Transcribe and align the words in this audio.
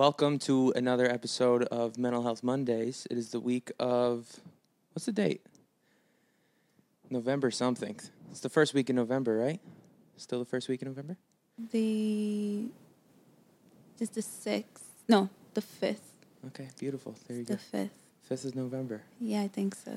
Welcome 0.00 0.38
to 0.38 0.72
another 0.76 1.04
episode 1.04 1.64
of 1.64 1.98
Mental 1.98 2.22
Health 2.22 2.42
Mondays. 2.42 3.06
It 3.10 3.18
is 3.18 3.32
the 3.32 3.38
week 3.38 3.70
of 3.78 4.40
what's 4.94 5.04
the 5.04 5.12
date? 5.12 5.44
November 7.10 7.50
something. 7.50 8.00
It's 8.30 8.40
the 8.40 8.48
first 8.48 8.72
week 8.72 8.88
in 8.88 8.96
November, 8.96 9.36
right? 9.36 9.60
Still 10.16 10.38
the 10.38 10.46
first 10.46 10.70
week 10.70 10.80
in 10.80 10.88
November? 10.88 11.18
The 11.70 12.64
is 13.98 14.08
the 14.08 14.22
sixth. 14.22 14.86
No, 15.06 15.28
the 15.52 15.60
fifth. 15.60 16.14
Okay, 16.46 16.68
beautiful. 16.78 17.14
There 17.28 17.36
you 17.36 17.44
go. 17.44 17.52
the 17.52 17.60
fifth. 17.60 17.98
Fifth 18.22 18.46
is 18.46 18.54
November. 18.54 19.02
Yeah, 19.20 19.42
I 19.42 19.48
think 19.48 19.74
so. 19.74 19.92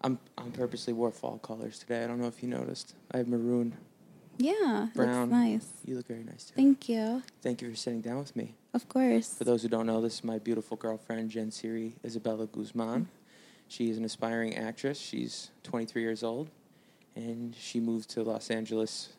I'm 0.00 0.18
I'm 0.36 0.50
purposely 0.50 0.92
wore 0.92 1.12
fall 1.12 1.38
colors 1.38 1.78
today. 1.78 2.02
I 2.02 2.08
don't 2.08 2.20
know 2.20 2.26
if 2.26 2.42
you 2.42 2.48
noticed. 2.48 2.96
I 3.12 3.18
have 3.18 3.28
maroon. 3.28 3.76
Yeah, 4.38 4.88
Brown. 4.94 5.30
nice. 5.30 5.66
You 5.84 5.96
look 5.96 6.06
very 6.06 6.24
nice 6.24 6.44
too. 6.44 6.54
Thank 6.56 6.88
you. 6.88 7.22
Thank 7.42 7.62
you 7.62 7.70
for 7.70 7.76
sitting 7.76 8.00
down 8.00 8.18
with 8.18 8.34
me. 8.36 8.54
Of 8.74 8.88
course. 8.88 9.34
For 9.34 9.44
those 9.44 9.62
who 9.62 9.68
don't 9.68 9.86
know, 9.86 10.00
this 10.00 10.14
is 10.14 10.24
my 10.24 10.38
beautiful 10.38 10.76
girlfriend, 10.76 11.30
Jansiry 11.30 11.92
Isabella 12.04 12.46
Guzman. 12.46 13.08
She 13.68 13.90
is 13.90 13.98
an 13.98 14.04
aspiring 14.04 14.56
actress. 14.56 14.98
She's 14.98 15.50
23 15.64 16.02
years 16.02 16.22
old, 16.22 16.50
and 17.14 17.54
she 17.58 17.80
moved 17.80 18.10
to 18.10 18.22
Los 18.22 18.50
Angeles 18.50 19.10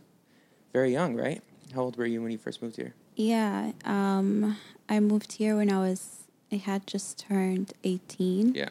very 0.72 0.92
young, 0.92 1.16
right? 1.16 1.42
How 1.74 1.82
old 1.82 1.98
were 1.98 2.06
you 2.06 2.22
when 2.22 2.32
you 2.32 2.38
first 2.38 2.62
moved 2.62 2.76
here? 2.76 2.94
Yeah, 3.16 3.72
um, 3.84 4.58
I 4.88 5.00
moved 5.00 5.34
here 5.34 5.56
when 5.56 5.72
I 5.72 5.80
was. 5.80 6.28
I 6.52 6.56
had 6.56 6.88
just 6.88 7.18
turned 7.18 7.74
eighteen. 7.84 8.54
Yeah. 8.54 8.70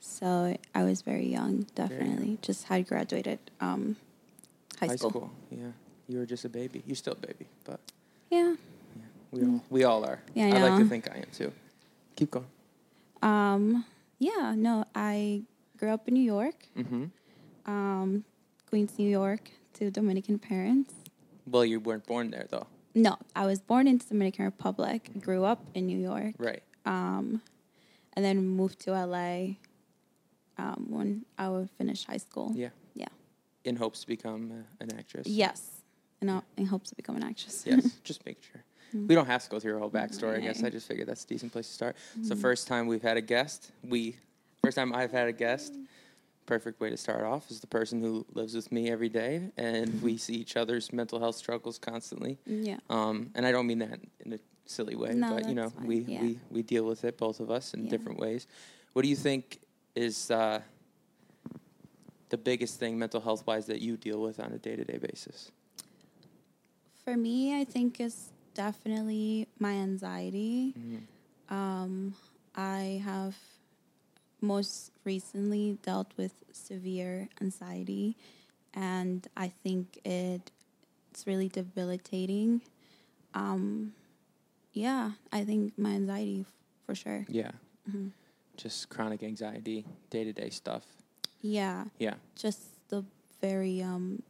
So 0.00 0.56
I 0.74 0.84
was 0.84 1.02
very 1.02 1.26
young, 1.26 1.50
young. 1.50 1.66
definitely. 1.74 2.38
Just 2.42 2.64
had 2.64 2.86
graduated 2.88 3.38
um, 3.60 3.96
high, 4.80 4.96
school. 4.96 5.30
Yeah. 5.50 5.72
You 6.08 6.18
were 6.18 6.26
just 6.26 6.44
a 6.44 6.48
baby. 6.48 6.82
You're 6.86 6.96
still 6.96 7.12
a 7.14 7.26
baby, 7.26 7.46
but 7.64 7.80
Yeah. 8.30 8.54
yeah, 8.96 9.02
we 9.30 9.42
all 9.44 9.60
we 9.70 9.84
all 9.84 10.04
are. 10.04 10.20
Yeah, 10.34 10.46
I 10.54 10.58
I 10.58 10.68
like 10.68 10.78
to 10.82 10.88
think 10.88 11.10
I 11.10 11.16
am 11.18 11.30
too. 11.32 11.52
Keep 12.16 12.30
going. 12.30 12.46
Um, 13.22 13.84
yeah. 14.18 14.54
No, 14.56 14.84
I 14.94 15.42
grew 15.76 15.90
up 15.90 16.08
in 16.08 16.14
New 16.14 16.22
York, 16.36 16.54
Mm-hmm. 16.76 17.04
um, 17.70 18.24
Queens, 18.68 18.98
New 18.98 19.08
York, 19.10 19.50
to 19.74 19.90
Dominican 19.90 20.38
parents. 20.38 20.94
Well, 21.46 21.64
you 21.64 21.80
weren't 21.80 22.06
born 22.06 22.30
there 22.30 22.46
though, 22.50 22.66
No, 22.94 23.16
I 23.34 23.46
was 23.46 23.60
born 23.60 23.86
in 23.88 23.98
the 23.98 24.04
Dominican 24.04 24.44
Republic. 24.44 25.10
Grew 25.20 25.44
up 25.44 25.60
in 25.74 25.86
New 25.86 25.98
York. 25.98 26.34
right? 26.38 26.62
um, 26.86 27.42
and 28.14 28.24
then 28.24 28.36
moved 28.46 28.80
to 28.80 28.90
LA 28.92 29.54
um, 30.58 30.86
when 30.90 31.24
I 31.38 31.48
would 31.48 31.70
finish 31.78 32.04
high 32.04 32.16
school. 32.18 32.52
Yeah. 32.56 32.70
Yeah. 33.68 33.70
In 33.70 33.76
hopes 33.76 34.00
to 34.00 34.06
become 34.06 34.50
uh, 34.50 34.84
an 34.84 34.98
actress. 34.98 35.26
Yes, 35.26 35.82
and 36.20 36.30
I 36.30 36.40
in 36.56 36.66
hopes 36.66 36.88
to 36.90 36.96
become 36.96 37.16
an 37.16 37.22
actress. 37.22 37.64
Yes, 37.66 37.92
just 38.04 38.24
make 38.26 38.42
sure. 38.42 38.62
Mm-hmm. 38.94 39.06
We 39.08 39.14
don't 39.14 39.26
have 39.26 39.44
to 39.44 39.50
go 39.50 39.60
through 39.60 39.72
your 39.72 39.80
whole 39.80 39.90
backstory. 39.90 40.36
I 40.38 40.40
guess 40.40 40.62
I 40.64 40.70
just 40.70 40.88
figured 40.88 41.06
that's 41.08 41.24
a 41.24 41.26
decent 41.26 41.52
place 41.52 41.66
to 41.68 41.72
start. 41.74 41.96
It's 42.16 42.28
the 42.28 42.34
Mm-hmm. 42.34 42.42
first 42.42 42.66
time 42.68 42.86
we've 42.86 43.02
had 43.02 43.16
a 43.18 43.20
guest. 43.20 43.70
We, 43.84 44.16
first 44.64 44.76
time 44.76 44.94
I've 44.94 45.12
had 45.12 45.28
a 45.28 45.32
guest. 45.32 45.74
Perfect 46.46 46.80
way 46.80 46.88
to 46.88 46.96
start 46.96 47.24
off 47.24 47.50
is 47.50 47.60
the 47.60 47.66
person 47.66 48.00
who 48.00 48.24
lives 48.32 48.54
with 48.54 48.72
me 48.72 48.90
every 48.90 49.10
day, 49.10 49.50
and 49.58 50.00
we 50.00 50.16
see 50.16 50.32
each 50.34 50.56
other's 50.56 50.90
mental 50.94 51.20
health 51.20 51.36
struggles 51.36 51.78
constantly. 51.78 52.38
yeah. 52.46 52.78
Um, 52.88 53.30
and 53.34 53.44
I 53.44 53.52
don't 53.52 53.66
mean 53.66 53.80
that 53.80 54.00
in 54.24 54.32
a 54.32 54.38
silly 54.64 54.96
way, 54.96 55.12
No, 55.12 55.34
but 55.34 55.46
you 55.46 55.54
know, 55.54 55.68
fine. 55.68 55.86
we, 55.86 55.98
Yeah. 56.00 56.22
we 56.22 56.38
we 56.50 56.62
deal 56.62 56.84
with 56.86 57.04
it, 57.04 57.18
both 57.18 57.40
of 57.40 57.50
us, 57.50 57.74
in 57.74 57.84
Yeah. 57.84 57.90
different 57.90 58.18
ways. 58.18 58.46
What 58.94 59.02
do 59.02 59.08
you 59.08 59.16
think 59.16 59.58
is 59.94 60.30
uh, 60.30 60.62
the 62.30 62.36
biggest 62.36 62.78
thing 62.78 62.98
mental 62.98 63.20
health 63.20 63.46
wise 63.46 63.66
that 63.66 63.80
you 63.80 63.96
deal 63.96 64.20
with 64.20 64.40
on 64.40 64.52
a 64.52 64.58
day 64.58 64.76
to 64.76 64.84
day 64.84 64.98
basis? 64.98 65.50
For 67.04 67.16
me, 67.16 67.58
I 67.58 67.64
think 67.64 68.00
it's 68.00 68.30
definitely 68.54 69.48
my 69.58 69.72
anxiety. 69.72 70.74
Mm-hmm. 70.78 71.54
Um, 71.54 72.14
I 72.54 73.02
have 73.04 73.36
most 74.40 74.92
recently 75.04 75.78
dealt 75.82 76.12
with 76.16 76.32
severe 76.52 77.28
anxiety, 77.40 78.16
and 78.74 79.26
I 79.36 79.48
think 79.48 79.98
it 80.04 80.50
it's 81.10 81.26
really 81.26 81.48
debilitating. 81.48 82.60
Um, 83.34 83.94
yeah, 84.72 85.12
I 85.32 85.44
think 85.44 85.78
my 85.78 85.90
anxiety 85.90 86.40
f- 86.40 86.52
for 86.86 86.94
sure. 86.94 87.24
Yeah, 87.28 87.52
hmm 87.90 88.08
just 88.58 88.88
chronic 88.88 89.22
anxiety, 89.22 89.86
day 90.10 90.24
to 90.24 90.32
day 90.32 90.50
stuff. 90.50 90.84
Yeah, 91.40 91.86
Yeah. 91.98 92.14
just 92.34 92.60
the 92.88 93.04
very 93.40 93.82
um 93.82 94.22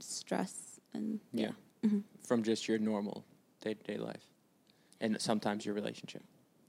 stress 0.00 0.80
and 0.94 1.20
Yeah. 1.32 1.52
Mhm. 1.82 2.02
From 2.26 2.42
just 2.42 2.68
your 2.68 2.78
normal 2.78 3.24
day 3.60 3.74
to 3.74 3.82
day 3.82 3.98
life. 3.98 4.28
And 5.00 5.20
sometimes 5.20 5.64
your 5.66 5.74
relationship. 5.74 6.22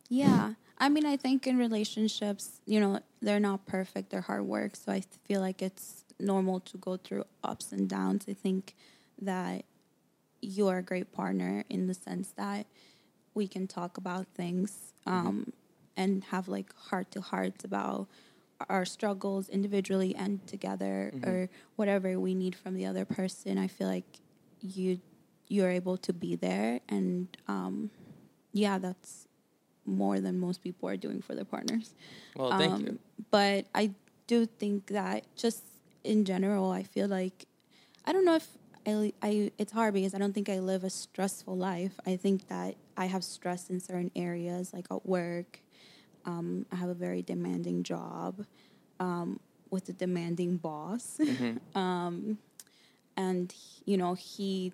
Yeah. 0.09 0.53
I 0.77 0.89
mean, 0.89 1.05
I 1.05 1.17
think 1.17 1.45
in 1.47 1.57
relationships, 1.57 2.59
you 2.65 2.79
know, 2.79 2.99
they're 3.21 3.39
not 3.39 3.65
perfect, 3.65 4.09
they're 4.09 4.21
hard 4.21 4.43
work. 4.45 4.75
So 4.75 4.91
I 4.91 5.01
feel 5.01 5.39
like 5.39 5.61
it's 5.61 6.03
normal 6.19 6.59
to 6.61 6.77
go 6.77 6.97
through 6.97 7.25
ups 7.43 7.71
and 7.71 7.87
downs. 7.87 8.25
I 8.27 8.33
think 8.33 8.75
that 9.21 9.65
you're 10.41 10.79
a 10.79 10.83
great 10.83 11.11
partner 11.13 11.63
in 11.69 11.87
the 11.87 11.93
sense 11.93 12.31
that 12.31 12.65
we 13.33 13.47
can 13.47 13.67
talk 13.67 13.97
about 13.97 14.27
things 14.35 14.93
um, 15.07 15.53
and 15.95 16.23
have 16.25 16.47
like 16.47 16.73
heart 16.75 17.11
to 17.11 17.21
hearts 17.21 17.63
about 17.63 18.07
our 18.69 18.85
struggles 18.85 19.49
individually 19.49 20.15
and 20.15 20.45
together 20.47 21.11
Mhm. 21.13 21.27
or 21.27 21.49
whatever 21.75 22.19
we 22.19 22.33
need 22.35 22.55
from 22.55 22.75
the 22.75 22.85
other 22.85 23.05
person. 23.05 23.57
I 23.57 23.67
feel 23.67 23.87
like 23.87 24.05
you 24.61 24.99
you're 25.49 25.69
able 25.69 25.97
to 25.97 26.13
be 26.13 26.35
there 26.35 26.79
and 26.89 27.27
um, 27.47 27.91
yeah, 28.53 28.77
that's 28.77 29.27
more 29.85 30.19
than 30.19 30.39
most 30.39 30.61
people 30.63 30.87
are 30.89 30.95
doing 30.97 31.21
for 31.21 31.35
their 31.35 31.45
partners. 31.45 31.93
Well, 32.35 32.57
thank 32.57 32.73
Um, 32.73 32.85
you. 32.85 32.99
But 33.29 33.65
I 33.75 33.91
do 34.27 34.45
think 34.45 34.87
that 34.87 35.25
just 35.35 35.63
in 36.03 36.23
general, 36.25 36.71
I 36.71 36.83
feel 36.83 37.07
like 37.07 37.45
I 38.05 38.13
don't 38.13 38.25
know 38.25 38.35
if 38.35 38.47
I, 38.85 39.13
I 39.21 39.51
it's 39.57 39.71
hard 39.71 39.93
because 39.93 40.13
I 40.13 40.17
don't 40.17 40.33
think 40.33 40.49
I 40.49 40.59
live 40.59 40.83
a 40.83 40.89
stressful 40.89 41.55
life. 41.55 41.99
I 42.05 42.15
think 42.15 42.47
that 42.47 42.75
I 42.97 43.05
have 43.05 43.23
stress 43.23 43.69
in 43.69 43.79
certain 43.79 44.11
areas, 44.15 44.73
like 44.73 44.87
at 44.91 45.05
work. 45.05 45.59
Um, 46.25 46.65
I 46.71 46.75
have 46.77 46.89
a 46.89 46.93
very 46.93 47.21
demanding 47.21 47.83
job 47.83 48.45
um, 48.99 49.39
with 49.69 49.89
a 49.89 49.93
demanding 49.93 50.57
boss. 50.57 51.19
Mhm. 51.23 51.59
um, 51.75 52.37
and 53.17 53.53
you 53.85 53.95
know 53.97 54.13
he 54.15 54.73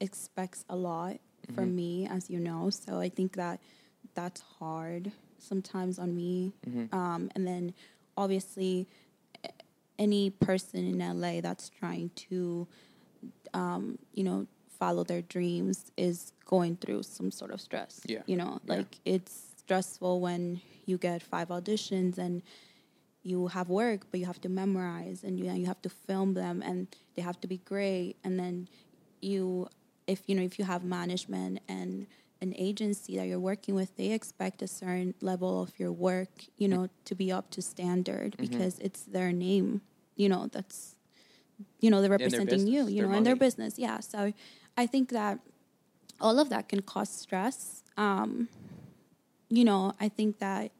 expects 0.00 0.64
a 0.68 0.76
lot 0.76 1.18
from 1.54 1.70
Mhm. 1.70 1.74
me 1.74 2.06
as 2.06 2.30
you 2.30 2.38
know 2.38 2.70
so 2.70 3.00
i 3.00 3.08
think 3.08 3.32
that 3.34 3.58
that's 4.14 4.40
hard 4.40 5.10
sometimes 5.38 5.98
on 5.98 6.14
me 6.14 6.52
Mhm. 6.66 6.92
um, 6.92 7.30
and 7.34 7.46
then 7.46 7.74
obviously 8.16 8.86
any 9.98 10.30
person 10.30 10.84
in 10.86 10.98
la 11.20 11.40
that's 11.40 11.68
trying 11.68 12.10
to 12.10 12.66
um, 13.54 13.98
you 14.12 14.22
know 14.22 14.46
follow 14.68 15.02
their 15.02 15.22
dreams 15.22 15.90
is 15.96 16.32
going 16.44 16.76
through 16.76 17.02
some 17.02 17.30
sort 17.32 17.50
of 17.50 17.60
stress 17.60 18.00
Yeah. 18.06 18.22
you 18.26 18.36
know 18.36 18.60
Yeah. 18.66 18.76
like 18.76 18.98
it's 19.04 19.47
stressful 19.68 20.18
when 20.22 20.62
you 20.86 20.96
get 20.96 21.22
five 21.22 21.48
auditions 21.48 22.16
and 22.16 22.40
you 23.22 23.48
have 23.48 23.68
work, 23.68 24.06
but 24.10 24.18
you 24.18 24.24
have 24.24 24.40
to 24.40 24.48
memorize 24.48 25.22
and 25.24 25.38
you, 25.38 25.44
you 25.52 25.66
have 25.66 25.82
to 25.82 25.90
film 25.90 26.32
them 26.32 26.62
and 26.64 26.86
they 27.14 27.20
have 27.20 27.38
to 27.38 27.46
be 27.46 27.58
great. 27.58 28.16
And 28.24 28.40
then 28.40 28.66
you, 29.20 29.68
if 30.06 30.22
you 30.26 30.34
know, 30.34 30.42
if 30.42 30.58
you 30.58 30.64
have 30.64 30.84
management 30.84 31.60
and 31.68 32.06
an 32.40 32.54
agency 32.56 33.18
that 33.18 33.26
you're 33.26 33.38
working 33.52 33.74
with, 33.74 33.94
they 33.96 34.12
expect 34.12 34.62
a 34.62 34.66
certain 34.68 35.12
level 35.20 35.60
of 35.60 35.78
your 35.78 35.92
work, 35.92 36.30
you 36.56 36.66
know, 36.68 36.88
to 37.04 37.14
be 37.14 37.30
up 37.30 37.50
to 37.50 37.60
standard 37.60 38.36
Mhm. 38.38 38.40
because 38.48 38.78
it's 38.78 39.02
their 39.02 39.32
name, 39.32 39.82
you 40.16 40.30
know, 40.30 40.46
that's, 40.46 40.96
you 41.80 41.90
know, 41.90 42.00
they're 42.00 42.16
representing 42.18 42.66
you, 42.66 42.84
business, 42.84 42.94
you 42.94 43.02
their 43.02 43.08
know, 43.10 43.16
and 43.18 43.26
their 43.26 43.36
business. 43.36 43.78
Yeah. 43.78 44.00
So 44.00 44.32
I 44.78 44.86
think 44.86 45.10
that 45.10 45.40
all 46.22 46.38
of 46.38 46.48
that 46.48 46.70
can 46.70 46.80
cause 46.80 47.10
stress. 47.10 47.82
Um, 47.98 48.48
you 49.48 49.64
know, 49.64 49.92
I 50.00 50.08
think 50.08 50.38
that 50.38 50.72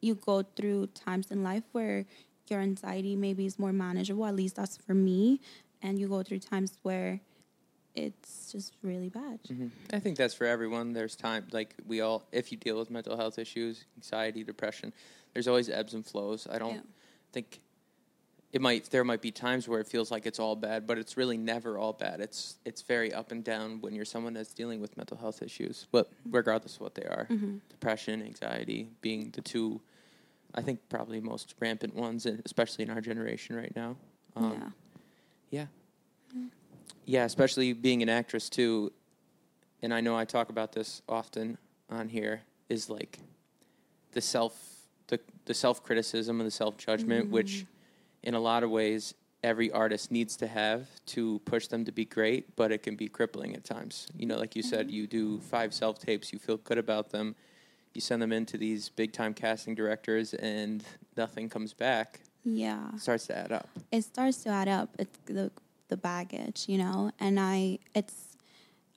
you 0.00 0.14
go 0.14 0.42
through 0.42 0.86
times 0.88 1.30
in 1.30 1.42
life 1.42 1.64
where 1.72 2.06
your 2.48 2.60
anxiety 2.60 3.16
maybe 3.16 3.46
is 3.46 3.58
more 3.58 3.72
manageable. 3.72 4.24
At 4.26 4.36
least 4.36 4.56
that's 4.56 4.76
for 4.76 4.94
me. 4.94 5.40
And 5.82 5.98
you 5.98 6.08
go 6.08 6.22
through 6.22 6.40
times 6.40 6.78
where 6.82 7.20
it's 7.94 8.52
just 8.52 8.74
really 8.82 9.08
bad. 9.08 9.40
Mhm. 9.48 9.70
I 9.92 9.98
think 9.98 10.16
that's 10.16 10.34
for 10.34 10.44
everyone. 10.44 10.92
There's 10.92 11.16
time, 11.16 11.46
like 11.52 11.74
we 11.86 12.00
all, 12.00 12.26
if 12.32 12.52
you 12.52 12.58
deal 12.58 12.78
with 12.78 12.90
mental 12.90 13.16
health 13.16 13.38
issues, 13.38 13.84
anxiety, 13.96 14.44
depression, 14.44 14.92
there's 15.34 15.48
always 15.48 15.68
ebbs 15.68 15.94
and 15.94 16.06
flows. 16.06 16.46
I 16.48 16.58
don't 16.58 16.74
Yeah. 16.74 16.80
think 17.32 17.60
it 18.52 18.60
might. 18.60 18.84
There 18.90 19.04
might 19.04 19.20
be 19.20 19.30
times 19.30 19.68
where 19.68 19.80
it 19.80 19.86
feels 19.86 20.10
like 20.10 20.24
it's 20.26 20.38
all 20.38 20.56
bad, 20.56 20.86
but 20.86 20.96
it's 20.98 21.16
really 21.16 21.36
never 21.36 21.76
all 21.78 21.92
bad. 21.92 22.20
It's 22.20 22.56
it's 22.64 22.82
very 22.82 23.12
up 23.12 23.30
and 23.32 23.44
down 23.44 23.80
when 23.80 23.94
you're 23.94 24.04
someone 24.06 24.32
that's 24.32 24.54
dealing 24.54 24.80
with 24.80 24.96
mental 24.96 25.16
health 25.16 25.42
issues. 25.42 25.86
But 25.92 26.08
regardless 26.30 26.76
of 26.76 26.80
what 26.80 26.94
they 26.94 27.04
are, 27.04 27.26
Mhm. 27.30 27.60
depression, 27.68 28.22
anxiety 28.22 28.88
being 29.02 29.30
the 29.32 29.42
two, 29.42 29.80
I 30.54 30.62
think 30.62 30.80
probably 30.88 31.20
most 31.20 31.54
rampant 31.60 31.94
ones, 31.94 32.24
especially 32.26 32.84
in 32.84 32.90
our 32.90 33.00
generation 33.02 33.54
right 33.56 33.74
now. 33.76 33.96
Um, 34.34 34.72
yeah. 35.50 35.66
yeah. 36.34 36.42
Yeah, 37.04 37.24
especially 37.24 37.72
being 37.72 38.02
an 38.02 38.08
actress 38.08 38.48
too. 38.48 38.92
and 39.80 39.94
I 39.94 40.00
know 40.00 40.16
I 40.16 40.24
talk 40.24 40.48
about 40.50 40.72
this 40.72 41.02
often 41.08 41.56
on 41.88 42.08
here, 42.08 42.42
is 42.68 42.90
like 42.90 43.20
the 44.12 44.20
self 44.20 44.54
the 45.06 45.20
the 45.44 45.54
self 45.54 45.82
criticism 45.84 46.40
and 46.40 46.46
the 46.46 46.50
self 46.50 46.76
judgment, 46.76 47.30
which 47.30 47.64
in 48.28 48.34
a 48.34 48.40
lot 48.40 48.62
of 48.62 48.70
ways 48.70 49.14
every 49.42 49.70
artist 49.72 50.10
needs 50.10 50.36
to 50.36 50.46
have 50.46 50.86
to 51.06 51.38
push 51.46 51.66
them 51.68 51.82
to 51.86 51.90
be 51.90 52.04
great, 52.04 52.54
but 52.56 52.70
it 52.70 52.82
can 52.82 52.94
be 52.94 53.08
crippling 53.08 53.54
at 53.54 53.64
times. 53.64 54.06
You 54.14 54.26
know, 54.26 54.36
like 54.36 54.54
you 54.54 54.62
said, 54.62 54.88
mm-hmm. 54.88 54.96
you 54.96 55.06
do 55.06 55.40
five 55.40 55.72
self 55.72 55.98
tapes, 55.98 56.30
you 56.30 56.38
feel 56.38 56.58
good 56.58 56.76
about 56.76 57.08
them, 57.08 57.34
you 57.94 58.02
send 58.02 58.20
them 58.20 58.30
into 58.30 58.58
these 58.58 58.90
big 58.90 59.14
time 59.14 59.32
casting 59.32 59.74
directors, 59.74 60.34
and 60.34 60.84
nothing 61.16 61.48
comes 61.48 61.72
back. 61.72 62.20
Yeah. 62.44 62.90
It 62.94 63.00
starts 63.00 63.26
to 63.28 63.38
add 63.38 63.50
up. 63.50 63.68
it 63.90 64.02
starts 64.02 64.42
to 64.44 64.50
add 64.50 64.68
up. 64.68 64.90
It's 64.98 65.18
the 65.24 65.50
the 65.88 65.96
baggage, 65.96 66.66
you 66.68 66.76
know, 66.76 67.12
and 67.18 67.40
I 67.40 67.78
it's 67.94 68.36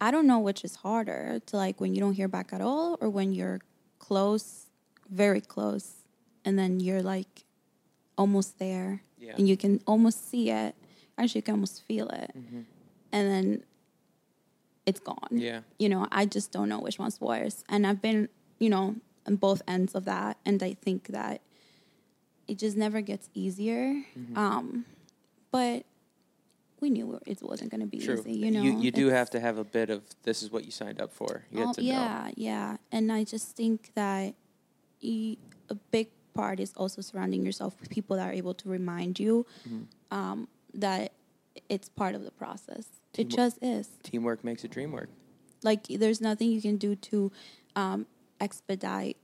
I 0.02 0.12
don't 0.12 0.28
know 0.28 0.40
which 0.40 0.66
is 0.66 0.76
harder 0.76 1.40
to 1.46 1.56
like 1.56 1.80
when 1.80 1.96
you 1.96 2.02
don't 2.02 2.16
hear 2.16 2.28
back 2.28 2.52
at 2.52 2.60
all 2.60 2.98
or 3.00 3.10
when 3.10 3.32
you're 3.32 3.62
close, 3.98 4.66
very 5.10 5.40
close, 5.40 6.04
and 6.44 6.60
then 6.60 6.82
you're 6.82 7.02
like 7.02 7.46
almost 8.22 8.60
there 8.60 9.02
Yeah. 9.20 9.36
and 9.38 9.48
you 9.50 9.58
can 9.64 9.74
almost 9.92 10.20
see 10.30 10.46
it. 10.64 10.74
Actually, 11.18 11.40
you 11.40 11.44
can 11.50 11.56
almost 11.58 11.82
feel 11.88 12.08
it, 12.24 12.32
Mhm. 12.36 12.64
and 13.12 13.24
then 13.32 13.48
it's 14.86 15.00
gone. 15.00 15.30
Yeah. 15.48 15.62
You 15.80 15.90
know, 15.90 16.08
I 16.12 16.26
just 16.26 16.52
don't 16.52 16.70
know 16.70 16.80
which 16.80 16.98
one's 17.04 17.20
worse, 17.22 17.64
and 17.70 17.86
I've 17.88 18.02
been, 18.02 18.30
you 18.60 18.70
know, 18.70 18.96
on 19.28 19.36
both 19.36 19.62
ends 19.68 19.94
of 19.96 20.04
that, 20.06 20.38
and 20.46 20.62
I 20.64 20.74
think 20.86 21.08
that 21.18 21.42
it 22.48 22.58
just 22.58 22.76
never 22.78 23.02
gets 23.02 23.30
easier. 23.34 23.86
Mm-hmm. 24.18 24.38
Um, 24.38 24.86
but 25.52 25.86
we 26.82 26.90
knew 26.90 27.20
it 27.28 27.38
wasn't 27.44 27.70
going 27.70 27.82
to 27.82 27.88
be 27.88 28.00
True. 28.00 28.20
easy. 28.20 28.34
You 28.34 28.52
know, 28.52 28.64
you, 28.64 28.80
you 28.80 28.92
do 28.92 29.08
have 29.10 29.30
to 29.32 29.40
have 29.40 29.58
a 29.60 29.64
bit 29.64 29.90
of 29.92 30.02
this 30.24 30.42
is 30.42 30.52
what 30.52 30.66
you 30.66 30.72
signed 30.72 31.00
up 31.00 31.14
for. 31.14 31.46
You 31.52 31.62
Oh, 31.62 31.68
have 31.68 31.76
to 31.76 31.82
know. 31.82 31.88
yeah, 31.88 32.32
yeah, 32.36 32.78
and 32.92 33.12
I 33.12 33.24
just 33.24 33.56
think 33.56 33.92
that 33.94 34.34
a 35.70 35.76
big 35.92 36.10
part 36.34 36.60
is 36.60 36.74
also 36.76 37.02
surrounding 37.02 37.44
yourself 37.46 37.76
with 37.80 37.90
people 37.90 38.16
that 38.18 38.28
are 38.30 38.34
able 38.34 38.54
to 38.56 38.70
remind 38.70 39.20
you 39.20 39.46
Mm-hmm. 39.68 40.18
um, 40.18 40.48
that 40.74 41.12
it's 41.70 41.90
part 41.90 42.16
of 42.16 42.24
the 42.24 42.32
process. 42.32 42.86
It 43.18 43.28
just 43.28 43.58
is. 43.62 43.90
Teamwork 44.04 44.44
makes 44.44 44.64
a 44.64 44.68
dream 44.70 44.92
work. 44.94 45.10
Like 45.64 45.86
there's 45.88 46.22
nothing 46.22 46.50
you 46.52 46.62
can 46.62 46.78
do 46.78 46.96
to 46.96 47.32
um, 47.76 48.06
expedite, 48.40 49.18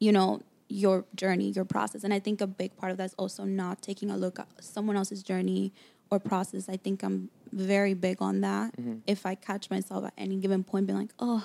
you 0.00 0.10
know, 0.10 0.40
your 0.68 1.04
journey, 1.14 1.50
your 1.50 1.66
process. 1.66 2.02
And 2.02 2.14
I 2.14 2.18
think 2.18 2.40
a 2.40 2.46
big 2.46 2.76
part 2.76 2.90
of 2.92 2.98
that 2.98 3.04
is 3.04 3.14
also 3.14 3.44
not 3.44 3.82
taking 3.82 4.10
a 4.10 4.16
look 4.16 4.38
at 4.38 4.48
someone 4.64 4.96
else's 4.96 5.22
journey 5.22 5.72
or 6.10 6.18
process. 6.18 6.68
I 6.68 6.76
think 6.78 7.02
I'm 7.02 7.28
very 7.52 7.92
big 7.94 8.22
on 8.22 8.40
that. 8.40 8.74
Mm-hmm. 8.76 8.96
If 9.06 9.26
I 9.26 9.34
catch 9.34 9.68
myself 9.70 10.04
at 10.06 10.14
any 10.16 10.36
given 10.36 10.64
point 10.64 10.86
being 10.86 10.98
like, 10.98 11.12
oh, 11.18 11.44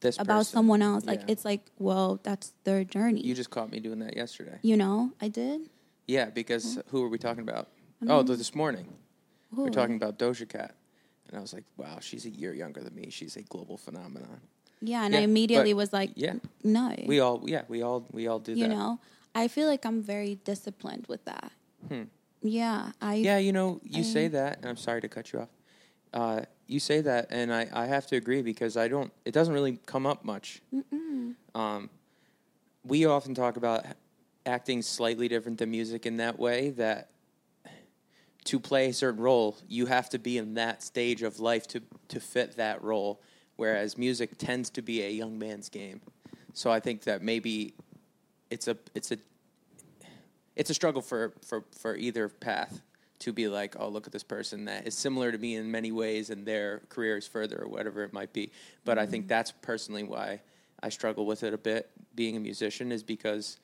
This 0.00 0.18
about 0.18 0.38
person. 0.38 0.52
someone 0.56 0.82
else, 0.82 1.04
like 1.04 1.20
Yeah. 1.20 1.26
it's 1.32 1.44
like, 1.44 1.62
well, 1.78 2.20
that's 2.22 2.52
their 2.64 2.84
journey. 2.84 3.20
You 3.22 3.34
just 3.34 3.50
caught 3.50 3.70
me 3.72 3.80
doing 3.80 3.98
that 4.00 4.16
yesterday. 4.16 4.58
you 4.62 4.76
know, 4.76 5.12
I 5.20 5.28
did. 5.28 5.70
Yeah, 6.06 6.26
because 6.30 6.78
who 6.88 7.02
were 7.02 7.08
we 7.08 7.18
talking 7.18 7.42
about? 7.42 7.68
I 8.02 8.12
Oh, 8.12 8.22
this 8.22 8.54
morning. 8.54 8.92
We're 9.52 9.70
talking 9.70 9.96
about 9.96 10.18
Doja 10.18 10.48
Cat. 10.48 10.74
And 11.28 11.38
I 11.38 11.40
was 11.40 11.52
like, 11.52 11.64
wow, 11.76 11.98
she's 12.00 12.24
a 12.26 12.30
year 12.30 12.54
younger 12.54 12.82
than 12.82 12.94
me. 12.94 13.10
She's 13.10 13.36
a 13.36 13.42
global 13.42 13.76
phenomenon. 13.76 14.40
Yeah, 14.80 15.04
and 15.04 15.14
Yeah, 15.14 15.20
I 15.20 15.22
immediately 15.22 15.74
was 15.74 15.92
like, 15.92 16.10
Yeah. 16.14 16.34
no. 16.62 16.94
We 17.06 17.20
all, 17.20 17.42
yeah, 17.46 17.62
we 17.68 17.82
all, 17.82 18.06
we 18.12 18.28
all 18.28 18.38
do 18.38 18.52
you 18.52 18.68
that. 18.68 18.74
know, 18.76 19.00
I 19.34 19.48
feel 19.48 19.66
like 19.66 19.84
I'm 19.84 20.02
very 20.02 20.36
disciplined 20.44 21.06
with 21.08 21.24
that. 21.24 21.50
Hmm. 21.88 22.02
Yeah, 22.42 22.92
I 23.00 23.14
Yeah, 23.14 23.38
you 23.38 23.52
know, 23.52 23.80
you 23.82 24.04
say 24.04 24.28
that, 24.28 24.58
and 24.58 24.66
I'm 24.66 24.76
sorry 24.76 25.00
to 25.00 25.08
cut 25.08 25.32
you 25.32 25.40
off. 25.40 25.48
Uh, 26.12 26.42
you 26.66 26.80
say 26.80 27.00
that, 27.00 27.28
and 27.30 27.52
I, 27.52 27.68
I 27.72 27.86
have 27.86 28.06
to 28.08 28.16
agree 28.16 28.42
because 28.42 28.76
I 28.76 28.88
don't. 28.88 29.12
It 29.24 29.32
doesn't 29.32 29.54
really 29.54 29.78
come 29.86 30.06
up 30.06 30.24
much. 30.24 30.62
Um, 31.54 31.90
we 32.84 33.06
often 33.06 33.34
talk 33.34 33.56
about 33.56 33.84
acting 34.44 34.82
slightly 34.82 35.28
different 35.28 35.58
than 35.58 35.70
music 35.70 36.06
in 36.06 36.18
that 36.18 36.38
way 36.38 36.70
that 36.70 37.10
to 38.44 38.60
play 38.60 38.88
a 38.88 38.92
certain 38.92 39.20
role, 39.20 39.56
you 39.68 39.86
have 39.86 40.08
to 40.10 40.18
be 40.18 40.38
in 40.38 40.54
that 40.54 40.82
stage 40.82 41.22
of 41.22 41.40
life 41.40 41.66
to 41.68 41.82
to 42.08 42.20
fit 42.20 42.56
that 42.56 42.82
role. 42.82 43.20
Whereas 43.56 43.96
music 43.96 44.36
tends 44.36 44.68
to 44.70 44.82
be 44.82 45.02
a 45.02 45.10
young 45.10 45.38
man's 45.38 45.68
game. 45.68 46.00
So 46.52 46.70
I 46.70 46.80
think 46.80 47.02
that 47.04 47.22
maybe 47.22 47.74
it's 48.50 48.68
a 48.68 48.76
it's 48.94 49.12
a 49.12 49.18
it's 50.56 50.70
a 50.70 50.74
struggle 50.74 51.02
for, 51.02 51.34
for, 51.46 51.64
for 51.78 51.96
either 51.96 52.28
path 52.28 52.80
to 53.20 53.32
be 53.32 53.48
like, 53.48 53.76
oh, 53.78 53.88
look 53.88 54.06
at 54.06 54.12
this 54.12 54.22
person 54.22 54.66
that 54.66 54.86
is 54.86 54.94
similar 54.94 55.32
to 55.32 55.38
me 55.38 55.56
in 55.56 55.70
many 55.70 55.92
ways 55.92 56.30
and 56.30 56.46
their 56.46 56.80
career 56.88 57.16
is 57.16 57.26
further 57.26 57.62
or 57.62 57.68
whatever 57.68 58.02
it 58.02 58.12
might 58.12 58.32
be. 58.32 58.50
But 58.84 58.98
I 58.98 59.06
think 59.06 59.24
mm-hmm. 59.24 59.28
that's 59.28 59.52
personally 59.62 60.02
why 60.02 60.40
I 60.82 60.88
struggle 60.88 61.26
with 61.26 61.42
it 61.42 61.54
a 61.54 61.58
bit 61.58 61.90
being 62.14 62.36
a 62.36 62.40
musician 62.40 62.92
is 62.92 63.02
because 63.02 63.58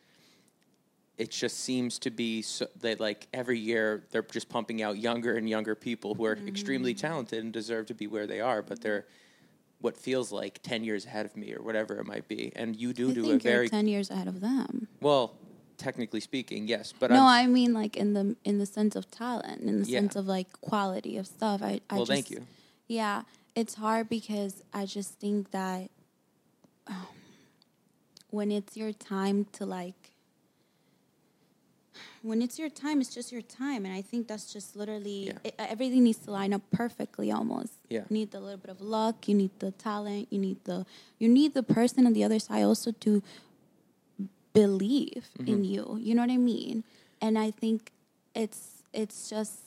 it 1.19 1.31
just 1.31 1.61
seems 1.61 1.99
to 2.01 2.11
be 2.11 2.43
so 2.43 2.67
that 2.81 2.99
like 2.99 3.29
every 3.33 3.59
year 3.59 4.05
they're 4.11 4.23
just 4.23 4.49
pumping 4.49 4.83
out 4.83 4.99
younger 4.99 5.37
and 5.37 5.49
younger 5.49 5.75
people 5.75 6.15
who 6.15 6.25
are 6.25 6.39
extremely 6.47 6.95
mm-hmm. 6.95 7.07
talented 7.07 7.45
and 7.45 7.53
deserve 7.53 7.87
to 7.87 7.95
be 7.95 8.07
where 8.07 8.27
they 8.27 8.41
are, 8.41 8.63
but 8.63 8.81
they're 8.81 9.01
mm-hmm. 9.01 9.83
what 9.83 9.97
feels 9.97 10.33
like 10.33 10.63
10 10.63 10.85
years 10.85 11.05
ahead 11.05 11.27
of 11.27 11.37
me 11.37 11.55
or 11.55 11.63
whatever 11.63 11.99
it 11.99 12.07
might 12.07 12.27
be. 12.29 12.51
And 12.57 12.75
you 12.75 12.93
do 12.93 13.11
I 13.11 13.15
do 13.15 13.25
a 13.25 13.29
you're 13.29 13.39
very 13.39 13.69
ten 13.69 13.87
years 13.87 14.11
ahead 14.11 14.27
of 14.27 14.41
them. 14.41 14.89
well, 15.01 15.35
technically 15.79 16.21
speaking, 16.21 16.67
yes, 16.69 16.93
but 16.99 17.11
no, 17.11 17.23
I'm, 17.27 17.27
I 17.27 17.47
mean 17.47 17.73
like 17.73 17.97
in 17.97 18.13
the 18.13 18.37
in 18.45 18.59
the 18.59 18.67
sense 18.67 18.97
of 18.97 19.11
talent, 19.11 19.63
in 19.63 19.83
the 19.83 19.89
Yeah. 19.89 20.01
sense 20.01 20.17
of 20.17 20.27
like 20.27 20.53
quality 20.61 21.17
of 21.17 21.27
stuff. 21.27 21.63
I, 21.63 21.81
I 21.91 21.97
well, 21.97 22.07
just, 22.07 22.11
thank 22.11 22.31
you. 22.31 22.47
Yeah, 22.89 23.23
it's 23.55 23.75
hard 23.75 24.09
because 24.09 24.63
I 24.73 24.87
just 24.87 25.15
think 25.21 25.51
that 25.51 25.91
um, 26.87 27.07
when 28.31 28.51
it's 28.51 28.77
your 28.77 28.93
time 28.93 29.47
to 29.53 29.67
like, 29.67 29.95
when 32.23 32.41
it's 32.41 32.59
your 32.59 32.71
time, 32.71 33.01
it's 33.01 33.15
just 33.15 33.33
your 33.33 33.43
time, 33.43 33.85
and 33.85 33.95
I 33.95 34.03
think 34.03 34.29
that's 34.29 34.53
just 34.53 34.77
literally 34.77 35.27
Yeah. 35.27 35.39
it, 35.45 35.55
everything 35.59 36.05
needs 36.05 36.19
to 36.21 36.31
line 36.31 36.53
up 36.53 36.63
perfectly. 36.71 37.31
Almost, 37.33 37.73
Yeah. 37.89 38.01
You 38.09 38.15
need 38.15 38.35
a 38.35 38.41
little 38.41 38.59
bit 38.59 38.71
of 38.71 38.81
luck. 38.81 39.29
You 39.29 39.35
need 39.35 39.51
the 39.59 39.71
talent. 39.73 40.29
You 40.31 40.39
need 40.39 40.65
the 40.65 40.87
you 41.19 41.29
need 41.29 41.55
the 41.55 41.63
person 41.63 42.07
on 42.07 42.13
the 42.13 42.25
other 42.25 42.39
side 42.39 42.63
also 42.63 42.93
to 42.93 43.23
believe 44.53 45.27
Mm-hmm. 45.39 45.49
in 45.53 45.65
you. 45.65 45.99
You 46.01 46.15
know 46.15 46.23
what 46.23 46.31
I 46.31 46.37
mean? 46.37 46.85
And 47.21 47.39
I 47.39 47.51
think 47.51 47.91
it's 48.35 48.83
it's 48.93 49.31
just 49.31 49.59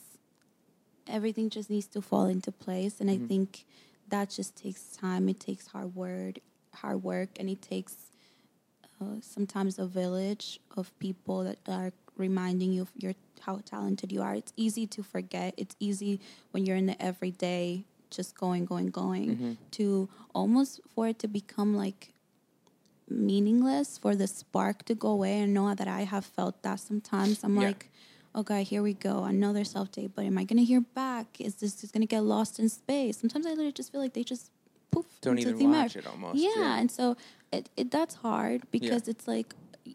everything 1.07 1.50
just 1.50 1.69
needs 1.69 1.88
to 1.88 2.01
fall 2.01 2.25
into 2.25 2.51
place 2.51 3.00
and 3.00 3.10
Mm-hmm. 3.10 3.24
I 3.25 3.27
think 3.27 3.65
that 4.10 4.29
just 4.29 4.55
takes 4.55 4.81
time. 4.95 5.27
It 5.29 5.39
takes 5.39 5.67
hard 5.67 5.95
word, 5.95 6.39
hard 6.74 7.03
work 7.03 7.29
and 7.39 7.50
it 7.50 7.62
takes 7.62 7.95
uh, 9.01 9.15
sometimes 9.21 9.79
a 9.79 9.86
village 9.88 10.60
of 10.77 10.98
people 11.00 11.43
that 11.43 11.57
are 11.67 11.91
reminding 12.17 12.71
you 12.74 12.83
of 12.83 12.91
your 12.95 13.13
how 13.41 13.60
talented 13.65 14.12
you 14.12 14.21
are. 14.21 14.33
It's 14.36 14.53
easy 14.55 14.88
to 14.88 15.03
forget. 15.03 15.53
It's 15.57 15.75
easy 15.79 16.19
when 16.51 16.65
you're 16.65 16.77
in 16.77 16.86
the 16.86 17.00
everyday 17.01 17.83
just 18.10 18.38
going 18.38 18.65
going 18.65 18.88
going 18.89 19.29
Mm-hmm. 19.36 19.51
to 19.71 20.10
almost 20.33 20.79
for 20.93 21.07
it 21.10 21.19
to 21.19 21.27
become 21.27 21.75
like 21.75 22.13
meaningless 23.09 23.97
for 23.97 24.15
the 24.15 24.27
spark 24.27 24.83
to 24.85 24.95
go 24.95 25.09
away. 25.09 25.41
I 25.43 25.45
know 25.45 25.74
that 25.74 25.88
I 25.88 26.01
have 26.03 26.25
felt 26.25 26.62
that 26.63 26.79
sometimes. 26.79 27.43
I'm 27.43 27.55
Yeah. 27.55 27.67
like, 27.67 27.89
okay, 28.35 28.63
here 28.63 28.81
we 28.83 28.93
go, 28.93 29.24
another 29.24 29.63
self 29.63 29.91
tape. 29.91 30.12
But 30.15 30.25
am 30.25 30.38
I 30.38 30.43
gonna 30.43 30.63
hear 30.63 30.81
back? 30.81 31.39
Is 31.39 31.55
this 31.55 31.75
just 31.81 31.93
gonna 31.93 32.05
get 32.05 32.21
lost 32.24 32.59
in 32.59 32.69
space? 32.69 33.17
Sometimes 33.17 33.45
I 33.45 33.50
literally 33.51 33.71
just 33.71 33.91
feel 33.91 34.01
like 34.01 34.13
they 34.13 34.24
just 34.24 34.51
poof 34.91 35.05
Don't 35.21 35.38
into 35.38 35.50
even 35.51 35.74
air. 35.74 35.81
watch 35.83 35.95
it 35.95 36.07
almost. 36.07 36.39
Yeah, 36.39 36.77
and 36.79 36.89
so 36.91 37.15
it, 37.51 37.69
it 37.77 37.91
that's 37.91 38.15
hard 38.15 38.63
because 38.71 39.07
it's 39.07 39.27
like 39.27 39.53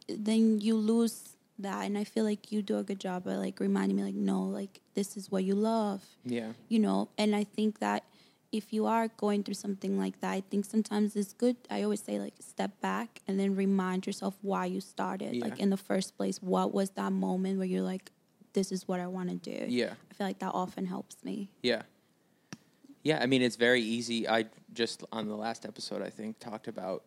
then 0.08 0.60
you 0.60 0.76
lose 0.76 1.36
that, 1.58 1.84
and 1.84 1.98
I 1.98 2.04
feel 2.04 2.24
like 2.24 2.52
you 2.52 2.62
do 2.62 2.78
a 2.78 2.82
good 2.82 3.00
job 3.00 3.26
at 3.28 3.36
like 3.38 3.60
reminding 3.60 3.96
me 3.96 4.04
like 4.04 4.14
no, 4.14 4.42
like 4.42 4.80
this 4.94 5.16
is 5.16 5.30
what 5.30 5.44
you 5.44 5.54
love 5.54 6.02
Yeah. 6.24 6.52
you 6.68 6.78
know 6.78 7.08
and 7.16 7.34
i 7.34 7.44
think 7.44 7.78
that 7.78 8.04
if 8.52 8.72
you 8.72 8.86
are 8.86 9.08
going 9.16 9.42
through 9.44 9.54
something 9.54 9.98
like 9.98 10.20
that 10.20 10.30
i 10.32 10.40
think 10.50 10.64
sometimes 10.64 11.14
it's 11.16 11.32
good 11.32 11.56
i 11.70 11.82
always 11.82 12.02
say 12.02 12.18
like 12.18 12.34
step 12.40 12.72
back 12.80 13.20
and 13.28 13.38
then 13.38 13.54
remind 13.54 14.06
yourself 14.06 14.36
why 14.42 14.64
you 14.66 14.80
started 14.80 15.34
Yeah. 15.34 15.44
like 15.44 15.58
in 15.60 15.70
the 15.70 15.76
first 15.76 16.16
place 16.16 16.38
what 16.42 16.72
was 16.74 16.90
that 16.90 17.12
moment 17.12 17.58
where 17.58 17.66
you're 17.66 17.82
like 17.82 18.10
this 18.52 18.72
is 18.72 18.88
what 18.88 18.98
i 19.00 19.06
want 19.06 19.28
to 19.30 19.36
do 19.36 19.66
Yeah. 19.68 19.94
i 20.10 20.14
feel 20.14 20.26
like 20.26 20.38
that 20.40 20.52
often 20.54 20.86
helps 20.86 21.16
me 21.24 21.48
Yeah. 21.62 21.82
Yeah, 23.02 23.18
I 23.22 23.24
mean 23.26 23.40
it's 23.40 23.56
very 23.56 23.80
easy. 23.80 24.28
I 24.28 24.44
just 24.74 25.04
on 25.10 25.26
the 25.26 25.34
last 25.34 25.64
episode 25.64 26.02
I 26.02 26.10
think 26.10 26.38
talked 26.38 26.68
about 26.68 27.02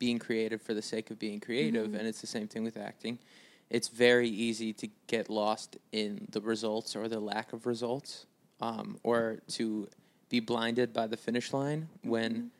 being 0.00 0.18
creative 0.18 0.60
for 0.60 0.74
the 0.74 0.82
sake 0.82 1.12
of 1.12 1.18
being 1.20 1.38
creative 1.38 1.94
and 1.94 2.08
it's 2.08 2.20
the 2.20 2.26
same 2.26 2.48
thing 2.48 2.64
with 2.64 2.76
acting. 2.76 3.20
It's 3.70 3.86
very 3.86 4.28
easy 4.28 4.72
to 4.72 4.88
get 5.06 5.30
lost 5.30 5.76
in 5.92 6.26
the 6.32 6.40
results 6.40 6.96
or 6.96 7.06
the 7.06 7.20
lack 7.20 7.52
of 7.52 7.66
results 7.66 8.26
um, 8.60 8.98
or 9.04 9.38
to 9.50 9.86
be 10.28 10.40
blinded 10.40 10.92
by 10.92 11.06
the 11.06 11.16
finish 11.16 11.52
line 11.52 11.88
when 12.02 12.50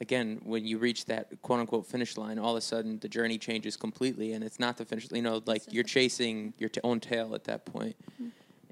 again 0.00 0.40
when 0.44 0.64
you 0.64 0.78
reach 0.78 1.04
that 1.06 1.28
quote 1.42 1.60
unquote 1.60 1.86
finish 1.86 2.16
line 2.16 2.38
all 2.38 2.52
of 2.52 2.56
a 2.56 2.60
sudden 2.60 2.98
the 3.00 3.08
journey 3.08 3.36
changes 3.36 3.76
completely 3.76 4.32
and 4.32 4.42
it's 4.42 4.58
not 4.58 4.76
the 4.76 4.84
finish 4.84 5.08
you 5.12 5.20
know 5.20 5.42
like 5.46 5.62
you're 5.70 5.84
chasing 5.84 6.54
your 6.58 6.68
t- 6.70 6.80
own 6.84 7.00
tail 7.00 7.34
at 7.34 7.44
that 7.44 7.64
point. 7.64 7.96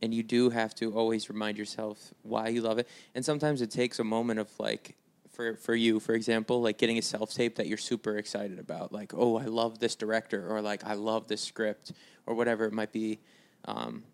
And 0.01 0.15
you 0.15 0.23
do 0.23 0.51
have 0.51 0.77
to 0.77 0.93
always 0.93 1.29
remind 1.29 1.59
yourself 1.59 2.15
why 2.23 2.49
you 2.49 2.61
love 2.61 2.79
it. 2.79 2.87
And 3.17 3.25
sometimes 3.25 3.63
it 3.63 3.71
takes 3.73 3.99
a 3.99 4.05
moment 4.05 4.39
of 4.39 4.49
like 4.61 4.95
for 5.33 5.57
for 5.57 5.75
you, 5.75 5.99
for 5.99 6.15
example, 6.15 6.63
like 6.63 6.79
getting 6.79 6.99
a 6.99 7.03
self 7.03 7.35
tape 7.35 7.57
that 7.57 7.67
you're 7.67 7.79
super 7.79 8.17
excited 8.17 8.61
about, 8.61 8.93
like 8.93 9.13
oh 9.15 9.39
I 9.39 9.47
love 9.47 9.81
this 9.81 9.97
director 9.97 10.49
or 10.49 10.61
like 10.63 10.85
I 10.85 10.95
love 10.95 11.27
this 11.27 11.43
script 11.43 11.93
or 12.27 12.35
whatever 12.35 12.65
it 12.67 12.73
might 12.73 12.93
be, 12.93 13.19
um, 13.65 14.05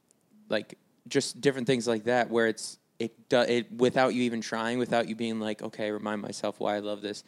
like 0.49 0.79
just 1.07 1.43
different 1.43 1.67
things 1.67 1.87
like 1.87 2.05
that 2.05 2.31
where 2.31 2.47
it's 2.47 2.79
it 2.98 3.28
do, 3.28 3.40
it 3.40 3.72
without 3.72 4.14
you 4.14 4.22
even 4.22 4.40
trying, 4.40 4.78
without 4.78 5.08
you 5.08 5.14
being 5.16 5.40
like 5.40 5.62
okay, 5.62 5.90
remind 5.90 6.22
myself 6.22 6.60
why 6.60 6.76
I 6.76 6.78
love 6.80 7.00
this. 7.02 7.24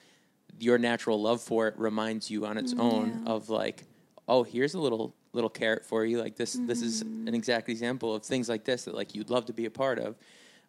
Your 0.58 0.78
natural 0.78 1.20
love 1.20 1.42
for 1.42 1.68
it 1.68 1.74
reminds 1.78 2.30
you 2.30 2.46
on 2.46 2.56
its 2.56 2.74
own 2.78 3.22
Yeah. 3.24 3.32
of 3.32 3.48
like 3.50 3.84
oh 4.28 4.42
here's 4.42 4.74
a 4.74 4.78
little 4.80 5.14
little 5.32 5.50
carrot 5.50 5.84
for 5.84 6.04
you 6.04 6.18
like 6.20 6.36
this 6.36 6.54
this 6.62 6.80
is 6.82 7.02
Mm-hmm. 7.04 7.28
an 7.28 7.34
exact 7.34 7.68
example 7.68 8.14
of 8.14 8.22
things 8.22 8.48
like 8.48 8.64
this 8.64 8.84
that 8.84 8.94
like 8.94 9.14
you'd 9.14 9.28
love 9.30 9.44
to 9.46 9.52
be 9.52 9.66
a 9.66 9.70
part 9.70 9.98
of 9.98 10.16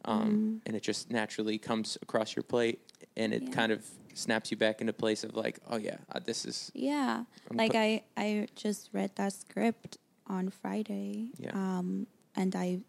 um, 0.05 0.61
and 0.65 0.75
it 0.75 0.83
just 0.83 1.09
naturally 1.11 1.57
comes 1.57 1.97
across 2.01 2.35
your 2.35 2.43
plate 2.43 2.79
and 3.15 3.33
it 3.33 3.37
Mm-hmm. 3.41 3.49
Yeah. 3.49 3.55
kind 3.55 3.71
of 3.71 3.85
snaps 4.13 4.49
you 4.51 4.57
back 4.57 4.81
into 4.81 4.93
place 4.93 5.23
of 5.23 5.35
like 5.35 5.59
oh 5.69 5.77
yeah 5.77 5.97
uh, 6.11 6.19
this 6.19 6.43
is 6.45 6.71
Yeah. 6.73 7.23
I'm 7.49 7.57
like 7.57 7.71
put- 7.71 7.77
I 7.77 8.03
I 8.17 8.47
just 8.55 8.89
read 8.93 9.11
that 9.15 9.33
script 9.33 9.97
on 10.27 10.49
Friday. 10.49 11.29
Yeah. 11.39 11.51
Um 11.53 12.07
and 12.35 12.55
I 12.55 12.79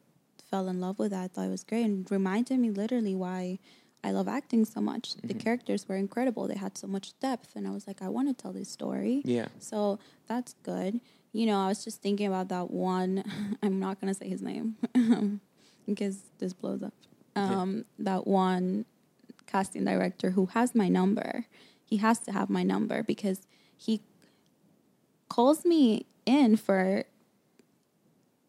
fell 0.51 0.69
in 0.69 0.81
love 0.81 0.99
with 0.99 1.11
that. 1.11 1.23
I 1.25 1.29
thought 1.29 1.47
it 1.47 1.51
was 1.51 1.65
great 1.65 1.85
and 1.85 2.11
reminded 2.11 2.59
me 2.59 2.71
literally 2.71 3.15
why 3.15 3.59
I 4.05 4.13
love 4.13 4.29
acting 4.29 4.65
so 4.65 4.81
much. 4.81 5.15
The 5.17 5.29
Mm-hmm. 5.29 5.39
characters 5.41 5.89
were 5.89 5.97
incredible. 5.97 6.47
They 6.49 6.55
had 6.57 6.79
so 6.79 6.87
much 6.87 7.19
depth 7.21 7.55
and 7.57 7.67
I 7.67 7.71
was 7.71 7.87
like 7.87 8.01
I 8.03 8.09
want 8.09 8.29
to 8.29 8.35
tell 8.43 8.53
this 8.53 8.71
story. 8.71 9.23
yeah 9.25 9.49
So 9.59 9.99
that's 10.27 10.55
good. 10.63 11.01
You 11.33 11.47
know, 11.47 11.59
I 11.61 11.69
was 11.69 11.85
just 11.85 12.01
thinking 12.01 12.27
about 12.27 12.49
that 12.49 12.71
one. 12.71 13.23
I'm 13.63 13.79
not 13.81 14.01
gonna 14.01 14.15
say 14.15 14.29
his 14.29 14.41
name 14.43 14.77
because 15.87 16.19
this 16.39 16.53
blows 16.53 16.83
up. 16.83 16.95
Yeah. 17.37 17.61
Um, 17.61 17.85
That 17.99 18.27
one 18.27 18.85
casting 19.47 19.85
director 19.85 20.31
who 20.31 20.47
has 20.47 20.75
my 20.75 20.89
number. 20.89 21.47
He 21.85 21.97
has 21.99 22.19
to 22.21 22.33
have 22.33 22.49
my 22.51 22.63
number 22.63 23.03
because 23.03 23.47
he 23.77 24.01
calls 25.29 25.65
me 25.65 26.07
in 26.27 26.57
for, 26.57 27.05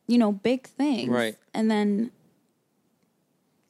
you 0.09 0.17
know, 0.17 0.31
big 0.31 0.67
things. 0.67 1.09
Right. 1.09 1.35
And 1.53 1.69
then 1.69 2.11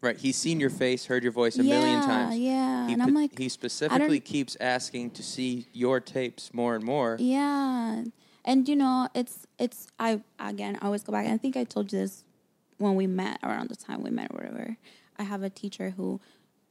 right 0.01 0.17
he's 0.17 0.37
seen 0.37 0.59
your 0.59 0.69
face 0.69 1.05
heard 1.05 1.23
your 1.23 1.33
voice 1.33 1.57
a 1.57 1.63
million 1.63 2.01
times 2.01 2.37
yeah. 2.37 2.87
he, 2.87 2.93
And 2.93 3.03
I'm 3.03 3.13
like, 3.13 3.37
he 3.37 3.49
specifically 3.49 4.19
keeps 4.19 4.55
asking 4.59 5.11
to 5.11 5.23
see 5.23 5.67
your 5.73 5.99
tapes 5.99 6.53
more 6.53 6.75
and 6.75 6.83
more 6.83 7.17
Yeah. 7.19 8.03
And 8.45 8.67
you 8.69 8.75
know, 8.75 9.09
it's 9.13 9.45
it's 9.59 9.87
I 9.99 10.21
again 10.39 10.79
I 10.81 10.85
always 10.85 11.03
go 11.03 11.11
back. 11.11 11.27
I 11.27 11.37
think 11.37 11.57
I 11.57 11.65
told 11.65 11.91
you 11.91 11.99
this 11.99 12.23
when 12.77 12.95
we 12.95 13.05
met 13.05 13.39
around 13.43 13.69
the 13.69 13.75
time 13.75 14.01
we 14.01 14.09
met 14.09 14.31
or 14.31 14.37
whatever. 14.37 14.77
I 15.17 15.23
have 15.23 15.43
a 15.43 15.49
teacher 15.49 15.89
who 15.89 16.21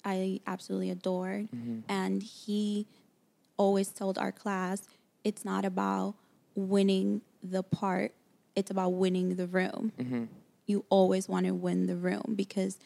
I 0.04 0.40
absolutely 0.46 0.88
adore 0.90 1.44
mm-hmm. 1.54 1.80
and 1.88 2.22
he 2.22 2.86
always 3.58 3.88
told 3.88 4.16
our 4.16 4.32
class 4.32 4.88
it's 5.24 5.44
not 5.44 5.66
about 5.66 6.14
winning 6.54 7.20
the 7.42 7.62
part, 7.62 8.12
it's 8.58 8.70
about 8.70 8.90
winning 9.04 9.28
the 9.36 9.46
room. 9.46 9.92
Mm-hmm. 9.98 10.24
You 10.66 10.84
always 10.90 11.24
want 11.32 11.46
to 11.46 11.52
win 11.66 11.86
the 11.86 11.96
room 11.96 12.34
because 12.36 12.78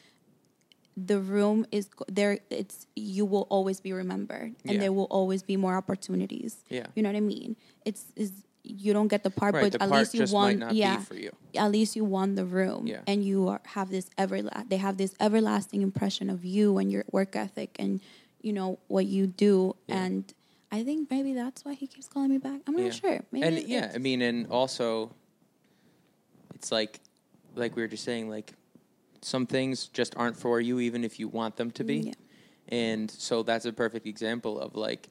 the 0.97 1.19
room 1.19 1.65
is 1.73 1.89
there 2.09 2.39
it's 2.51 2.87
you 2.95 3.25
will 3.25 3.47
always 3.49 3.81
be 3.81 3.93
remembered 3.93 4.55
and 4.67 4.75
Yeah. 4.75 4.81
there 4.83 4.93
will 4.93 5.09
always 5.19 5.43
be 5.43 5.57
more 5.57 5.75
opportunities 5.83 6.53
Yeah. 6.69 6.87
you 6.95 7.03
know 7.03 7.09
what 7.09 7.17
i 7.17 7.21
mean 7.21 7.57
it's 7.87 8.05
is 8.15 8.31
you 8.63 8.93
don't 8.93 9.09
get 9.09 9.23
the 9.25 9.31
part 9.31 9.55
right 9.55 9.63
but 9.65 9.73
the 9.73 9.83
at 9.83 9.89
part 9.89 10.01
least 10.01 10.15
you 10.15 10.27
won 10.37 10.53
yeah 10.73 10.99
for 10.99 11.15
you 11.15 11.31
at 11.57 11.71
least 11.77 11.97
you 11.97 12.05
won 12.05 12.35
the 12.35 12.45
room 12.45 12.87
Yeah. 12.87 13.01
and 13.07 13.25
you 13.25 13.49
are, 13.49 13.63
have 13.77 13.89
this 13.97 14.11
ever 14.19 14.43
they 14.69 14.77
have 14.77 14.99
this 14.99 15.15
everlasting 15.19 15.81
impression 15.81 16.29
of 16.29 16.45
you 16.45 16.77
and 16.77 16.93
your 16.93 17.05
work 17.11 17.35
ethic 17.37 17.71
and 17.79 18.01
you 18.43 18.53
know 18.53 18.79
what 18.89 19.07
you 19.07 19.27
do 19.27 19.75
Yeah. 19.89 20.03
and 20.05 20.35
i 20.71 20.85
think 20.85 21.11
maybe 21.11 21.33
that's 21.33 21.65
why 21.65 21.73
he 21.73 21.87
keeps 21.87 22.07
calling 22.07 22.29
me 22.37 22.37
back 22.49 22.61
i'm 22.67 22.77
not 22.77 22.85
Yeah. 22.85 22.91
sure 23.03 23.19
maybe 23.33 23.47
and 23.47 23.57
yeah, 23.67 23.93
I 23.95 23.99
mean, 23.99 24.21
and 24.21 24.47
also, 24.49 25.13
it's 26.63 26.71
like, 26.71 27.01
like 27.57 27.75
we 27.75 27.83
were 27.83 27.89
just 27.89 28.05
saying, 28.05 28.31
like 28.31 28.53
some 29.21 29.47
things 29.47 29.89
just 29.89 30.15
aren't 30.17 30.37
for 30.37 30.61
you, 30.61 30.79
even 30.79 31.03
if 31.03 31.19
you 31.19 31.27
want 31.27 31.57
them 31.57 31.73
to 31.73 31.83
be. 31.83 31.97
Yeah. 31.97 32.13
And 32.69 33.11
so 33.11 33.43
that's 33.43 33.65
a 33.65 33.73
perfect 33.73 34.07
example 34.07 34.61
of 34.61 34.77
like, 34.77 35.09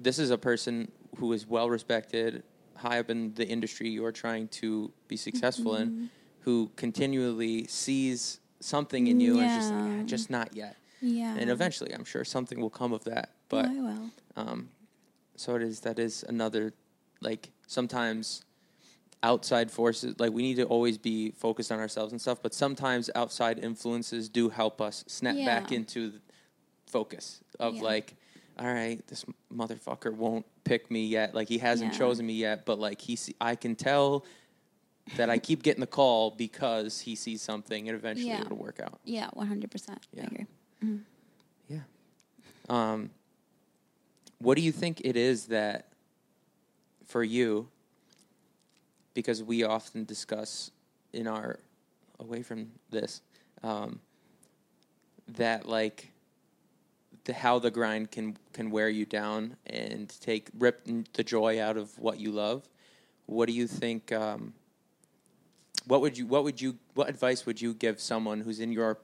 this 0.00 0.18
is 0.18 0.30
a 0.30 0.38
person 0.38 0.90
who 1.18 1.32
is 1.32 1.46
well 1.46 1.70
respected, 1.70 2.42
high 2.74 2.98
up 2.98 3.10
in 3.10 3.32
the 3.34 3.46
industry 3.46 3.88
you're 3.88 4.10
trying 4.12 4.48
to 4.48 4.92
be 5.06 5.16
successful 5.16 5.72
Mm-hmm. 5.74 5.82
in, 5.82 6.10
who 6.40 6.70
continually 6.76 7.66
sees 7.68 8.40
something 8.60 9.06
in 9.06 9.20
you 9.20 9.38
and 9.38 9.50
just 9.50 9.70
like, 9.72 9.84
Yeah. 9.84 9.98
"Ah, 10.00 10.06
just 10.06 10.30
not 10.30 10.48
yet. 10.56 10.76
yeah 11.00 11.36
And 11.38 11.48
eventually, 11.50 11.92
I'm 11.94 12.04
sure 12.04 12.24
something 12.24 12.58
will 12.60 12.70
come 12.80 12.92
of 12.92 13.04
that. 13.04 13.28
Oh, 13.30 13.44
But 13.48 13.66
I 13.66 13.74
will. 13.80 14.10
um, 14.36 14.68
so 15.36 15.54
it 15.56 15.62
is. 15.62 15.80
That 15.80 15.98
is 15.98 16.24
another 16.28 16.72
like 17.20 17.50
sometimes 17.66 18.44
outside 19.22 19.70
forces. 19.70 20.14
Like 20.18 20.32
we 20.32 20.42
need 20.42 20.56
to 20.56 20.64
always 20.64 20.96
be 20.98 21.30
focused 21.32 21.72
on 21.72 21.78
ourselves 21.80 22.12
and 22.12 22.20
stuff. 22.20 22.38
But 22.42 22.54
sometimes 22.54 23.10
outside 23.14 23.58
influences 23.58 24.28
do 24.28 24.48
help 24.48 24.80
us 24.80 25.04
snap 25.08 25.36
back 25.36 25.72
into 25.72 26.10
the 26.10 26.20
focus 26.86 27.40
of 27.58 27.76
Yeah. 27.76 27.82
like, 27.82 28.14
all 28.58 28.66
right, 28.66 29.04
this 29.08 29.24
motherfucker 29.54 30.12
won't 30.14 30.46
pick 30.64 30.90
me 30.90 31.06
yet. 31.06 31.34
Like 31.34 31.48
he 31.48 31.58
hasn't 31.58 31.92
Yeah. 31.92 31.98
chosen 31.98 32.26
me 32.26 32.34
yet. 32.34 32.64
But 32.64 32.78
like 32.78 33.00
he, 33.00 33.16
see, 33.16 33.34
I 33.40 33.56
can 33.56 33.74
tell 33.76 34.24
that 35.16 35.30
I 35.30 35.38
keep 35.38 35.62
getting 35.62 35.80
the 35.80 35.86
call 35.86 36.30
because 36.32 37.00
he 37.00 37.16
sees 37.16 37.40
something, 37.40 37.88
and 37.88 37.96
eventually 37.96 38.28
Yeah. 38.28 38.42
it'll 38.42 38.58
work 38.58 38.78
out. 38.78 39.00
yeah 39.04 39.30
100% 39.34 39.98
Yeah. 40.12 40.22
i 40.22 40.26
agree 40.26 40.46
Yeah. 41.68 41.80
Um, 42.68 43.10
what 44.38 44.56
do 44.56 44.62
you 44.62 44.70
think 44.72 45.00
it 45.04 45.16
is 45.16 45.46
that 45.46 45.88
for 47.06 47.24
you? 47.24 47.68
Because 49.18 49.42
we 49.42 49.64
often 49.64 50.04
discuss 50.04 50.70
in 51.12 51.26
our 51.26 51.58
away 52.20 52.40
from 52.40 52.70
this 52.88 53.20
um, 53.64 53.98
that 55.26 55.68
like 55.68 56.12
the 57.24 57.32
how 57.32 57.58
the 57.58 57.72
grind 57.72 58.12
can 58.12 58.36
can 58.52 58.70
wear 58.70 58.88
you 58.88 59.04
down 59.04 59.56
and 59.66 60.08
take 60.20 60.50
rip 60.56 60.86
the 61.14 61.24
joy 61.24 61.60
out 61.60 61.76
of 61.76 61.98
what 61.98 62.20
you 62.20 62.30
love. 62.30 62.68
What 63.26 63.48
do 63.48 63.54
you 63.54 63.66
think? 63.66 64.12
Um, 64.12 64.54
what 65.88 66.00
would 66.00 66.16
you 66.16 66.28
what 66.28 66.44
would 66.44 66.60
you 66.60 66.78
what 66.94 67.08
advice 67.08 67.44
would 67.44 67.60
you 67.60 67.74
give 67.74 68.00
someone 68.00 68.40
who's 68.40 68.60
in 68.60 68.70
your 68.70 68.98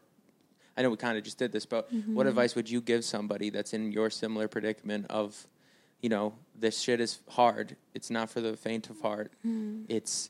I 0.76 0.82
know 0.82 0.90
we 0.90 0.96
kind 0.96 1.18
of 1.18 1.24
just 1.24 1.38
did 1.38 1.50
this, 1.50 1.66
but 1.66 1.88
what 2.06 2.26
advice 2.28 2.54
would 2.54 2.70
you 2.70 2.80
give 2.80 3.04
somebody 3.04 3.50
that's 3.50 3.72
in 3.74 3.90
your 3.90 4.10
similar 4.10 4.46
predicament 4.48 5.06
of, 5.08 5.48
you 6.04 6.10
know, 6.10 6.34
this 6.54 6.78
shit 6.82 7.00
is 7.00 7.20
hard. 7.30 7.76
It's 7.94 8.10
not 8.10 8.28
for 8.28 8.42
the 8.42 8.58
faint 8.58 8.90
of 8.90 9.00
heart. 9.00 9.32
It's 9.88 10.28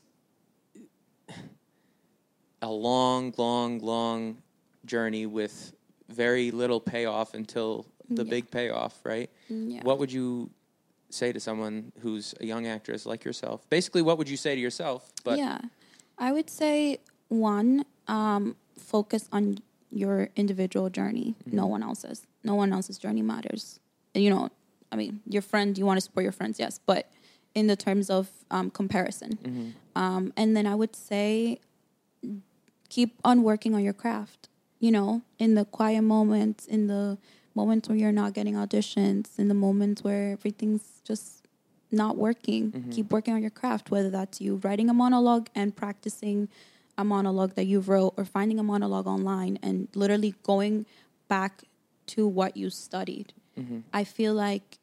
a 2.61 2.71
long, 2.71 3.33
long, 3.37 3.79
long 3.79 4.37
journey 4.85 5.25
with 5.25 5.73
very 6.07 6.51
little 6.51 6.79
payoff 6.79 7.33
until 7.33 7.85
the 8.09 8.23
Yeah. 8.23 8.29
big 8.29 8.49
payoff, 8.51 9.01
right? 9.03 9.29
yeah 9.49 9.81
What 9.83 9.99
would 9.99 10.13
you 10.13 10.49
say 11.09 11.33
to 11.33 11.41
someone 11.41 11.91
who's 11.99 12.33
a 12.39 12.45
young 12.45 12.65
actress 12.67 13.05
like 13.05 13.25
yourself? 13.25 13.69
Basically, 13.69 14.01
what 14.01 14.17
would 14.17 14.29
you 14.29 14.37
say 14.37 14.55
to 14.55 14.61
yourself? 14.61 15.11
But 15.25 15.37
yeah, 15.39 15.59
I 16.17 16.31
would 16.31 16.49
say 16.49 16.99
one, 17.27 17.83
um, 18.07 18.55
focus 18.79 19.27
on 19.33 19.57
your 19.91 20.29
individual 20.37 20.89
journey. 20.89 21.35
Mm-hmm. 21.43 21.57
No 21.57 21.65
one 21.67 21.83
else's. 21.83 22.25
No 22.45 22.55
one 22.55 22.71
else's 22.71 22.97
journey 22.97 23.21
matters. 23.21 23.81
You 24.13 24.29
know, 24.29 24.49
I 24.91 24.95
mean, 24.95 25.21
your 25.27 25.41
friend. 25.41 25.77
You 25.77 25.85
want 25.85 25.97
to 25.97 26.01
support 26.01 26.23
your 26.23 26.31
friends, 26.31 26.59
yes, 26.59 26.79
but 26.85 27.09
in 27.53 27.67
the 27.67 27.75
terms 27.75 28.09
of 28.09 28.29
um, 28.51 28.69
comparison. 28.69 29.37
Mm-hmm. 29.43 29.69
Um, 29.95 30.33
and 30.35 30.55
then 30.55 30.67
I 30.67 30.75
would 30.75 30.95
say, 30.95 31.59
keep 32.89 33.15
on 33.23 33.43
working 33.43 33.73
on 33.73 33.83
your 33.83 33.93
craft. 33.93 34.49
You 34.79 34.91
know, 34.91 35.21
in 35.39 35.55
the 35.55 35.65
quiet 35.65 36.01
moments, 36.01 36.65
in 36.65 36.87
the 36.87 37.17
moments 37.55 37.87
where 37.87 37.97
you're 37.97 38.11
not 38.11 38.33
getting 38.33 38.55
auditions, 38.55 39.39
in 39.39 39.47
the 39.47 39.53
moments 39.53 40.03
where 40.03 40.33
everything's 40.33 41.01
just 41.03 41.47
not 41.91 42.17
working, 42.17 42.71
Mm-hmm. 42.71 42.91
keep 42.91 43.11
working 43.11 43.33
on 43.33 43.41
your 43.41 43.51
craft, 43.51 43.89
whether 43.89 44.09
that's 44.09 44.41
you 44.41 44.59
writing 44.63 44.89
a 44.89 44.93
monologue 44.93 45.47
and 45.55 45.75
practicing 45.75 46.49
a 46.97 47.03
monologue 47.03 47.55
that 47.55 47.65
you 47.65 47.79
wrote 47.79 48.13
or 48.17 48.25
finding 48.25 48.59
a 48.59 48.63
monologue 48.63 49.07
online 49.07 49.57
and 49.61 49.87
literally 49.95 50.35
going 50.43 50.85
back 51.27 51.63
to 52.07 52.27
what 52.27 52.57
you 52.57 52.69
studied. 52.69 53.33
Mm-hmm. 53.59 53.79
I 53.93 54.03
feel 54.03 54.33
like 54.33 54.79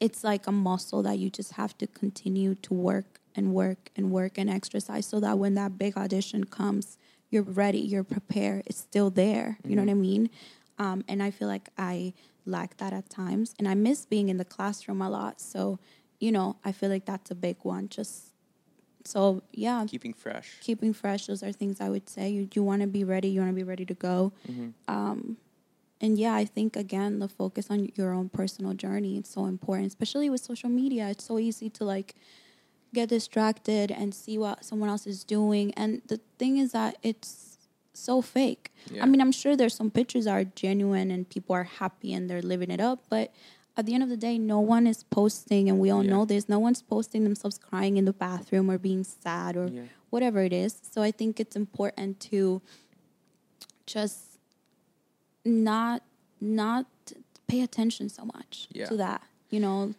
it's 0.00 0.22
like 0.24 0.46
a 0.46 0.52
muscle 0.52 1.02
that 1.02 1.18
you 1.18 1.30
just 1.30 1.52
have 1.52 1.76
to 1.78 1.86
continue 1.86 2.54
to 2.56 2.74
work 2.74 3.20
and 3.34 3.54
work 3.54 3.90
and 3.96 4.10
work 4.10 4.38
and 4.38 4.50
exercise 4.50 5.06
so 5.06 5.20
that 5.20 5.38
when 5.38 5.54
that 5.54 5.78
big 5.78 5.96
audition 5.96 6.44
comes, 6.44 6.98
you're 7.30 7.42
ready, 7.42 7.78
you're 7.78 8.04
prepared, 8.04 8.62
it's 8.66 8.78
still 8.78 9.10
there. 9.10 9.58
You 9.64 9.76
know 9.76 9.82
what 9.82 9.90
I 9.90 9.94
mean? 9.94 10.30
Um, 10.78 11.04
and 11.08 11.22
I 11.22 11.30
feel 11.30 11.48
like 11.48 11.68
I 11.78 12.12
lack 12.46 12.76
that 12.78 12.92
at 12.92 13.08
times. 13.10 13.54
And 13.58 13.66
I 13.66 13.74
miss 13.74 14.06
being 14.06 14.28
in 14.28 14.36
the 14.36 14.44
classroom 14.44 15.00
a 15.00 15.08
lot. 15.08 15.40
So, 15.40 15.78
you 16.20 16.30
know, 16.30 16.56
I 16.64 16.72
feel 16.72 16.90
like 16.90 17.06
that's 17.06 17.30
a 17.30 17.34
big 17.34 17.56
one. 17.62 17.88
Just 17.88 18.34
so, 19.04 19.42
yeah, 19.52 19.84
keeping 19.88 20.14
fresh. 20.14 20.56
keeping 20.60 20.92
fresh, 20.92 21.26
those 21.26 21.42
are 21.42 21.52
things 21.52 21.80
I 21.80 21.88
would 21.88 22.08
say. 22.08 22.30
You, 22.30 22.48
you 22.54 22.62
want 22.62 22.82
to 22.82 22.88
be 22.88 23.04
ready, 23.04 23.28
you 23.28 23.40
want 23.40 23.52
to 23.52 23.56
be 23.56 23.62
ready 23.64 23.84
to 23.86 23.94
go. 23.94 24.32
Mm-hmm. 24.48 24.68
Um, 24.88 25.36
and 26.04 26.18
yeah, 26.24 26.34
I 26.34 26.44
think 26.44 26.76
again 26.76 27.18
the 27.24 27.28
focus 27.28 27.64
on 27.70 27.88
your 27.98 28.12
own 28.18 28.28
personal 28.40 28.74
journey 28.84 29.12
is 29.18 29.28
so 29.28 29.46
important, 29.46 29.86
especially 29.88 30.28
with 30.32 30.40
social 30.52 30.68
media. 30.82 31.08
It's 31.12 31.24
so 31.24 31.38
easy 31.38 31.68
to 31.70 31.82
like 31.94 32.14
get 32.92 33.08
distracted 33.08 33.90
and 33.90 34.14
see 34.14 34.36
what 34.44 34.64
someone 34.64 34.88
else 34.94 35.06
is 35.06 35.24
doing. 35.24 35.72
And 35.82 36.02
the 36.06 36.20
thing 36.38 36.58
is 36.58 36.72
that 36.72 36.96
it's 37.02 37.58
so 37.94 38.20
fake. 38.22 38.64
Yeah. 38.92 39.02
I 39.02 39.06
mean, 39.06 39.20
I'm 39.20 39.32
sure 39.32 39.56
there's 39.56 39.74
some 39.82 39.90
pictures 39.90 40.24
that 40.26 40.32
are 40.32 40.44
genuine 40.44 41.10
and 41.10 41.28
people 41.28 41.52
are 41.56 41.64
happy 41.82 42.12
and 42.12 42.28
they're 42.28 42.42
living 42.42 42.70
it 42.70 42.80
up, 42.80 42.98
but 43.08 43.32
at 43.76 43.86
the 43.86 43.94
end 43.94 44.04
of 44.04 44.08
the 44.08 44.16
day, 44.16 44.38
no 44.38 44.60
one 44.60 44.86
is 44.86 45.02
posting, 45.02 45.68
and 45.68 45.80
we 45.80 45.90
all 45.90 46.04
Yeah. 46.04 46.10
know 46.14 46.24
this. 46.24 46.48
No 46.48 46.60
one's 46.60 46.80
posting 46.80 47.24
themselves 47.24 47.58
crying 47.58 47.96
in 47.96 48.04
the 48.04 48.12
bathroom 48.12 48.70
or 48.70 48.78
being 48.78 49.02
sad 49.02 49.56
or 49.56 49.66
Yeah. 49.68 49.86
whatever 50.10 50.40
it 50.42 50.52
is. 50.52 50.72
So 50.92 51.02
I 51.02 51.10
think 51.10 51.40
it's 51.40 51.56
important 51.56 52.20
to 52.30 52.62
just 53.86 54.33
not 55.44 56.02
not 56.40 56.86
pay 57.46 57.60
attention 57.62 58.08
so 58.08 58.24
much 58.24 58.68
Yeah. 58.72 58.86
to 58.86 58.96
that. 58.96 59.22
You 59.50 59.60
know, 59.60 59.94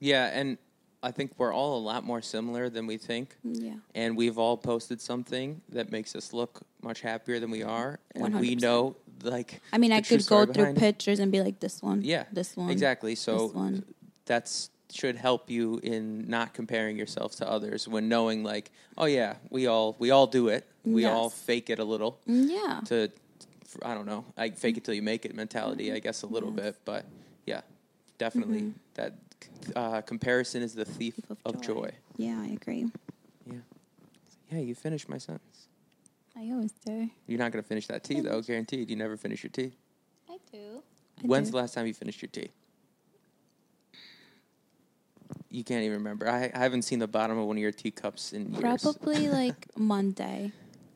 Yeah, 0.00 0.26
and 0.26 0.58
I 1.02 1.10
think 1.12 1.32
we're 1.38 1.52
all 1.54 1.78
a 1.78 1.82
lot 1.82 2.04
more 2.04 2.20
similar 2.22 2.68
than 2.68 2.86
we 2.86 2.96
think. 2.96 3.36
yeah. 3.44 3.74
And 3.94 4.16
we've 4.16 4.38
all 4.38 4.56
posted 4.56 5.00
something 5.00 5.60
that 5.70 5.90
makes 5.90 6.14
us 6.14 6.32
look 6.32 6.60
much 6.82 7.00
happier 7.00 7.38
than 7.40 7.50
we 7.50 7.62
are. 7.62 7.98
And 8.14 8.38
we 8.40 8.56
100%. 8.56 8.60
know, 8.62 8.96
like, 9.22 9.60
I 9.72 9.78
mean, 9.78 9.92
I 9.92 10.00
could 10.00 10.26
go 10.26 10.44
through 10.46 10.70
it. 10.70 10.76
pictures 10.76 11.18
and 11.20 11.30
be 11.32 11.40
like, 11.40 11.60
this 11.60 11.82
one, 11.82 12.02
Yeah, 12.02 12.24
this 12.32 12.56
one, 12.56 12.70
Exactly. 12.70 13.14
So 13.14 13.48
one. 13.48 13.84
that's 14.26 14.70
should 14.90 15.16
help 15.16 15.50
you 15.50 15.78
in 15.82 16.26
not 16.28 16.54
comparing 16.54 16.96
yourself 16.96 17.36
to 17.36 17.46
others 17.46 17.86
when 17.86 18.08
knowing 18.08 18.42
like 18.42 18.70
oh 18.96 19.04
yeah 19.04 19.34
we 19.50 19.66
all 19.66 19.94
we 19.98 20.10
all 20.10 20.26
do 20.26 20.48
it 20.48 20.66
we 20.82 21.04
all 21.04 21.28
fake 21.28 21.68
it 21.68 21.78
a 21.78 21.84
little 21.84 22.18
Mm, 22.26 22.48
Yeah, 22.48 22.80
to 22.86 23.10
i 23.82 23.94
don't 23.94 24.06
know 24.06 24.24
I 24.36 24.50
fake 24.50 24.76
it 24.78 24.84
till 24.84 24.94
you 24.94 25.02
make 25.02 25.24
it 25.24 25.34
mentality 25.34 25.92
i 25.92 25.98
guess 25.98 26.22
a 26.22 26.26
little 26.26 26.50
Yes. 26.50 26.60
bit 26.64 26.76
but 26.84 27.04
yeah 27.46 27.60
definitely 28.18 28.60
Mhm. 28.62 28.74
that 28.94 29.12
uh, 29.76 30.00
comparison 30.02 30.62
is 30.62 30.74
the 30.74 30.84
thief 30.84 31.14
Thief 31.14 31.36
of, 31.44 31.60
joy. 31.60 31.90
Yeah, 32.16 32.40
I 32.40 32.48
agree. 32.48 32.86
yeah 33.46 33.58
yeah 34.50 34.58
you 34.58 34.74
finished 34.74 35.08
my 35.08 35.18
sentence 35.18 35.68
I 36.36 36.50
always 36.52 36.72
do. 36.72 37.10
you're 37.26 37.38
not 37.38 37.52
going 37.52 37.62
to 37.62 37.68
finish 37.68 37.86
that 37.88 38.02
tea 38.04 38.20
though 38.20 38.40
guaranteed 38.42 38.88
you 38.90 38.96
never 38.96 39.16
finish 39.16 39.42
your 39.42 39.50
tea 39.50 39.72
I 40.28 40.38
do. 40.50 40.82
I 41.22 41.26
when's 41.26 41.48
do. 41.48 41.52
the 41.52 41.56
last 41.58 41.74
time 41.74 41.86
you 41.86 41.94
finished 41.94 42.20
your 42.22 42.30
tea 42.30 42.50
you 45.50 45.64
can't 45.64 45.82
even 45.82 45.98
remember 45.98 46.28
I, 46.28 46.50
I 46.54 46.58
haven't 46.58 46.82
seen 46.82 46.98
the 46.98 47.06
bottom 47.08 47.38
of 47.38 47.46
one 47.46 47.56
of 47.56 47.62
your 47.62 47.72
teacups 47.72 48.32
in 48.32 48.52
years 48.54 48.60
Probably 48.82 49.28
like 49.28 49.66
Monday. 49.76 50.52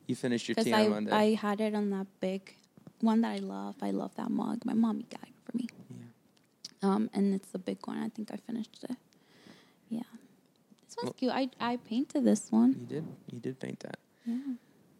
You 0.07 0.15
finished 0.15 0.47
your 0.47 0.55
Because 0.55 0.65
tea 0.65 0.73
I, 0.73 0.83
on 0.85 0.89
Monday. 0.89 1.11
I 1.11 1.33
had 1.35 1.61
it 1.61 1.73
on 1.73 1.89
that 1.91 2.07
big 2.19 2.55
one 3.01 3.21
that 3.21 3.31
I 3.33 3.37
love. 3.39 3.75
I 3.81 3.91
love 3.91 4.15
that 4.15 4.29
mug. 4.29 4.63
My 4.65 4.73
mommy 4.73 5.05
got 5.09 5.23
it 5.23 5.33
for 5.43 5.55
me. 5.57 5.67
yeah. 5.89 6.89
Um, 6.89 7.09
and 7.13 7.33
it's 7.33 7.49
the 7.51 7.59
big 7.59 7.77
one. 7.85 7.97
I 7.97 8.09
think 8.09 8.31
I 8.31 8.37
finished 8.37 8.83
it. 8.89 8.95
Yeah. 9.89 10.01
This 10.85 10.95
one's 10.97 11.05
Well- 11.05 11.13
cute. 11.13 11.31
I, 11.31 11.49
I 11.59 11.77
painted 11.77 12.23
this 12.23 12.51
one. 12.51 12.75
You 12.79 12.85
did. 12.85 13.05
You 13.31 13.39
did 13.39 13.59
paint 13.59 13.79
that. 13.81 13.99
Yeah. 14.25 14.37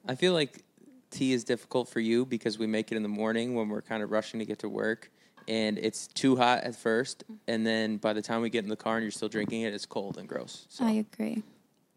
I 0.07 0.15
feel 0.15 0.33
like 0.33 0.63
tea 1.11 1.33
is 1.33 1.43
difficult 1.43 1.87
for 1.89 1.99
you 1.99 2.25
because 2.25 2.57
we 2.59 2.67
make 2.67 2.91
it 2.91 2.95
in 2.95 3.03
the 3.03 3.09
morning 3.09 3.53
when 3.55 3.69
we're 3.69 3.81
kind 3.81 4.03
of 4.03 4.11
rushing 4.11 4.39
to 4.39 4.45
get 4.45 4.59
to 4.59 4.69
work, 4.69 5.11
and 5.47 5.77
it's 5.77 6.07
too 6.07 6.35
hot 6.35 6.63
at 6.63 6.75
first, 6.75 7.23
and 7.47 7.65
then 7.65 7.97
by 7.97 8.11
the 8.13 8.21
time 8.21 8.41
we 8.41 8.49
get 8.49 8.63
in 8.63 8.69
the 8.69 8.75
car 8.75 8.95
and 8.97 9.03
you're 9.03 9.11
still 9.11 9.29
drinking 9.29 9.61
it, 9.61 9.73
it's 9.73 9.85
cold 9.85 10.17
and 10.17 10.27
gross. 10.27 10.65
So 10.69 10.83
I 10.85 10.91
agree. 10.91 11.43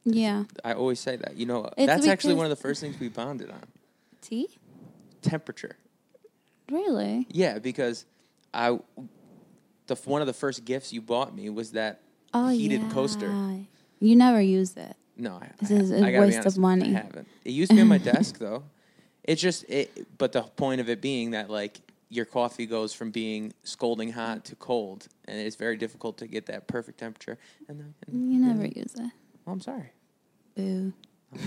Yeah. 0.04 0.44
I 0.64 0.74
always 0.74 1.00
say 1.00 1.16
that. 1.16 1.36
You 1.36 1.46
know, 1.46 1.68
It's 1.76 1.86
that's 1.86 2.06
actually 2.06 2.34
one 2.34 2.46
of 2.46 2.50
the 2.50 2.56
first 2.56 2.80
things 2.80 2.98
we 3.00 3.08
bonded 3.08 3.50
on. 3.50 3.62
Tea? 4.20 4.48
Temperature. 5.22 5.76
Really? 6.70 7.26
Yeah, 7.30 7.58
because 7.58 8.04
I, 8.52 8.78
the 9.86 9.94
one 10.04 10.20
of 10.20 10.26
the 10.26 10.32
first 10.32 10.64
gifts 10.64 10.92
you 10.92 11.00
bought 11.00 11.34
me 11.34 11.48
was 11.50 11.72
that 11.72 12.00
Oh, 12.34 12.48
heated 12.48 12.82
yeah. 12.82 12.88
coaster. 12.90 13.34
You 14.00 14.16
never 14.16 14.40
use 14.40 14.76
it. 14.76 14.94
No, 15.16 15.36
I, 15.40 15.50
This 15.60 15.70
I, 15.70 15.74
is 15.74 15.90
a 15.92 16.04
I 16.16 16.20
waste 16.20 16.44
of 16.44 16.58
money. 16.58 16.90
I 16.94 16.98
haven't. 17.00 17.28
It 17.44 17.52
used 17.52 17.70
to 17.70 17.76
be 17.76 17.80
on 17.80 17.88
my 17.88 17.98
desk 18.12 18.38
though. 18.38 18.64
It's 19.24 19.40
just 19.40 19.64
it, 19.70 20.06
but 20.18 20.32
the 20.32 20.42
point 20.42 20.80
of 20.80 20.88
it 20.90 21.00
being 21.00 21.30
that 21.30 21.48
like 21.48 21.80
your 22.10 22.24
coffee 22.26 22.66
goes 22.66 22.92
from 22.92 23.10
being 23.10 23.52
scalding 23.64 24.12
hot 24.12 24.44
to 24.46 24.56
cold, 24.56 25.06
and 25.24 25.38
it's 25.40 25.56
very 25.56 25.76
difficult 25.76 26.18
to 26.18 26.26
get 26.26 26.46
that 26.46 26.66
perfect 26.68 26.98
temperature. 26.98 27.38
And 27.68 27.80
then, 27.80 27.94
and 28.06 28.32
You 28.32 28.38
never 28.40 28.66
use 28.66 28.94
it. 28.94 29.10
oh, 29.46 29.52
I'm 29.52 29.60
sorry. 29.60 29.90
Boo. 30.56 30.92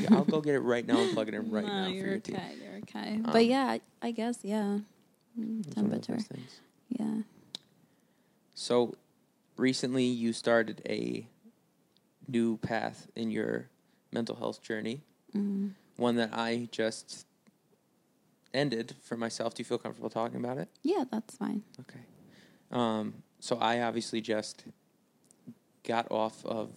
I'll, 0.09 0.17
I'll 0.17 0.23
go 0.25 0.41
get 0.41 0.55
it 0.55 0.59
right 0.59 0.85
now 0.85 0.97
and 0.97 1.13
plug 1.13 1.27
it 1.29 1.33
in 1.35 1.49
right 1.51 1.63
no, 1.67 1.69
now 1.69 1.85
for 1.85 1.91
you're 1.91 2.07
your 2.07 2.19
tea. 2.19 2.33
okay. 2.33 2.53
You're 2.61 2.77
okay. 2.79 3.15
Um, 3.15 3.29
but 3.31 3.45
yeah, 3.45 3.77
I 4.01 4.11
guess 4.11 4.39
yeah. 4.43 4.79
Mm, 5.37 5.65
It's 5.67 5.75
one 5.75 5.89
Temperature. 5.91 6.17
Yeah. 6.89 7.21
So, 8.55 8.95
recently 9.57 10.05
you 10.05 10.33
started 10.33 10.81
a 10.87 11.27
new 12.27 12.57
path 12.57 13.07
in 13.15 13.31
your 13.31 13.69
mental 14.11 14.35
health 14.35 14.61
journey, 14.61 15.01
Mm. 15.35 15.73
one 15.97 16.15
that 16.15 16.31
I 16.33 16.67
just 16.71 17.25
ended 18.53 18.95
for 19.01 19.15
myself. 19.15 19.53
Do 19.53 19.61
you 19.61 19.65
feel 19.65 19.77
comfortable 19.77 20.09
talking 20.09 20.39
about 20.39 20.57
it? 20.57 20.69
Yeah, 20.81 21.05
that's 21.11 21.35
fine. 21.37 21.63
Okay. 21.81 21.99
Um, 22.71 23.23
so 23.39 23.57
I 23.57 23.81
obviously 23.81 24.21
just 24.21 24.65
got 25.83 26.11
off 26.11 26.43
of 26.45 26.71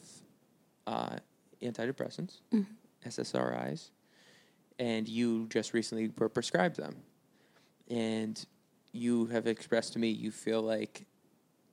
uh, 0.87 1.19
antidepressants, 1.63 2.41
Mhm. 2.51 2.67
SSRIs, 3.05 3.91
and 4.79 5.09
you 5.09 5.47
just 5.49 5.73
recently 5.73 6.09
were 6.19 6.29
prescribed 6.29 6.77
them. 6.77 7.03
And 7.93 8.45
you 8.93 9.27
have 9.27 9.47
expressed 9.47 9.93
to 9.93 9.99
me 9.99 10.09
you 10.09 10.31
feel 10.31 10.63
like 10.63 11.07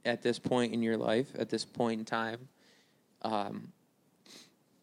at 0.05 0.21
this 0.21 0.37
point 0.37 0.73
in 0.73 0.83
your 0.83 0.97
life, 0.97 1.27
at 1.37 1.49
this 1.49 1.63
point 1.65 1.99
in 1.99 2.05
time, 2.05 2.49
um, 3.21 3.69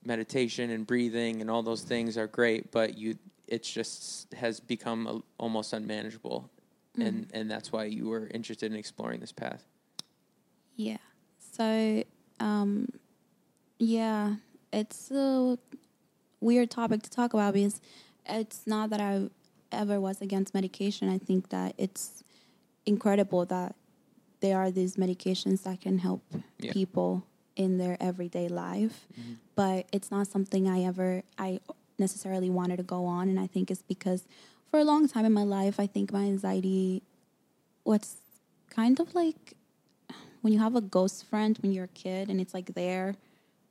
meditation 0.05 0.71
and 0.71 0.87
breathing 0.87 1.41
and 1.41 1.51
all 1.51 1.63
those 1.63 1.83
things 1.83 2.17
are 2.17 2.27
great, 2.27 2.71
but 2.71 2.97
you 2.97 3.19
it's 3.49 3.71
just 3.71 4.33
has 4.35 4.59
become 4.61 5.07
a, 5.07 5.21
almost 5.39 5.73
unmanageable, 5.73 6.51
and 6.99 7.27
and 7.33 7.51
that's 7.51 7.71
why 7.71 7.85
you 7.85 8.09
were 8.09 8.29
interested 8.33 8.73
in 8.73 8.79
exploring 8.79 9.21
this 9.21 9.33
path. 9.33 9.65
Yeah. 10.77 10.99
So, 11.53 12.05
um, 12.41 12.89
yeah, 13.79 14.37
it's 14.73 15.11
a 15.11 15.59
weird 16.41 16.71
topic 16.71 17.03
to 17.03 17.11
talk 17.11 17.35
about 17.35 17.55
because 17.55 17.81
it's 18.27 18.67
not 18.67 18.91
that 18.91 19.01
I 19.01 19.29
ever 19.73 20.01
was 20.01 20.21
against 20.21 20.55
medication. 20.55 21.09
I 21.09 21.19
think 21.19 21.49
that 21.51 21.75
it's 21.79 22.23
incredible 22.85 23.45
that 23.47 23.75
there 24.41 24.59
are 24.59 24.71
these 24.71 24.97
medications 24.97 25.63
that 25.65 25.81
can 25.81 25.99
help 25.99 26.23
Yeah. 26.59 26.73
people 26.73 27.27
in 27.57 27.79
their 27.79 27.97
everyday 28.01 28.49
life, 28.49 29.07
mm-hmm. 29.19 29.35
but 29.55 29.87
it's 29.93 30.11
not 30.11 30.27
something 30.27 30.69
I 30.69 30.83
ever 30.85 31.23
I 31.39 31.61
necessarily 31.99 32.51
wanted 32.51 32.77
to 32.77 32.83
go 32.83 33.07
on, 33.07 33.29
and 33.29 33.41
I 33.41 33.47
think 33.47 33.71
it's 33.71 33.83
because 33.83 34.27
for 34.71 34.79
a 34.79 34.85
long 34.85 35.09
time 35.09 35.25
in 35.25 35.33
my 35.33 35.45
life, 35.45 35.81
I 35.81 35.87
think 35.87 36.13
my 36.13 36.25
anxiety 36.25 37.03
was 37.85 38.17
kind 38.69 39.01
of 39.01 39.15
like 39.15 39.55
when 40.43 40.53
you 40.53 40.59
have 40.59 40.77
a 40.77 40.81
ghost 40.81 41.25
friend 41.25 41.57
when 41.63 41.73
you're 41.73 41.85
a 41.85 41.89
kid 41.89 42.29
and 42.29 42.41
it's 42.41 42.53
like 42.53 42.75
there 42.75 43.17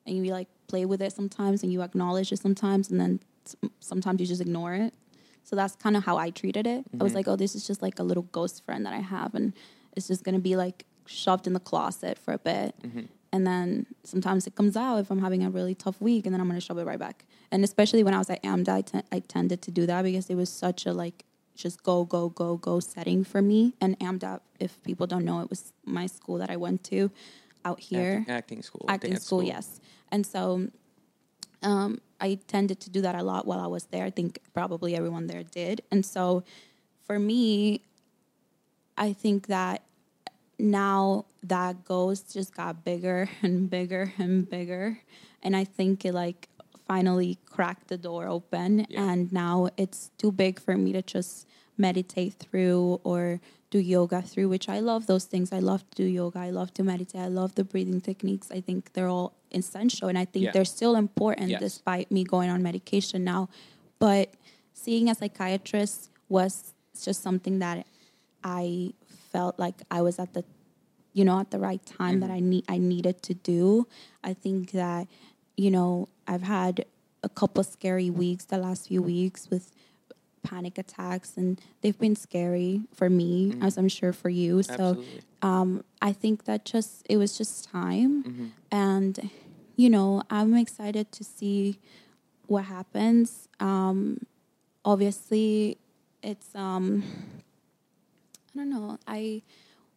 and 0.07 0.25
you 0.25 0.31
like 0.31 0.47
play 0.67 0.83
with 0.85 1.01
it 1.01 1.11
sometimes 1.13 1.63
and 1.63 1.71
you 1.71 1.81
acknowledge 1.81 2.31
it 2.31 2.39
sometimes 2.39 2.89
and 2.89 2.99
then 2.99 3.19
sometimes 3.79 4.19
you 4.19 4.25
just 4.25 4.41
ignore 4.41 4.73
it 4.73 4.93
so 5.47 5.55
that's 5.55 5.75
kind 5.75 5.95
of 5.97 6.03
how 6.09 6.15
i 6.17 6.29
treated 6.41 6.65
it 6.75 6.81
i 6.99 7.03
was 7.03 7.11
Mhm. 7.13 7.15
like 7.19 7.27
oh 7.31 7.35
this 7.43 7.53
is 7.55 7.63
just 7.69 7.81
like 7.87 7.97
a 7.99 8.03
little 8.09 8.27
ghost 8.37 8.57
friend 8.65 8.81
that 8.85 8.93
i 8.93 9.03
have 9.15 9.31
and 9.39 9.53
it's 9.95 10.07
just 10.11 10.23
going 10.25 10.35
to 10.41 10.45
be 10.51 10.55
like 10.65 10.85
shoved 11.05 11.45
in 11.49 11.53
the 11.53 11.59
closet 11.71 12.15
for 12.23 12.33
a 12.33 12.41
bit 12.51 12.69
Mhm. 12.83 13.07
and 13.33 13.41
then 13.49 13.85
sometimes 14.03 14.41
it 14.49 14.53
comes 14.59 14.75
out 14.85 14.97
if 15.03 15.07
i'm 15.11 15.21
having 15.27 15.43
a 15.43 15.51
really 15.57 15.75
tough 15.85 15.99
week 16.09 16.25
and 16.25 16.31
then 16.33 16.41
i'm 16.41 16.47
going 16.51 16.59
to 16.63 16.65
shove 16.69 16.79
it 16.83 16.85
right 16.91 16.99
back 17.07 17.17
and 17.51 17.63
especially 17.69 18.03
when 18.05 18.13
i 18.17 18.17
was 18.23 18.29
at 18.35 18.39
amda 18.51 18.71
I, 18.79 18.81
ten- 18.91 19.07
I 19.11 19.19
tended 19.35 19.59
to 19.67 19.71
do 19.79 19.83
that 19.91 20.01
because 20.09 20.27
it 20.33 20.35
was 20.43 20.49
such 20.65 20.85
a 20.85 20.93
like 21.03 21.17
just 21.63 21.77
go 21.83 21.95
go 22.15 22.21
go 22.41 22.57
go 22.57 22.79
setting 22.93 23.23
for 23.31 23.41
me 23.51 23.61
and 23.83 23.91
amda 24.07 24.41
if 24.59 24.71
people 24.89 25.05
don't 25.13 25.25
know 25.29 25.37
it 25.45 25.49
was 25.49 25.61
my 25.85 26.05
school 26.17 26.37
that 26.41 26.49
i 26.55 26.57
went 26.65 26.79
to 26.91 26.99
out 27.69 27.79
here 27.79 28.11
Acting, 28.21 28.35
acting 28.39 28.61
school, 28.69 28.85
acting 28.95 29.11
dance 29.13 29.25
school, 29.25 29.41
yes. 29.43 29.67
And 30.13 30.23
so 30.33 30.67
um, 31.65 31.99
I 32.21 32.39
tended 32.47 32.79
to 32.81 32.89
do 32.89 33.01
that 33.01 33.15
a 33.15 33.23
lot 33.23 33.45
while 33.45 33.59
I 33.59 33.67
was 33.67 33.85
there. 33.85 34.05
I 34.05 34.11
think 34.11 34.39
probably 34.53 34.95
everyone 34.95 35.27
there 35.27 35.43
did. 35.43 35.81
And 35.91 36.05
so 36.05 36.43
for 37.05 37.19
me, 37.19 37.81
I 38.97 39.11
think 39.11 39.47
that 39.47 39.83
now 40.57 41.25
that 41.43 41.83
ghost 41.83 42.33
just 42.33 42.55
got 42.55 42.85
bigger 42.85 43.29
and 43.41 43.69
bigger 43.69 44.13
and 44.17 44.49
bigger. 44.49 44.99
And 45.43 45.55
I 45.55 45.65
think 45.65 46.05
it 46.05 46.13
like 46.13 46.47
finally 46.87 47.39
cracked 47.45 47.87
the 47.87 47.97
door 47.97 48.27
open. 48.27 48.85
Yeah. 48.89 49.09
And 49.09 49.33
now 49.33 49.69
it's 49.75 50.11
too 50.17 50.31
big 50.31 50.59
for 50.59 50.77
me 50.77 50.93
to 50.93 51.01
just 51.01 51.47
meditate 51.77 52.35
through 52.35 53.01
or 53.03 53.41
do 53.71 53.79
yoga 53.79 54.21
through, 54.21 54.47
which 54.49 54.69
I 54.69 54.79
love 54.79 55.07
those 55.07 55.25
things. 55.25 55.51
I 55.51 55.59
love 55.59 55.83
to 55.89 55.95
do 55.95 56.03
yoga. 56.03 56.39
I 56.39 56.51
love 56.51 56.73
to 56.75 56.83
meditate. 56.83 57.21
I 57.21 57.27
love 57.27 57.55
the 57.55 57.63
breathing 57.63 58.01
techniques. 58.01 58.51
I 58.51 58.61
think 58.61 58.93
they're 58.93 59.09
all 59.09 59.33
essential. 59.55 60.07
And 60.09 60.17
I 60.17 60.25
think 60.25 60.45
Yeah. 60.45 60.51
they're 60.51 60.65
still 60.65 60.95
important 60.95 61.49
Yes. 61.49 61.59
despite 61.61 62.11
me 62.11 62.23
going 62.23 62.49
on 62.49 62.61
medication 62.61 63.23
now. 63.23 63.49
But 63.99 64.33
seeing 64.73 65.09
a 65.09 65.15
psychiatrist 65.15 66.09
was 66.29 66.73
just 67.01 67.21
something 67.21 67.59
that 67.59 67.85
I 68.43 68.93
felt 69.31 69.57
like 69.59 69.81
I 69.89 70.01
was 70.01 70.19
at 70.19 70.33
the 70.33 70.43
you 71.13 71.23
know 71.23 71.39
at 71.39 71.49
the 71.51 71.59
right 71.59 71.83
time 71.85 72.19
that 72.19 72.29
I 72.29 72.39
need 72.41 72.65
I 72.67 72.77
needed 72.77 73.21
to 73.23 73.33
do. 73.33 73.87
I 74.23 74.33
think 74.33 74.71
that 74.71 75.07
you 75.57 75.71
know 75.71 76.09
I've 76.27 76.43
had 76.43 76.85
a 77.23 77.29
couple 77.29 77.63
scary 77.63 78.09
weeks 78.09 78.45
the 78.45 78.57
last 78.57 78.87
few 78.89 79.01
weeks 79.01 79.49
with 79.49 79.71
panic 80.43 80.77
attacks 80.77 81.37
and 81.37 81.59
they've 81.81 81.97
been 81.97 82.15
scary 82.15 82.81
for 82.93 83.09
me 83.09 83.51
Mhm. 83.53 83.63
as 83.63 83.77
I'm 83.79 83.87
sure 83.87 84.13
for 84.13 84.29
you. 84.29 84.61
So 84.61 85.03
um, 85.41 85.83
I 86.01 86.11
think 86.13 86.43
that 86.45 86.65
just 86.65 87.03
it 87.09 87.17
was 87.17 87.37
just 87.37 87.63
time, 87.63 88.23
Mhm. 88.23 88.51
and 88.71 89.29
you 89.75 89.89
know 89.89 90.23
I'm 90.29 90.55
excited 90.55 91.11
to 91.13 91.23
see 91.23 91.79
what 92.47 92.65
happens. 92.65 93.47
Um, 93.59 94.25
obviously, 94.83 95.77
it's 96.21 96.53
um, 96.55 97.03
I 98.53 98.57
don't 98.57 98.69
know. 98.69 98.97
I 99.07 99.41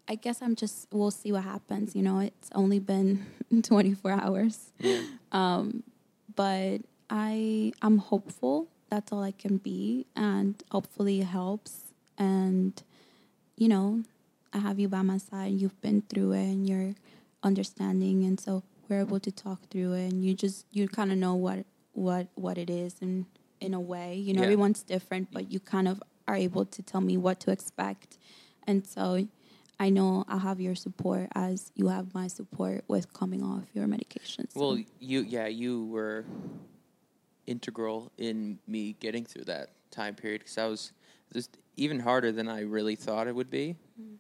I 0.09 0.15
guess 0.15 0.43
I'm 0.43 0.57
just 0.57 0.89
we'll 0.93 1.11
see 1.11 1.33
what 1.33 1.45
happens. 1.45 1.95
You 1.95 2.03
know, 2.03 2.21
it's 2.21 2.51
only 2.55 2.79
been 2.79 3.27
24 3.63 4.11
hours, 4.13 4.73
um, 5.33 5.83
but 6.35 6.79
I 7.11 7.73
I'm 7.83 7.99
hopeful. 7.99 8.69
That's 8.91 9.13
all 9.13 9.23
I 9.23 9.33
can 9.33 9.59
be, 9.59 10.07
and 10.17 10.63
hopefully 10.71 11.21
it 11.21 11.27
helps. 11.27 11.93
And 12.17 12.83
you 13.57 13.69
know, 13.69 14.03
I 14.53 14.59
have 14.59 14.79
you 14.79 14.89
by 14.89 15.03
my 15.03 15.19
side. 15.19 15.53
You've 15.53 15.81
been 15.81 16.03
through 16.03 16.33
it, 16.33 16.45
and 16.45 16.69
you're 16.69 16.95
understanding, 17.43 18.25
and 18.25 18.41
so 18.41 18.63
we're 18.89 19.01
able 19.01 19.21
to 19.21 19.31
talk 19.31 19.61
through 19.71 19.93
it. 19.95 20.13
And 20.13 20.25
you 20.25 20.35
just 20.35 20.67
you 20.73 20.89
kind 20.89 21.13
of 21.13 21.19
know 21.19 21.35
what 21.35 21.65
what 21.93 22.29
what 22.35 22.59
it 22.59 22.71
is, 22.71 22.97
and 23.01 23.27
in 23.61 23.75
a 23.75 23.81
way, 23.81 24.15
you 24.17 24.33
know, 24.33 24.41
Yeah. 24.41 24.47
everyone's 24.47 24.83
different, 24.83 25.31
but 25.33 25.51
you 25.53 25.59
kind 25.61 25.89
of 25.89 26.03
are 26.29 26.37
able 26.37 26.65
to 26.67 26.83
tell 26.83 27.01
me 27.01 27.17
what 27.17 27.41
to 27.41 27.51
expect, 27.51 28.19
and 28.67 28.87
so. 28.87 29.27
I 29.81 29.91
know 29.91 30.25
I'll 30.27 30.41
have 30.41 30.61
your 30.61 30.75
support 30.75 31.29
as 31.37 31.71
you 31.77 31.87
have 31.87 32.13
my 32.13 32.27
support 32.27 32.83
with 32.89 33.13
coming 33.13 33.45
off 33.45 33.63
your 33.75 33.87
medications. 33.87 34.51
So- 34.53 34.61
Well, 34.61 34.79
you 34.99 35.21
yeah, 35.21 35.47
you 35.47 35.85
were 35.85 36.25
integral 37.47 38.11
in 38.19 38.59
me 38.67 38.95
getting 38.99 39.25
through 39.25 39.45
that 39.45 39.71
time 39.93 40.17
period 40.17 40.41
because 40.41 40.59
I 40.59 40.67
was 40.67 40.93
just 41.33 41.59
even 41.77 42.01
harder 42.01 42.33
than 42.33 42.49
I 42.49 42.63
really 42.63 42.97
thought 42.97 43.29
it 43.29 43.37
would 43.37 43.51
be. 43.51 43.77
Mm-hmm. 44.01 44.15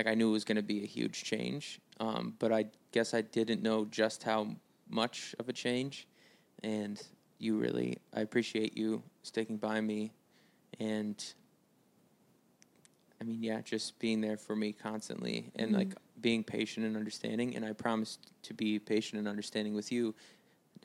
Like 0.00 0.06
I 0.06 0.14
knew 0.14 0.30
it 0.30 0.32
was 0.32 0.44
going 0.44 0.56
to 0.56 0.62
be 0.62 0.82
a 0.82 0.86
huge 0.86 1.24
change, 1.24 1.78
um, 2.00 2.34
but 2.38 2.54
I 2.54 2.64
guess 2.90 3.12
I 3.12 3.20
didn't 3.20 3.62
know 3.62 3.84
just 3.84 4.22
how 4.22 4.56
much 4.88 5.34
of 5.38 5.50
a 5.50 5.52
change. 5.52 6.08
And 6.62 6.98
you 7.38 7.58
really, 7.58 7.98
I 8.14 8.20
appreciate 8.20 8.78
you 8.78 9.02
sticking 9.22 9.58
by 9.58 9.82
me, 9.82 10.12
and 10.78 11.22
I 13.20 13.24
mean, 13.24 13.42
yeah, 13.42 13.60
just 13.60 13.98
being 13.98 14.22
there 14.22 14.38
for 14.38 14.56
me 14.56 14.72
constantly 14.72 15.52
and 15.56 15.72
Mhm. 15.72 15.76
like 15.76 15.94
being 16.18 16.44
patient 16.44 16.86
and 16.86 16.96
understanding. 16.96 17.54
And 17.54 17.62
I 17.62 17.74
promised 17.74 18.32
to 18.44 18.54
be 18.54 18.78
patient 18.78 19.18
and 19.18 19.28
understanding 19.28 19.74
with 19.74 19.92
you 19.92 20.14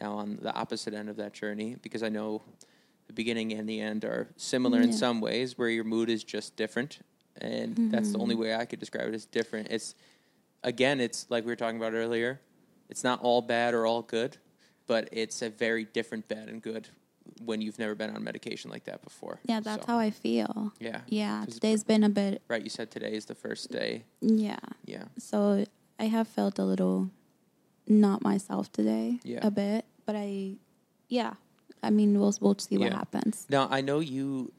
now 0.01 0.15
on 0.15 0.39
the 0.41 0.53
opposite 0.53 0.93
end 0.93 1.07
of 1.07 1.15
that 1.15 1.31
journey 1.31 1.77
because 1.81 2.03
I 2.03 2.09
know 2.09 2.43
the 3.07 3.13
beginning 3.13 3.53
and 3.53 3.69
the 3.69 3.79
end 3.79 4.03
are 4.03 4.27
similar 4.35 4.81
in 4.81 4.91
some 4.91 5.21
ways 5.21 5.57
where 5.57 5.69
your 5.69 5.85
mood 5.85 6.09
is 6.09 6.21
just 6.21 6.57
different. 6.57 6.99
And 7.41 7.91
that's 7.91 8.11
the 8.11 8.17
only 8.19 8.35
Mhm. 8.35 8.39
way 8.39 8.55
I 8.55 8.65
could 8.65 8.79
describe 8.79 9.07
it 9.09 9.13
as 9.15 9.25
different. 9.25 9.67
It's, 9.69 9.95
again, 10.63 10.99
it's 11.01 11.25
like 11.29 11.43
we 11.45 11.51
were 11.51 11.55
talking 11.55 11.77
about 11.77 11.93
earlier, 11.93 12.39
it's 12.89 13.03
not 13.03 13.21
all 13.21 13.41
bad 13.41 13.73
or 13.73 13.85
all 13.85 14.01
good, 14.01 14.37
but 14.87 15.09
it's 15.11 15.41
a 15.41 15.49
very 15.49 15.83
different 15.85 16.27
bad 16.27 16.47
and 16.49 16.61
good 16.61 16.89
when 17.43 17.59
you've 17.61 17.79
never 17.79 17.95
been 17.95 18.09
on 18.15 18.23
medication 18.23 18.69
like 18.71 18.85
that 18.85 19.01
before. 19.01 19.39
yeah, 19.45 19.59
that's 19.59 19.83
So, 19.85 19.91
how 19.93 19.99
I 19.99 20.11
feel. 20.11 20.71
Yeah. 20.79 21.01
Yeah. 21.07 21.43
Today's 21.49 21.83
been 21.83 22.03
a 22.03 22.09
bit. 22.09 22.41
Right. 22.47 22.63
You 22.63 22.69
said 22.69 22.91
today 22.91 23.13
is 23.13 23.25
the 23.25 23.35
first 23.35 23.71
day. 23.71 24.03
Yeah, 24.21 24.59
Yeah. 24.85 25.05
so 25.17 25.65
I 25.99 26.05
have 26.05 26.27
felt 26.27 26.59
a 26.59 26.63
little 26.63 27.09
not 27.87 28.21
myself 28.21 28.71
today. 28.71 29.19
Yeah. 29.23 29.39
a 29.45 29.51
bit, 29.51 29.85
but 30.05 30.15
I, 30.15 30.55
yeah. 31.09 31.33
I 31.83 31.89
mean, 31.89 32.19
we'll 32.19 32.33
we'll 32.41 32.57
see 32.57 32.77
what 32.77 32.93
happens. 32.93 33.45
Now 33.49 33.67
I 33.69 33.81
know 33.81 33.99
you, 33.99 34.51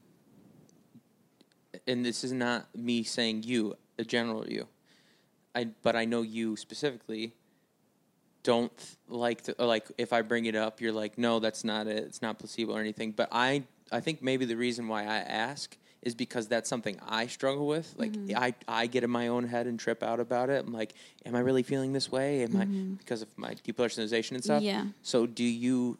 and 1.87 2.05
this 2.05 2.23
is 2.23 2.31
not 2.31 2.67
me 2.75 3.03
saying 3.03 3.43
you, 3.43 3.75
a 3.97 4.03
general 4.03 4.47
you. 4.47 4.67
I 5.55 5.67
but 5.81 5.95
I 5.95 6.05
know 6.05 6.21
you 6.21 6.55
specifically. 6.55 7.33
Don't 8.43 8.75
th- 8.77 8.97
like 9.09 9.41
to 9.43 9.55
like 9.57 9.87
if 9.97 10.13
I 10.13 10.21
bring 10.21 10.45
it 10.45 10.55
up, 10.55 10.79
you're 10.79 10.93
like, 10.93 11.17
no, 11.17 11.39
that's 11.39 11.63
not 11.63 11.87
it. 11.87 12.03
It's 12.03 12.21
not 12.21 12.39
placebo 12.39 12.73
or 12.73 12.79
anything. 12.79 13.11
But 13.11 13.29
I 13.31 13.63
I 13.91 13.99
think 13.99 14.21
maybe 14.21 14.45
the 14.45 14.55
reason 14.55 14.87
why 14.87 15.03
I 15.03 15.17
ask 15.17 15.75
is 16.01 16.15
because 16.15 16.47
that's 16.47 16.69
something 16.69 16.97
I 17.05 17.27
struggle 17.27 17.67
with. 17.67 17.93
Like 17.97 18.11
mm-hmm. 18.11 18.37
I 18.37 18.53
I 18.67 18.87
get 18.87 19.03
in 19.03 19.09
my 19.09 19.27
own 19.27 19.45
head 19.45 19.67
and 19.67 19.79
trip 19.79 20.03
out 20.03 20.19
about 20.19 20.49
it. 20.49 20.65
I'm 20.65 20.71
like, 20.71 20.93
am 21.25 21.35
I 21.35 21.39
really 21.39 21.63
feeling 21.63 21.91
this 21.91 22.11
way? 22.11 22.43
Am 22.43 22.55
I 22.55 22.65
mm-hmm. 22.65 22.93
because 22.93 23.21
of 23.21 23.37
my 23.37 23.55
depersonalization 23.55 24.31
and 24.31 24.43
stuff? 24.43 24.61
Yeah. 24.61 24.85
So 25.01 25.25
do 25.25 25.43
you 25.43 25.97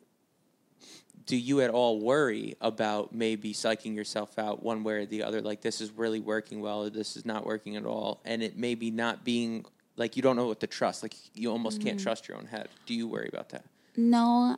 do 1.27 1.37
you 1.37 1.61
at 1.61 1.69
all 1.69 1.99
worry 1.99 2.55
about 2.61 3.13
maybe 3.13 3.53
psyching 3.53 3.93
yourself 3.95 4.39
out 4.39 4.63
one 4.63 4.83
way 4.83 4.93
or 4.95 5.05
the 5.05 5.21
other 5.21 5.41
like 5.41 5.61
this 5.61 5.79
is 5.81 5.91
really 5.91 6.19
working 6.19 6.59
well 6.61 6.83
or 6.85 6.89
this 6.89 7.15
is 7.15 7.25
not 7.25 7.45
working 7.45 7.75
at 7.75 7.85
all 7.85 8.19
and 8.25 8.41
it 8.41 8.57
maybe 8.57 8.89
not 8.89 9.23
being 9.23 9.63
like 9.97 10.15
you 10.15 10.21
don't 10.23 10.35
know 10.35 10.47
what 10.47 10.59
to 10.61 10.67
trust 10.67 11.03
like 11.03 11.13
you 11.35 11.51
almost 11.51 11.79
Mm-hmm. 11.79 11.87
can't 11.89 11.99
trust 11.99 12.27
your 12.27 12.37
own 12.37 12.45
head 12.45 12.67
do 12.85 12.93
you 12.95 13.07
worry 13.07 13.29
about 13.31 13.49
that 13.49 13.65
No, 13.95 14.57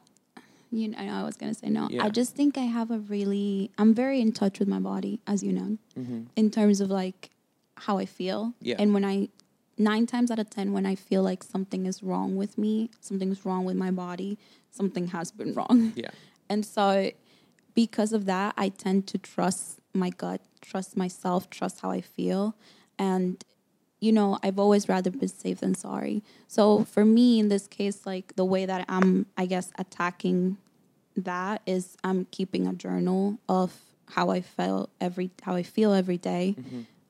you 0.71 0.87
know, 0.89 0.97
I 0.99 1.05
know 1.07 1.13
I 1.13 1.23
was 1.23 1.35
gonna 1.37 1.53
say 1.55 1.69
no. 1.69 1.87
Yeah. 1.89 2.03
I 2.05 2.09
just 2.09 2.35
think 2.35 2.55
I 2.57 2.67
have 2.77 2.91
a 2.91 2.99
really. 2.99 3.71
I'm 3.79 3.93
very 3.95 4.21
in 4.21 4.31
touch 4.33 4.59
with 4.59 4.67
my 4.67 4.79
body, 4.79 5.19
as 5.25 5.41
you 5.41 5.51
know, 5.51 5.77
in 6.35 6.51
terms 6.51 6.79
of 6.81 6.89
like 6.91 7.31
how 7.85 7.97
I 7.97 8.05
feel. 8.05 8.53
Yeah. 8.61 8.75
And 8.77 8.93
when 8.93 9.03
I, 9.03 9.29
nine 9.79 10.05
times 10.05 10.29
out 10.29 10.37
of 10.37 10.49
ten, 10.51 10.71
when 10.73 10.85
I 10.85 10.93
feel 10.93 11.23
like 11.23 11.41
something 11.41 11.87
is 11.87 12.03
wrong 12.03 12.35
with 12.35 12.57
me, 12.59 12.91
something's 13.01 13.45
wrong 13.45 13.65
with 13.65 13.77
my 13.77 13.89
body, 13.89 14.37
something 14.69 15.07
has 15.07 15.31
been 15.31 15.53
wrong. 15.55 15.93
yeah 15.95 16.11
And 16.49 16.65
so, 16.65 17.11
because 17.75 18.11
of 18.13 18.25
that, 18.25 18.53
I 18.57 18.69
tend 18.69 19.07
to 19.07 19.17
trust 19.17 19.79
my 19.93 20.09
gut, 20.09 20.41
trust 20.61 20.97
myself, 20.97 21.49
trust 21.49 21.81
how 21.81 21.91
I 21.91 22.01
feel. 22.01 22.55
And, 22.97 23.43
you 24.01 24.11
know, 24.11 24.39
I've 24.43 24.59
always 24.59 24.89
rather 24.89 25.11
been 25.11 25.27
safe 25.29 25.59
than 25.59 25.75
sorry. 25.75 26.23
So, 26.47 26.83
for 26.85 27.05
me, 27.05 27.39
in 27.39 27.49
this 27.49 27.67
case, 27.67 28.05
like 28.05 28.35
the 28.35 28.45
way 28.45 28.65
that 28.65 28.85
I'm, 28.89 29.27
I 29.37 29.45
guess, 29.45 29.71
attacking 29.77 30.57
that 31.15 31.61
is 31.65 31.97
I'm 32.03 32.25
keeping 32.31 32.65
a 32.67 32.73
journal 32.73 33.37
of 33.47 33.73
how 34.09 34.29
I 34.29 34.41
felt 34.41 34.89
every, 34.99 35.29
how 35.43 35.55
I 35.55 35.63
feel 35.63 35.93
every 35.93 36.17
day. 36.17 36.55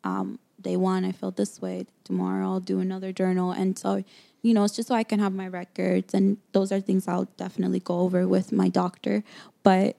Um, 0.04 0.40
day 0.62 0.76
one, 0.78 1.06
I 1.06 1.12
felt 1.14 1.38
this 1.38 1.62
way. 1.62 1.86
Tomorrow, 2.04 2.46
I'll 2.46 2.60
do 2.60 2.80
another 2.80 3.12
journal. 3.14 3.52
And 3.52 3.78
so, 3.80 4.04
you 4.42 4.54
know, 4.54 4.64
it's 4.64 4.76
just 4.76 4.88
so 4.88 4.96
I 4.96 5.04
can 5.04 5.20
have 5.20 5.34
my 5.34 5.48
records. 5.48 6.14
And 6.14 6.38
those 6.54 6.72
are 6.72 6.80
things 6.80 7.08
I'll 7.08 7.28
definitely 7.38 7.80
go 7.80 8.00
over 8.00 8.28
with 8.28 8.52
my 8.52 8.70
doctor. 8.70 9.24
But 9.64 9.98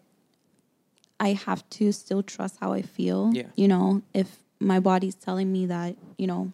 I 1.18 1.32
have 1.34 1.68
to 1.70 1.92
still 1.92 2.22
trust 2.22 2.56
how 2.60 2.72
I 2.72 2.82
feel. 2.82 3.30
Yeah. 3.34 3.44
You 3.56 3.68
know, 3.68 4.02
if 4.14 4.38
my 4.58 4.80
body's 4.80 5.14
telling 5.14 5.52
me 5.52 5.66
that, 5.66 5.96
you 6.16 6.26
know, 6.26 6.52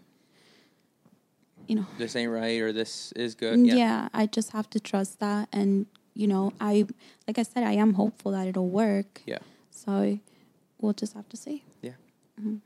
you 1.69 1.77
know, 1.77 1.87
this 1.99 2.15
ain't 2.17 2.31
right 2.31 2.61
or 2.61 2.73
this 2.73 3.13
is 3.13 3.35
good 3.35 3.59
mm, 3.59 3.77
yeah. 3.77 4.09
I 4.15 4.27
just 4.27 4.51
have 4.53 4.71
to 4.71 4.81
trust 4.81 5.19
that. 5.21 5.49
And, 5.53 5.87
you 6.15 6.27
know, 6.29 6.53
I, 6.61 6.87
like 7.27 7.39
I 7.39 7.43
said, 7.43 7.65
I 7.65 7.73
am 7.73 7.95
hopeful 7.95 8.33
that 8.33 8.47
it'll 8.47 8.69
work. 8.69 9.23
yeah 9.27 9.39
So 9.71 10.19
we'll 10.81 10.93
just 10.93 11.15
have 11.15 11.29
to 11.31 11.37
see. 11.37 11.65
yeah 11.83 11.93
mm-hmm. 12.41 12.57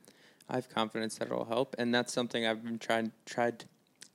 i 0.48 0.54
have 0.56 0.68
confidence 0.68 1.16
that 1.18 1.28
it'll 1.28 1.44
help 1.44 1.76
and 1.78 1.94
that's 1.94 2.12
something 2.12 2.44
i've 2.46 2.62
been 2.64 2.78
trying 2.78 3.12
tried 3.24 3.64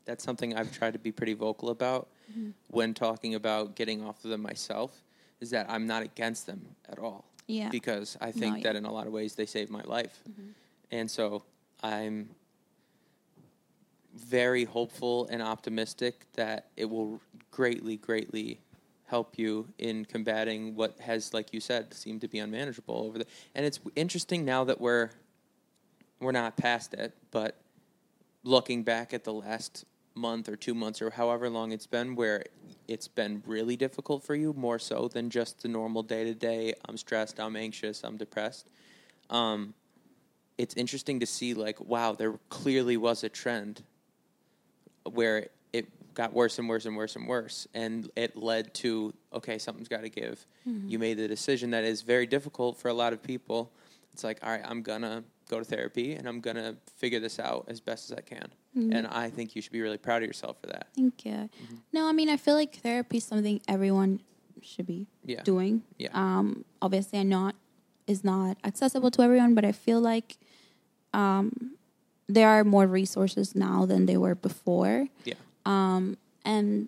that's 0.05 0.23
something 0.23 0.55
i've 0.55 0.71
tried 0.71 0.93
to 0.93 0.99
be 0.99 1.11
pretty 1.11 1.33
vocal 1.33 1.69
about 1.69 2.07
mm-hmm. 2.31 2.49
when 2.69 2.93
talking 2.93 3.35
about 3.35 3.75
getting 3.75 4.03
off 4.03 4.23
of 4.23 4.29
them 4.29 4.41
myself 4.41 5.03
is 5.41 5.49
that 5.49 5.65
i'm 5.69 5.85
not 5.87 6.01
against 6.03 6.45
them 6.45 6.61
at 6.89 6.97
all 6.99 7.25
Yeah. 7.47 7.69
because 7.69 8.17
I 8.21 8.27
No, 8.27 8.31
think 8.31 8.57
yeah. 8.57 8.63
that 8.63 8.75
in 8.75 8.85
a 8.85 8.91
lot 8.91 9.05
of 9.07 9.13
ways 9.13 9.35
they 9.35 9.45
saved 9.45 9.69
my 9.69 9.83
life. 9.83 10.15
Mm-hmm. 10.29 10.49
And 10.91 11.11
so 11.11 11.43
I'm 11.83 12.29
very 14.15 14.63
hopeful 14.63 15.27
and 15.29 15.41
optimistic 15.41 16.25
that 16.33 16.67
it 16.77 16.85
will 16.89 17.19
greatly, 17.51 17.97
greatly 17.97 18.59
help 19.07 19.37
you 19.37 19.67
in 19.77 20.05
combating 20.05 20.75
what 20.75 20.97
has, 20.99 21.33
like 21.33 21.53
you 21.53 21.59
said, 21.59 21.93
seemed 21.93 22.21
to 22.21 22.27
be 22.27 22.39
unmanageable 22.39 22.95
over 22.95 23.19
the. 23.19 23.25
And 23.53 23.65
it's 23.65 23.79
interesting 23.95 24.45
now 24.45 24.63
that 24.63 24.79
we're 24.79 25.09
we're 26.19 26.31
not 26.31 26.55
past 26.57 26.93
it, 26.93 27.13
but 27.29 27.57
looking 28.43 28.83
back 28.83 29.13
at 29.13 29.23
the 29.23 29.33
last 29.33 29.85
month 30.15 30.49
or 30.49 30.55
two 30.55 30.73
months 30.73 31.01
or 31.01 31.11
however 31.11 31.49
long 31.49 31.71
it's 31.71 31.87
been, 31.87 32.15
where 32.15 32.43
it's 32.87 33.07
been 33.07 33.43
really 33.45 33.75
difficult 33.75 34.23
for 34.23 34.35
you, 34.35 34.53
more 34.53 34.79
so 34.79 35.07
than 35.07 35.29
just 35.29 35.61
the 35.61 35.67
normal 35.67 36.03
day 36.03 36.23
to 36.23 36.33
day. 36.33 36.73
I'm 36.87 36.97
stressed, 36.97 37.39
I'm 37.39 37.55
anxious, 37.55 38.03
I'm 38.03 38.17
depressed. 38.17 38.67
Um, 39.29 39.73
it's 40.57 40.73
interesting 40.75 41.19
to 41.19 41.25
see, 41.25 41.53
like, 41.53 41.81
wow, 41.81 42.13
there 42.13 42.39
clearly 42.49 42.95
was 42.95 43.23
a 43.23 43.29
trend 43.29 43.83
where 45.03 45.47
it 45.73 45.87
got 46.13 46.33
worse 46.33 46.57
and 46.57 46.69
worse 46.69 46.85
and 46.85 46.95
worse 46.95 47.15
and 47.17 47.27
worse, 47.27 47.67
and 47.73 48.09
it 48.15 48.37
led 48.37 48.73
to 48.75 49.13
okay, 49.33 49.57
something's 49.57 49.89
got 49.89 50.01
to 50.01 50.09
give. 50.09 50.45
You 50.89 50.97
made 50.97 51.17
the 51.17 51.27
decision 51.27 51.71
that 51.71 51.83
is 51.83 52.01
very 52.03 52.25
difficult 52.25 52.77
for 52.77 52.87
a 52.87 52.93
lot 52.93 53.11
of 53.11 53.21
people 53.21 53.69
it's 54.15 54.23
like, 54.23 54.39
all 54.43 54.49
right, 54.49 54.61
I'm 54.63 54.81
gonna 54.81 55.25
go 55.49 55.59
to 55.59 55.65
therapy 55.65 56.13
and 56.13 56.25
I'm 56.25 56.39
gonna 56.39 56.77
figure 56.95 57.19
this 57.19 57.37
out 57.37 57.65
as 57.67 57.81
best 57.81 58.09
as 58.09 58.17
I 58.17 58.21
can. 58.21 58.47
Mhm. 58.77 58.93
And 58.95 59.07
I 59.07 59.29
think 59.29 59.55
you 59.57 59.61
should 59.61 59.73
be 59.73 59.81
really 59.81 59.97
proud 59.97 60.23
of 60.23 60.27
yourself 60.27 60.55
for 60.61 60.67
that. 60.67 60.87
Thank 60.95 61.25
you. 61.25 61.49
No, 61.91 62.07
I 62.07 62.13
mean, 62.13 62.29
I 62.29 62.37
feel 62.37 62.55
like 62.55 62.77
therapy 62.77 63.17
is 63.17 63.25
something 63.25 63.59
everyone 63.67 64.21
should 64.61 64.85
be 64.87 65.07
Yeah. 65.25 65.43
doing. 65.43 65.83
Yeah. 65.99 66.09
Um, 66.13 66.63
obviously, 66.81 67.19
I 67.19 67.23
know 67.23 67.49
it 67.49 67.55
is 68.07 68.23
not 68.23 68.57
accessible 68.63 69.11
to 69.11 69.21
everyone, 69.21 69.53
but 69.53 69.65
I 69.65 69.73
feel 69.73 69.99
like 69.99 70.37
um, 71.13 71.75
there 72.27 72.47
are 72.49 72.63
more 72.63 72.87
resources 72.87 73.53
now 73.53 73.85
than 73.85 74.05
they 74.05 74.17
were 74.17 74.35
before. 74.35 75.07
Yeah. 75.25 75.35
Um, 75.65 76.17
and 76.45 76.87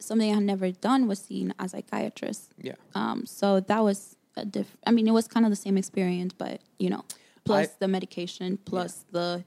something 0.00 0.28
I 0.30 0.34
had 0.34 0.42
never 0.42 0.72
done 0.72 1.06
was 1.06 1.20
seen 1.20 1.54
a 1.58 1.68
psychiatrist. 1.68 2.50
Yeah. 2.60 2.74
Um, 2.96 3.26
so 3.26 3.60
that 3.60 3.80
was 3.84 4.16
a 4.36 4.44
diff. 4.44 4.76
I 4.86 4.90
mean, 4.90 5.06
it 5.08 5.12
was 5.12 5.26
kind 5.28 5.44
of 5.46 5.50
the 5.50 5.56
same 5.56 5.76
experience, 5.76 6.34
but 6.36 6.60
you 6.78 6.90
know, 6.90 7.04
plus 7.44 7.68
I- 7.68 7.72
the 7.80 7.88
medication, 7.88 8.58
plus 8.64 9.04
the 9.10 9.44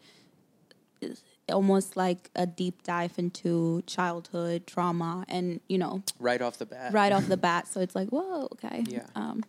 almost 1.51 1.95
like 1.95 2.31
a 2.35 2.47
deep 2.47 2.81
dive 2.83 3.13
into 3.17 3.83
childhood 3.85 4.65
trauma, 4.65 5.25
and 5.27 5.59
you 5.67 5.77
know, 5.77 6.01
Right 6.19 6.41
off 6.41 6.57
the 6.57 6.65
bat. 6.65 6.93
right 6.93 7.11
off 7.11 7.27
the 7.27 7.37
bat. 7.47 7.67
So 7.67 7.79
it's 7.81 7.95
like, 7.95 8.09
whoa, 8.09 8.47
okay. 8.53 8.83
Yeah. 8.87 9.05
Um, 9.15 9.43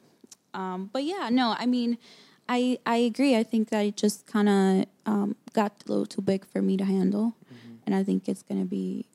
um, 0.52 0.90
but 0.92 1.04
yeah, 1.04 1.28
no, 1.30 1.54
I 1.58 1.66
mean, 1.66 1.96
I 2.48 2.78
I 2.84 2.96
agree. 2.96 3.36
I 3.36 3.42
think 3.42 3.70
that 3.70 3.80
it 3.84 3.96
just 3.96 4.26
kind 4.26 4.48
of 4.48 4.84
um, 5.06 5.36
got 5.54 5.72
a 5.86 5.90
little 5.90 6.06
too 6.06 6.22
big 6.22 6.44
for 6.46 6.60
me 6.62 6.76
to 6.76 6.84
handle, 6.84 7.34
Mm-hmm. 7.46 7.74
and 7.86 7.94
I 7.94 8.02
think 8.04 8.28
it's 8.28 8.42
gonna 8.42 8.64
be 8.64 9.06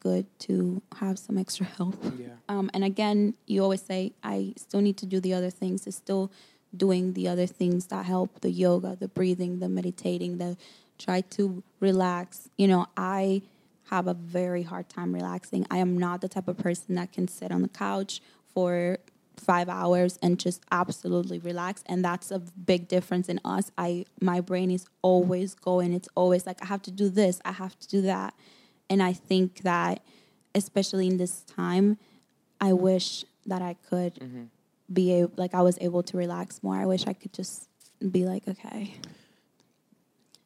good 0.00 0.26
to 0.40 0.82
have 0.96 1.18
some 1.18 1.38
extra 1.38 1.66
help. 1.76 1.96
Yeah. 2.18 2.28
Um, 2.48 2.70
and 2.74 2.84
again, 2.84 3.34
you 3.46 3.62
always 3.62 3.82
say, 3.82 4.12
I 4.22 4.54
still 4.56 4.80
need 4.80 4.96
to 4.98 5.06
do 5.06 5.20
the 5.20 5.34
other 5.34 5.50
things. 5.50 5.86
It's 5.86 5.96
still 5.96 6.30
doing 6.76 7.14
the 7.14 7.28
other 7.28 7.46
things 7.46 7.86
that 7.86 8.04
help 8.04 8.40
the 8.40 8.50
yoga, 8.50 8.96
the 8.96 9.08
breathing, 9.08 9.60
the 9.60 9.68
meditating, 9.68 10.38
the 10.38 10.56
try 10.98 11.20
to 11.20 11.62
relax. 11.80 12.48
You 12.58 12.68
know, 12.68 12.86
I 12.96 13.42
have 13.90 14.08
a 14.08 14.14
very 14.14 14.62
hard 14.62 14.88
time 14.88 15.14
relaxing. 15.14 15.66
I 15.70 15.78
am 15.78 15.96
not 15.96 16.20
the 16.20 16.28
type 16.28 16.48
of 16.48 16.58
person 16.58 16.96
that 16.96 17.12
can 17.12 17.28
sit 17.28 17.52
on 17.52 17.62
the 17.62 17.68
couch 17.68 18.20
for 18.52 18.98
five 19.36 19.68
hours 19.68 20.18
and 20.22 20.38
just 20.38 20.62
absolutely 20.70 21.38
relax 21.38 21.84
and 21.86 22.02
that's 22.02 22.30
a 22.30 22.38
big 22.38 22.88
difference 22.88 23.28
in 23.28 23.38
us 23.44 23.70
i 23.76 24.02
my 24.18 24.40
brain 24.40 24.70
is 24.70 24.86
always 25.02 25.54
going 25.54 25.92
it's 25.92 26.08
always 26.14 26.46
like 26.46 26.60
i 26.62 26.64
have 26.64 26.80
to 26.80 26.90
do 26.90 27.10
this 27.10 27.38
i 27.44 27.52
have 27.52 27.78
to 27.78 27.86
do 27.86 28.00
that 28.00 28.34
and 28.90 29.02
i 29.02 29.12
think 29.12 29.62
that 29.62 30.02
especially 30.54 31.06
in 31.06 31.16
this 31.16 31.42
time 31.42 31.98
i 32.60 32.72
wish 32.72 33.24
that 33.44 33.62
i 33.62 33.74
could 33.88 34.18
Mm-hmm. 34.20 34.44
be 34.92 35.12
able 35.12 35.32
like 35.36 35.54
i 35.54 35.62
was 35.62 35.76
able 35.80 36.02
to 36.02 36.16
relax 36.16 36.62
more 36.62 36.76
i 36.76 36.86
wish 36.86 37.06
i 37.06 37.12
could 37.12 37.32
just 37.32 37.68
be 38.10 38.24
like 38.24 38.46
okay 38.48 38.94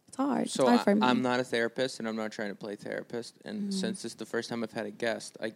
it's 0.08 0.16
hard 0.16 0.48
So 0.48 0.64
it's 0.64 0.68
hard 0.68 0.80
I, 0.80 0.84
for 0.84 0.94
me 0.94 1.06
I'm 1.06 1.22
not 1.22 1.40
a 1.40 1.44
therapist, 1.44 1.98
and 2.00 2.08
I'm 2.08 2.16
not 2.16 2.32
trying 2.32 2.48
to 2.50 2.54
play 2.54 2.74
therapist. 2.76 3.34
And 3.44 3.62
Mm-hmm. 3.62 3.70
since 3.70 4.02
this 4.02 4.12
is 4.12 4.16
the 4.16 4.26
first 4.26 4.48
time 4.48 4.62
I've 4.64 4.72
had 4.72 4.86
a 4.86 4.90
guest, 4.90 5.36
I, 5.40 5.52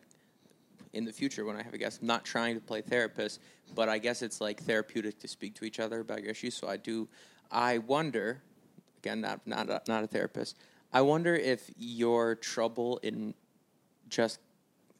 in 0.92 1.05
the 1.05 1.12
future 1.12 1.44
when 1.44 1.57
I 1.57 1.62
have 1.62 1.75
a 1.75 1.79
guest, 1.79 2.01
I'm 2.01 2.07
not 2.07 2.25
trying 2.25 2.55
to 2.55 2.61
play 2.61 2.81
therapist, 2.83 3.40
but 3.75 3.88
I 3.88 3.99
guess 3.99 4.23
it's 4.23 4.40
like 4.40 4.62
therapeutic 4.62 5.18
to 5.20 5.29
speak 5.29 5.55
to 5.57 5.64
each 5.64 5.81
other 5.81 5.99
about 6.01 6.23
your 6.23 6.31
issues. 6.31 6.55
So 6.55 6.68
I 6.68 6.77
do. 6.77 7.09
I 7.51 7.79
wonder, 7.79 8.42
again, 8.99 9.20
not 9.20 9.44
not 9.47 9.68
a, 9.70 9.83
not 9.88 10.05
a 10.05 10.07
therapist. 10.07 10.57
I 10.94 11.02
wonder 11.02 11.35
if 11.35 11.70
your 11.76 12.37
trouble 12.37 12.98
in 13.02 13.35
just 14.09 14.38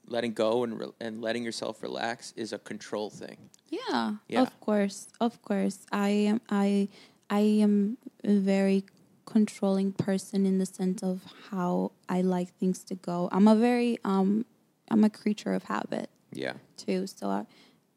letting 0.09 0.33
go 0.35 0.65
and 0.65 0.79
re- 0.81 0.93
and 1.01 1.23
letting 1.23 1.45
yourself 1.45 1.83
relax 1.83 2.33
is 2.37 2.53
a 2.53 2.59
control 2.59 3.09
thing. 3.11 3.39
Yeah, 3.71 4.17
Yeah. 4.29 4.43
of 4.43 4.61
course, 4.61 5.07
of 5.21 5.41
course. 5.41 5.87
I 5.93 6.09
am 6.31 6.41
I 6.51 6.89
I 7.31 7.41
am 7.65 7.97
a 8.25 8.35
very 8.39 8.85
controlling 9.25 9.93
person 9.93 10.45
in 10.45 10.59
the 10.59 10.67
sense 10.67 11.03
of 11.03 11.23
how 11.51 11.93
I 12.09 12.21
like 12.23 12.53
things 12.59 12.85
to 12.85 12.95
go. 12.97 13.29
I'm 13.33 13.47
a 13.49 13.55
very 13.57 13.99
um 14.05 14.45
I'm 14.91 15.05
a 15.05 15.11
creature 15.11 15.55
of 15.55 15.63
habit 15.65 16.11
Yeah. 16.33 16.55
too. 16.77 17.07
So 17.07 17.29
I, 17.29 17.47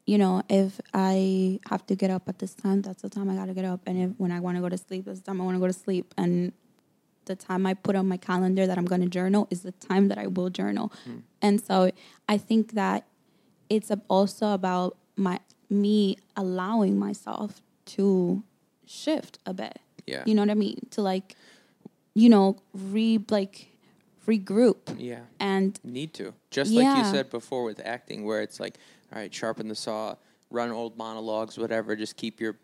you 0.06 0.16
know, 0.16 0.42
if 0.48 0.80
I 0.94 1.60
have 1.68 1.84
to 1.88 1.94
get 1.96 2.10
up 2.10 2.28
at 2.28 2.38
this 2.38 2.54
time, 2.54 2.80
that's 2.80 3.02
the 3.02 3.10
time 3.10 3.28
I 3.28 3.34
got 3.34 3.46
to 3.46 3.54
get 3.54 3.66
up. 3.66 3.80
And 3.86 3.98
if 4.00 4.10
when 4.18 4.32
I 4.32 4.40
want 4.40 4.56
to 4.56 4.62
go 4.62 4.68
to 4.70 4.78
sleep, 4.78 5.04
that's 5.04 5.20
the 5.20 5.26
time 5.26 5.40
I 5.40 5.44
want 5.44 5.56
to 5.56 5.60
go 5.60 5.66
to 5.66 5.72
sleep. 5.86 6.14
And 6.16 6.52
the 7.28 7.36
time 7.36 7.64
I 7.66 7.74
put 7.74 7.96
on 7.96 8.08
my 8.08 8.16
calendar 8.16 8.66
that 8.66 8.76
I'm 8.76 8.84
going 8.84 9.00
to 9.00 9.08
journal 9.08 9.46
is 9.50 9.62
the 9.62 9.72
time 9.72 10.08
that 10.08 10.18
I 10.18 10.26
will 10.26 10.50
journal. 10.50 10.92
Mm. 11.08 11.22
And 11.40 11.60
so 11.60 11.90
I 12.28 12.36
think 12.36 12.72
that 12.72 13.06
it's 13.70 13.90
also 14.08 14.52
about 14.52 14.96
my 15.16 15.40
me 15.70 16.16
allowing 16.36 16.98
myself 16.98 17.62
to 17.86 18.42
shift 18.86 19.38
a 19.46 19.54
bit. 19.54 19.78
Yeah. 20.06 20.22
You 20.26 20.34
know 20.34 20.42
what 20.42 20.50
I 20.50 20.54
mean? 20.54 20.86
To 20.92 21.02
like, 21.02 21.36
you 22.14 22.28
know, 22.28 22.56
re 22.72 23.24
like 23.30 23.68
regroup 24.26 24.94
Yeah. 24.98 25.20
and 25.38 25.78
Need 25.84 26.14
to. 26.14 26.34
Just 26.50 26.72
like 26.72 26.96
you 26.98 27.04
said 27.04 27.30
before 27.30 27.64
with 27.64 27.80
acting, 27.84 28.24
where 28.24 28.42
it's 28.42 28.58
like, 28.60 28.76
all 29.12 29.18
right, 29.18 29.32
sharpen 29.32 29.68
the 29.68 29.74
saw, 29.74 30.16
run 30.50 30.70
old 30.70 30.96
monologues, 30.96 31.58
whatever. 31.58 31.96
Just 31.96 32.16
keep 32.16 32.40
your. 32.40 32.56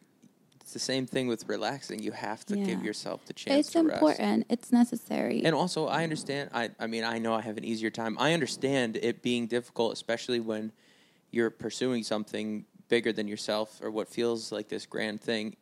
It's 0.65 0.73
the 0.73 0.79
same 0.79 1.05
thing 1.05 1.27
with 1.27 1.47
relaxing. 1.47 2.03
You 2.03 2.13
have 2.13 2.47
to 2.47 2.57
give 2.57 2.83
yourself 2.83 3.27
the 3.27 3.35
chance 3.35 3.67
it's 3.67 3.73
to 3.75 3.83
rest. 3.83 3.97
important. 3.97 4.47
It's 4.49 4.73
necessary. 4.73 5.43
And 5.45 5.55
also, 5.55 5.89
I 5.89 6.05
understand. 6.05 6.49
I, 6.55 6.71
I 6.81 6.87
mean, 6.87 7.05
I 7.05 7.19
know 7.19 7.35
I 7.35 7.43
have 7.43 7.59
an 7.59 7.67
easier 7.67 7.91
time. 7.91 8.17
I 8.19 8.33
understand 8.33 8.97
it 8.97 9.21
being 9.21 9.47
difficult, 9.47 9.93
especially 9.93 10.41
when 10.41 10.73
you're 11.31 11.51
pursuing 11.51 12.03
something 12.03 12.65
bigger 12.89 13.13
than 13.13 13.29
yourself 13.29 13.79
or 13.83 13.91
what 13.91 14.09
feels 14.09 14.53
like 14.53 14.69
this 14.69 14.87
grand 14.87 15.21
thing. 15.21 15.57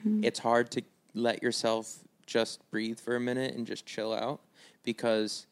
Mm-hmm. 0.00 0.24
It's 0.24 0.40
hard 0.40 0.72
to 0.72 0.82
let 1.14 1.40
yourself 1.40 1.98
just 2.26 2.68
breathe 2.72 2.98
for 2.98 3.14
a 3.14 3.20
minute 3.20 3.54
and 3.54 3.64
just 3.64 3.86
chill 3.86 4.12
out 4.12 4.40
because 4.82 5.46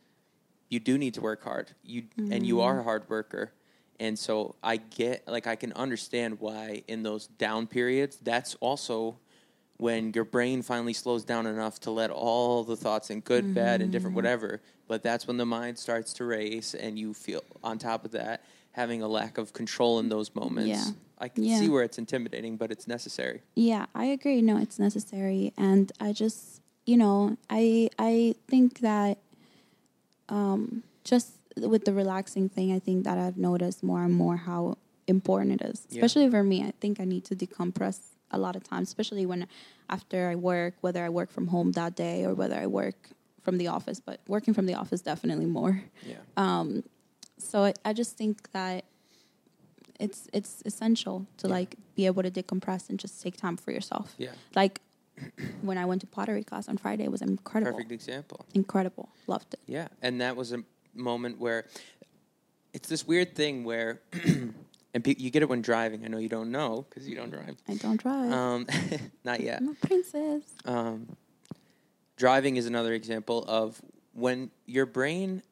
you 0.69 0.81
do 0.81 0.99
need 0.99 1.15
to 1.15 1.21
work 1.21 1.45
hard. 1.45 1.71
You 1.85 2.07
and 2.19 2.45
you 2.45 2.61
are 2.61 2.81
a 2.81 2.83
hard 2.83 3.09
worker. 3.09 3.53
And 3.99 4.19
so 4.19 4.55
I 4.63 4.77
get 4.77 5.27
like 5.27 5.47
I 5.47 5.57
can 5.57 5.73
understand 5.73 6.41
why 6.41 6.83
in 6.89 7.03
those 7.03 7.27
down 7.27 7.67
periods 7.67 8.19
that's 8.23 8.55
also 8.61 9.19
when 9.79 10.13
your 10.15 10.25
brain 10.25 10.63
finally 10.63 10.93
slows 10.95 11.25
down 11.25 11.47
enough 11.47 11.81
to 11.81 11.91
let 11.91 12.11
all 12.11 12.65
the 12.65 12.77
thoughts 12.77 13.11
in 13.11 13.21
good, 13.21 13.55
bad, 13.55 13.83
and 13.83 13.93
different 13.93 14.17
whatever. 14.17 14.61
But 14.89 15.03
that's 15.03 15.27
when 15.27 15.37
the 15.37 15.45
mind 15.45 15.79
starts 15.79 16.13
to 16.15 16.25
race, 16.25 16.73
and 16.75 16.99
you 16.99 17.13
feel 17.13 17.43
on 17.63 17.77
top 17.79 18.05
of 18.05 18.13
that 18.13 18.43
having 18.73 19.03
a 19.03 19.09
lack 19.09 19.37
of 19.39 19.53
control 19.53 19.99
in 19.99 20.09
those 20.09 20.35
moments. 20.35 20.69
Yeah. 20.89 20.93
I 21.19 21.29
can 21.29 21.45
Yeah. 21.45 21.59
see 21.59 21.69
where 21.69 21.83
it's 21.83 21.99
intimidating, 21.99 22.57
but 22.57 22.71
it's 22.71 22.87
necessary. 22.87 23.41
Yeah, 23.55 23.87
I 23.95 24.07
agree. 24.07 24.41
No, 24.43 24.57
it's 24.59 24.79
necessary, 24.79 25.53
and 25.59 25.91
I 26.01 26.13
just, 26.13 26.61
you 26.87 26.97
know, 26.97 27.37
I 27.51 27.89
I 27.99 28.35
think 28.49 28.81
that, 28.81 29.19
um, 30.29 30.83
just 31.05 31.33
with 31.57 31.85
the 31.85 31.93
relaxing 31.93 32.49
thing, 32.49 32.73
I 32.73 32.79
think 32.79 33.05
that 33.05 33.19
I've 33.19 33.37
noticed 33.39 33.83
more 33.83 34.03
and 34.05 34.13
more 34.15 34.37
how 34.37 34.77
important 35.07 35.61
it 35.61 35.65
is, 35.71 35.87
Yeah. 35.91 36.05
especially 36.05 36.31
for 36.31 36.43
me. 36.43 36.63
I 36.65 36.73
think 36.81 37.01
I 37.01 37.05
need 37.05 37.25
to 37.27 37.37
decompress 37.37 37.99
a 38.31 38.39
lot 38.39 38.57
of 38.57 38.65
times, 38.65 38.89
especially 38.89 39.25
when 39.25 39.47
after 39.89 40.29
I 40.29 40.35
work, 40.35 40.75
whether 40.81 41.05
I 41.05 41.09
work 41.09 41.31
from 41.31 41.47
home 41.49 41.73
that 41.73 41.95
day 41.95 42.25
or 42.25 42.35
whether 42.35 42.57
I 42.57 42.67
work 42.67 43.11
from 43.43 43.59
the 43.59 43.69
office. 43.69 44.01
But 44.01 44.21
working 44.27 44.53
from 44.53 44.67
the 44.67 44.75
office 44.75 45.01
definitely 45.03 45.47
more. 45.47 45.83
Yeah. 46.05 46.17
Um, 46.37 46.83
so 47.39 47.65
I, 47.65 47.75
I 47.85 47.93
just 47.93 48.17
think 48.17 48.51
that 48.53 48.85
it's 50.01 50.29
it's 50.33 50.63
essential 50.67 51.27
to 51.39 51.47
Yeah. 51.47 51.55
like 51.55 51.77
be 51.95 52.05
able 52.07 52.23
to 52.23 52.31
decompress 52.31 52.91
and 52.91 52.99
just 52.99 53.23
take 53.23 53.37
time 53.37 53.57
for 53.57 53.71
yourself. 53.71 54.15
Yeah. 54.19 54.33
Like 54.55 54.81
when 55.63 55.79
I 55.79 55.85
went 55.87 56.01
to 56.03 56.07
pottery 56.07 56.43
class 56.45 56.69
on 56.69 56.77
Friday, 56.77 57.05
it 57.05 57.11
was 57.13 57.23
incredible. 57.23 57.73
Perfect 57.73 57.93
example. 57.93 58.45
Incredible. 58.55 59.09
Loved 59.27 59.55
it. 59.55 59.61
Yeah, 59.67 59.89
and 60.03 60.21
that 60.21 60.37
was 60.37 60.53
a 60.53 60.63
moment 60.97 61.39
where 61.39 61.67
it's 62.73 62.89
this 62.89 63.07
weird 63.07 63.35
thing 63.35 63.65
where, 63.65 64.01
and 64.25 65.03
pe- 65.03 65.15
you 65.19 65.31
get 65.31 65.43
it 65.43 65.49
when 65.49 65.63
driving. 65.63 66.05
I 66.05 66.09
know 66.09 66.19
you 66.19 66.29
don't 66.29 66.51
know 66.51 66.87
because 66.89 67.09
you 67.09 67.15
don't 67.17 67.31
drive. 67.31 67.57
I 67.69 67.75
don't 67.75 67.97
drive. 67.97 68.33
Um, 68.33 68.67
not 69.25 69.41
yet. 69.41 69.61
I'm 69.61 69.69
a 69.71 69.75
princess. 69.75 70.43
Um, 70.65 71.17
driving 72.17 72.57
is 72.57 72.67
another 72.67 72.93
example 72.93 73.45
of 73.49 73.81
when 74.13 74.51
your 74.67 74.87
brain, 74.87 75.43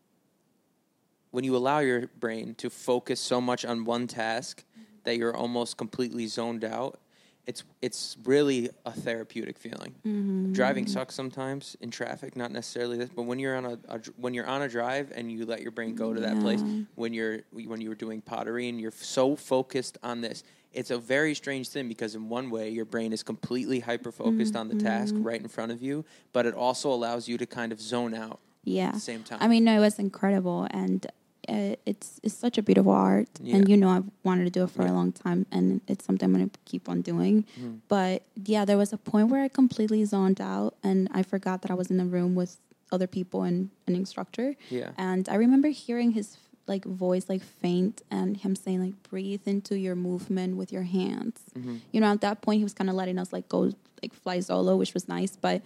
when 1.31 1.45
you 1.45 1.57
allow 1.57 1.79
your 1.79 2.09
brain 2.19 2.55
to 2.57 2.71
focus 2.71 3.21
so 3.21 3.41
much 3.41 3.65
on 3.65 3.85
one 3.85 4.07
task 4.07 4.65
that 5.05 5.17
you're 5.17 5.37
almost 5.37 5.77
completely 5.77 6.27
zoned 6.27 6.65
out. 6.65 6.99
It's 7.47 7.63
it's 7.83 8.17
really 8.25 8.71
a 8.87 8.91
therapeutic 8.93 9.59
feeling. 9.59 9.95
Mm-hmm. 10.07 10.53
Driving 10.55 10.87
sucks 10.87 11.15
sometimes 11.15 11.77
in 11.83 11.91
traffic, 11.91 12.37
not 12.37 12.51
necessarily 12.51 12.97
this, 12.97 13.11
but 13.15 13.25
when 13.25 13.39
you're 13.39 13.55
on 13.57 13.67
a, 13.67 13.79
a 13.89 14.01
when 14.17 14.33
you're 14.33 14.47
on 14.47 14.63
a 14.63 14.69
drive 14.69 15.13
and 15.15 15.31
you 15.31 15.45
let 15.45 15.61
your 15.61 15.71
brain 15.71 15.95
go 15.95 16.15
to 16.15 16.21
that 16.21 16.41
place, 16.41 16.63
when 16.95 17.13
you're 17.13 17.41
when 17.53 17.81
you 17.83 17.91
were 17.91 17.95
doing 17.95 18.23
pottery 18.23 18.69
and 18.71 18.81
you're 18.81 18.91
so 18.93 19.37
focused 19.37 19.99
on 20.03 20.23
this, 20.23 20.43
it's 20.73 20.91
a 20.91 20.97
very 20.99 21.35
strange 21.35 21.69
thing 21.69 21.87
because 21.87 22.15
in 22.15 22.31
one 22.31 22.49
way 22.49 22.71
your 22.71 22.87
brain 22.87 23.13
is 23.13 23.23
completely 23.23 23.81
hyper 23.81 24.11
focused 24.11 24.57
on 24.57 24.69
the 24.69 24.77
task 24.77 25.15
Mm-hmm. 25.15 25.23
right 25.25 25.41
in 25.41 25.49
front 25.49 25.71
of 25.71 25.83
you, 25.83 26.05
but 26.33 26.47
it 26.47 26.55
also 26.55 26.91
allows 26.91 27.29
you 27.29 27.37
to 27.37 27.45
kind 27.47 27.73
of 27.73 27.81
zone 27.81 28.15
out 28.15 28.41
Yeah. 28.65 28.89
at 28.89 28.95
the 28.95 29.01
same 29.01 29.23
time. 29.23 29.39
I 29.43 29.49
mean, 29.49 29.65
no, 29.65 29.77
it 29.77 29.81
was 29.81 29.99
incredible, 29.99 30.67
and 30.71 31.07
uh, 31.49 31.77
it's 31.87 32.21
it's 32.23 32.35
such 32.35 32.59
a 32.59 32.63
beautiful 32.63 32.93
art, 32.93 33.29
Yeah. 33.41 33.57
and 33.57 33.69
you 33.69 33.77
know 33.77 33.89
I've 33.91 34.09
wanted 34.23 34.45
to 34.45 34.51
do 34.51 34.65
it 34.65 34.71
for 34.71 34.83
Yeah. 34.83 34.93
a 34.93 34.95
long 34.95 35.13
time, 35.13 35.47
and 35.51 35.81
it's 35.87 36.05
something 36.05 36.27
I'm 36.27 36.33
gonna 36.33 36.51
keep 36.65 36.89
on 36.89 37.03
doing. 37.03 37.45
Mhm. 37.61 37.81
But 37.89 38.23
yeah, 38.45 38.65
there 38.65 38.79
was 38.79 38.93
a 38.93 38.97
point 38.99 39.29
where 39.31 39.43
I 39.43 39.49
completely 39.49 40.05
zoned 40.05 40.41
out, 40.41 40.75
and 40.83 41.09
I 41.13 41.23
forgot 41.23 41.63
that 41.63 41.71
I 41.71 41.75
was 41.75 41.91
in 41.91 41.97
the 41.99 42.07
room 42.07 42.35
with 42.35 42.57
other 42.93 43.07
people 43.07 43.43
and 43.43 43.71
an 43.89 43.95
instructor. 43.97 44.55
Yeah. 44.71 44.91
And 44.97 45.29
I 45.29 45.35
remember 45.37 45.69
hearing 45.69 46.13
his 46.13 46.37
like 46.67 46.85
voice 46.87 47.29
like 47.29 47.43
faint, 47.43 48.03
and 48.11 48.37
him 48.39 48.57
saying 48.57 48.81
like 48.81 48.97
breathe 49.11 49.43
into 49.47 49.75
your 49.79 49.95
movement 49.97 50.57
with 50.57 50.73
your 50.73 50.85
hands. 50.85 51.41
hmm 51.55 51.77
You 51.93 52.01
know, 52.01 52.07
at 52.13 52.21
that 52.23 52.41
point 52.43 52.59
he 52.59 52.65
was 52.65 52.73
kind 52.75 52.89
of 52.89 52.97
letting 52.97 53.19
us 53.19 53.33
like 53.33 53.49
go 53.49 53.71
like 54.03 54.15
fly 54.15 54.41
solo, 54.41 54.77
which 54.77 54.95
was 54.95 55.07
nice, 55.09 55.37
but. 55.37 55.63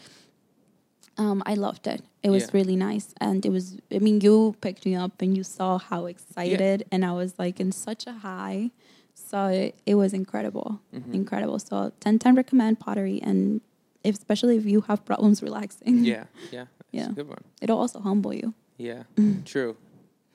Um, 1.19 1.43
I 1.47 1.55
loved 1.55 1.87
it. 1.87 2.03
It 2.23 2.31
was 2.31 2.45
Yeah. 2.45 2.51
really 2.53 2.77
nice, 2.77 3.13
and 3.21 3.45
it 3.45 3.51
was. 3.51 3.77
I 3.93 3.99
mean, 3.99 4.21
you 4.21 4.55
picked 4.61 4.87
me 4.87 4.95
up, 4.95 5.21
and 5.21 5.37
you 5.37 5.43
saw 5.45 5.79
how 5.79 6.07
excited, 6.07 6.85
and 6.93 7.05
I 7.05 7.13
was 7.13 7.39
like 7.39 7.59
in 7.61 7.73
such 7.73 8.07
a 8.07 8.13
high. 8.13 8.71
So 9.15 9.47
it, 9.47 9.75
it 9.85 9.97
was 9.97 10.15
incredible, 10.15 10.81
Mhm. 10.95 11.13
incredible. 11.15 11.59
So 11.59 11.93
ten 12.01 12.19
ten 12.19 12.35
recommend 12.37 12.79
pottery, 12.81 13.21
and 13.23 13.61
if, 14.05 14.15
especially 14.17 14.57
if 14.57 14.65
you 14.65 14.83
have 14.83 15.05
problems 15.05 15.43
relaxing. 15.43 16.05
Yeah. 16.05 16.25
Yeah. 16.53 16.67
Yeah. 16.93 17.11
a 17.11 17.13
good 17.13 17.29
one. 17.29 17.43
it'll 17.61 17.79
also 17.79 17.99
humble 18.01 18.33
you. 18.33 18.55
Yeah. 18.79 19.03
True. 19.45 19.77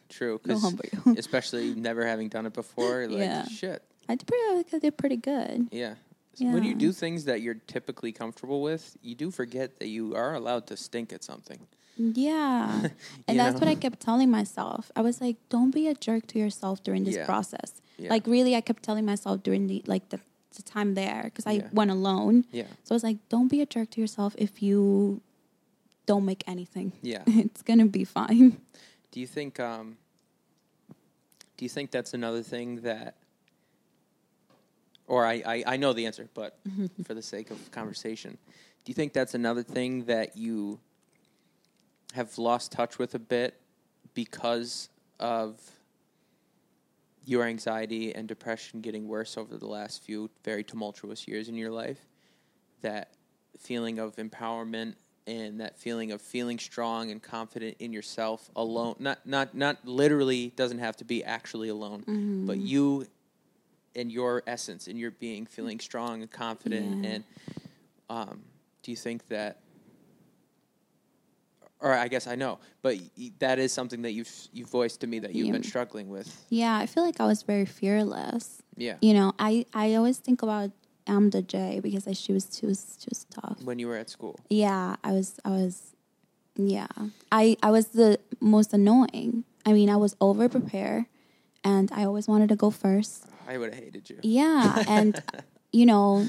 True. 0.10 0.40
It'll 0.44 0.56
'cause 0.56 0.62
humble 0.64 0.86
you. 0.94 1.16
especially 1.18 1.74
never 1.74 2.06
having 2.06 2.28
done 2.30 2.46
it 2.46 2.54
before. 2.54 3.08
Like 3.08 3.18
Yeah. 3.32 3.46
shit. 3.48 3.82
I 4.10 4.16
did 4.16 4.28
pretty. 4.28 4.76
I 4.76 4.80
did 4.80 4.98
pretty 4.98 5.16
good. 5.18 5.70
Yeah. 5.72 5.96
So 6.36 6.46
When 6.46 6.64
you 6.64 6.74
do 6.74 6.92
things 6.92 7.26
that 7.26 7.42
you're 7.42 7.60
typically 7.68 8.12
comfortable 8.12 8.62
with, 8.62 8.98
you 9.02 9.14
do 9.16 9.30
forget 9.30 9.80
that 9.80 9.88
you 9.88 10.16
are 10.16 10.34
allowed 10.34 10.66
to 10.68 10.78
stink 10.78 11.14
at 11.14 11.24
something. 11.24 11.60
Yeah. 11.96 12.88
and 13.28 13.40
that's 13.40 13.60
what 13.60 13.68
I 13.68 13.76
kept 13.76 14.00
telling 14.00 14.32
myself. 14.32 14.92
I 14.96 15.02
was 15.02 15.22
like, 15.22 15.38
don't 15.50 15.70
be 15.72 15.88
a 15.88 15.94
jerk 15.94 16.26
to 16.28 16.40
yourself 16.40 16.82
during 16.84 17.04
this 17.04 17.16
Yeah. 17.16 17.26
process. 17.26 17.82
Yeah. 17.98 18.10
Like 18.10 18.26
really 18.26 18.56
I 18.56 18.62
kept 18.62 18.82
telling 18.82 19.06
myself 19.06 19.44
during 19.44 19.68
the 19.68 19.84
like 19.86 20.10
the, 20.10 20.20
the 20.56 20.64
time 20.64 20.96
there 20.96 21.22
because 21.26 21.46
I 21.46 21.52
Yeah. 21.52 21.70
went 21.72 21.92
alone. 21.92 22.46
Yeah. 22.52 22.64
So 22.84 22.94
I 22.94 22.96
was 22.96 23.04
like, 23.04 23.18
don't 23.30 23.48
be 23.48 23.62
a 23.62 23.66
jerk 23.68 23.92
to 23.92 24.02
yourself 24.02 24.34
if 24.40 24.64
you 24.64 25.22
don't 26.08 26.26
make 26.26 26.44
anything. 26.48 26.94
Yeah. 27.04 27.22
it's 27.28 27.62
going 27.62 27.80
to 27.80 27.86
be 27.86 28.06
fine. 28.06 28.58
Do 29.12 29.20
you 29.20 29.28
think 29.28 29.60
um 29.60 29.98
do 31.58 31.66
you 31.66 31.70
think 31.70 31.92
that's 31.92 32.16
another 32.16 32.42
thing 32.42 32.82
that 32.82 33.16
or 35.14 35.28
I, 35.28 35.44
I, 35.46 35.64
I 35.68 35.78
know 35.78 35.94
the 35.94 36.08
answer, 36.08 36.28
but 36.34 36.58
for 37.04 37.14
the 37.14 37.22
sake 37.22 37.52
of 37.52 37.72
conversation, 37.72 38.36
do 38.84 38.90
you 38.90 38.96
think 38.96 39.14
that's 39.14 39.36
another 39.36 39.62
thing 39.62 40.06
that 40.06 40.36
you 40.36 40.80
have 42.14 42.36
lost 42.40 42.72
touch 42.72 42.98
with 42.98 43.14
a 43.14 43.20
bit 43.20 43.62
because 44.16 44.90
of 45.20 45.62
your 47.26 47.44
anxiety 47.44 48.14
and 48.14 48.28
depression 48.28 48.82
getting 48.82 49.08
worse 49.08 49.38
over 49.38 49.56
the 49.56 49.68
last 49.68 50.04
few 50.04 50.32
very 50.44 50.64
tumultuous 50.64 51.28
years 51.28 51.48
in 51.48 51.56
your 51.56 51.72
life? 51.72 52.00
That 52.82 53.14
feeling 53.60 54.00
of 54.00 54.16
empowerment 54.16 54.96
and 55.28 55.62
that 55.62 55.78
feeling 55.78 56.12
of 56.12 56.22
feeling 56.22 56.58
strong 56.58 57.12
and 57.12 57.22
confident 57.22 57.78
in 57.80 57.94
yourself 57.94 58.50
alone 58.58 58.94
not 59.00 59.26
not 59.26 59.56
not 59.56 59.78
literally 59.86 60.52
doesn't 60.58 60.80
have 60.80 60.98
to 60.98 61.06
be 61.06 61.24
actually 61.24 61.70
alone 61.70 62.02
mm-hmm. 62.02 62.46
but 62.46 62.58
you 62.58 63.08
and 63.96 64.12
your 64.12 64.44
essence 64.48 64.88
in 64.88 64.98
your 64.98 65.12
being 65.12 65.46
feeling 65.46 65.80
strong 65.80 66.22
and 66.22 66.32
confident 66.32 66.98
Yeah. 67.04 67.10
and 67.10 67.24
um, 68.10 68.42
do 68.82 68.92
you 68.92 68.98
think 68.98 69.28
that 69.30 69.60
or 71.80 71.94
I 71.94 72.08
guess 72.08 72.28
I 72.28 72.36
know 72.36 72.60
but 72.82 72.98
that 73.40 73.60
is 73.60 73.72
something 73.72 74.02
that 74.04 74.12
you've 74.12 74.32
you've 74.54 74.70
voiced 74.70 75.02
to 75.02 75.08
me 75.08 75.20
that 75.20 75.34
you've 75.36 75.48
Yeah. 75.48 75.54
been 75.54 75.64
struggling 75.64 76.10
with 76.10 76.46
Yeah, 76.50 76.78
I 76.78 76.86
feel 76.86 77.04
like 77.04 77.20
I 77.20 77.26
was 77.26 77.44
very 77.44 77.66
fearless. 77.66 78.62
yeah 78.78 78.98
You 79.02 79.14
know, 79.14 79.34
I, 79.40 79.66
I 79.74 79.96
always 79.96 80.18
think 80.18 80.42
about 80.42 80.72
AMDA 81.08 81.46
J 81.48 81.80
because 81.82 82.08
I, 82.08 82.14
she 82.14 82.32
was 82.32 82.48
she 82.58 82.66
was 82.66 82.98
she 83.00 83.08
was 83.10 83.26
tough. 83.26 83.62
when 83.64 83.78
you 83.80 83.88
were 83.88 83.98
at 83.98 84.10
school 84.10 84.40
Yeah, 84.50 84.96
I 85.04 85.12
was 85.12 85.40
I 85.44 85.50
was 85.50 85.96
yeah. 86.56 86.88
I 87.32 87.58
I 87.62 87.72
was 87.72 87.88
the 87.88 88.20
most 88.40 88.74
annoying. 88.74 89.44
I 89.66 89.74
mean, 89.74 89.90
I 89.90 89.96
was 89.98 90.16
over 90.22 90.48
prepared 90.50 91.06
and 91.64 91.92
I 91.92 92.04
always 92.06 92.28
wanted 92.28 92.50
to 92.50 92.56
go 92.56 92.70
first. 92.70 93.26
I 93.48 93.58
would 93.58 93.74
have 93.74 93.84
hated 93.84 94.10
you 94.10 94.18
Yeah, 94.22 94.84
and 94.88 95.22
you 95.72 95.86
know, 95.86 96.28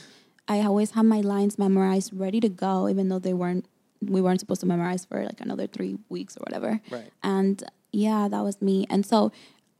I 0.48 0.60
always 0.62 0.92
had 0.92 1.02
my 1.02 1.20
lines 1.20 1.58
memorized 1.58 2.12
ready 2.12 2.40
to 2.40 2.48
go 2.48 2.88
even 2.88 3.08
though 3.08 3.18
they 3.18 3.34
weren't 3.34 3.66
we 4.00 4.20
weren't 4.20 4.40
supposed 4.40 4.60
to 4.60 4.66
memorize 4.66 5.04
for 5.06 5.24
like 5.24 5.40
another 5.40 5.66
3 5.66 5.96
weeks 6.10 6.36
or 6.36 6.40
whatever. 6.46 6.80
right 6.90 7.10
And 7.22 7.62
yeah, 7.92 8.28
that 8.28 8.42
was 8.42 8.60
me. 8.60 8.86
And 8.90 9.06
so, 9.06 9.32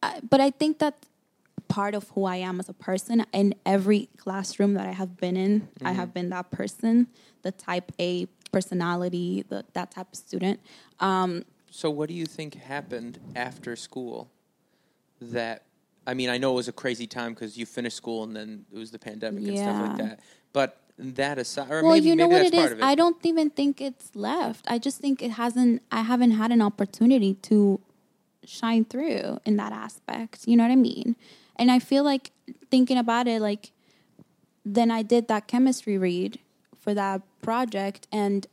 I 0.03 0.21
but 0.29 0.40
I 0.40 0.51
think 0.51 0.79
that 0.79 0.95
part 1.69 1.95
of 1.95 2.09
who 2.11 2.25
I 2.25 2.37
am 2.37 2.61
as 2.61 2.69
a 2.69 2.73
person 2.75 3.25
in 3.33 3.55
every 3.67 4.09
classroom 4.17 4.75
that 4.75 4.87
I 4.87 4.93
have 4.93 5.17
been 5.17 5.37
in, 5.37 5.69
I 5.85 5.93
have 5.93 6.14
been 6.14 6.29
that 6.31 6.51
person, 6.51 7.09
the 7.43 7.53
type 7.53 7.90
A 7.99 8.27
personality, 8.53 9.45
the, 9.49 9.64
that 9.73 9.90
type 9.90 10.09
of 10.12 10.17
student. 10.17 10.61
Um, 11.01 11.45
So, 11.71 11.90
what 11.90 12.09
do 12.09 12.14
you 12.14 12.27
think 12.27 12.55
happened 12.55 13.19
after 13.35 13.75
school? 13.77 14.31
That 15.33 15.63
I 16.07 16.15
mean, 16.15 16.29
I 16.29 16.39
know 16.39 16.53
it 16.53 16.57
was 16.57 16.69
a 16.69 16.73
crazy 16.73 17.07
time 17.07 17.35
because 17.35 17.57
you 17.57 17.67
finished 17.67 17.97
school 17.97 18.25
and 18.25 18.37
then 18.37 18.67
it 18.73 18.79
was 18.79 18.91
the 18.91 18.99
pandemic 18.99 19.47
and 19.47 19.59
stuff 19.59 19.89
like 19.89 19.97
that. 19.99 20.21
But 20.53 20.81
that 20.99 21.39
aside, 21.39 21.69
well, 21.71 21.93
maybe, 21.95 22.09
you 22.09 22.17
know 22.17 22.29
what 22.29 22.43
it 22.43 22.55
of 22.55 22.79
it. 22.79 22.83
I 22.83 22.95
don't 22.95 23.17
even 23.25 23.51
think 23.51 23.81
it's 23.81 24.15
left. 24.15 24.65
I 24.69 24.79
just 24.79 25.01
think 25.01 25.23
it 25.23 25.33
hasn't. 25.33 25.83
I 25.91 26.03
haven't 26.03 26.33
had 26.33 26.53
an 26.53 26.63
opportunity 26.63 27.35
to 27.35 27.81
shine 28.45 28.85
through 28.85 29.41
in 29.45 29.57
that 29.57 29.73
aspect. 29.73 30.47
You 30.47 30.57
know 30.57 30.65
what 30.65 30.73
I 30.73 30.77
mean? 30.77 31.17
And 31.57 31.71
I 31.71 31.79
feel 31.79 32.05
like 32.05 32.31
thinking 32.71 32.99
about 32.99 33.27
it, 33.27 33.41
like 33.41 33.73
then 34.65 34.91
I 34.91 35.03
did 35.03 35.29
that 35.29 35.47
chemistry 35.47 35.99
read 35.99 36.39
for 36.79 36.95
that 36.95 37.23
project, 37.43 38.07
and 38.13 38.47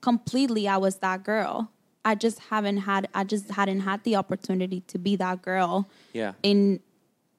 completely 0.00 0.66
I 0.66 0.78
was 0.78 0.96
that 0.96 1.22
girl. 1.22 1.70
I 2.04 2.14
just 2.14 2.38
haven't 2.50 2.78
had. 2.78 3.08
I 3.14 3.24
just 3.24 3.50
hadn't 3.50 3.80
had 3.80 4.04
the 4.04 4.16
opportunity 4.16 4.80
to 4.86 4.98
be 4.98 5.16
that 5.16 5.42
girl 5.42 5.88
yeah, 6.12 6.32
in 6.42 6.80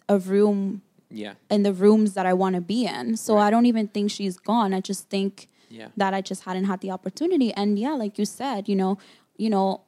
a 0.07 0.19
room 0.19 0.81
yeah, 1.09 1.33
in 1.49 1.63
the 1.63 1.73
rooms 1.73 2.13
that 2.13 2.25
I 2.25 2.33
want 2.33 2.55
to 2.55 2.61
be 2.61 2.85
in. 2.85 3.17
So 3.17 3.35
Right. 3.35 3.47
I 3.47 3.49
don't 3.49 3.65
even 3.65 3.87
think 3.87 4.11
she's 4.11 4.37
gone. 4.37 4.73
I 4.73 4.81
just 4.81 5.09
think 5.09 5.47
yeah, 5.69 5.87
that 5.97 6.13
I 6.13 6.21
just 6.21 6.43
hadn't 6.43 6.65
had 6.65 6.81
the 6.81 6.91
opportunity. 6.91 7.53
And 7.53 7.79
yeah, 7.79 7.93
like 7.93 8.19
you 8.19 8.25
said, 8.25 8.69
you 8.69 8.75
know, 8.75 8.97
you 9.37 9.49
know, 9.49 9.81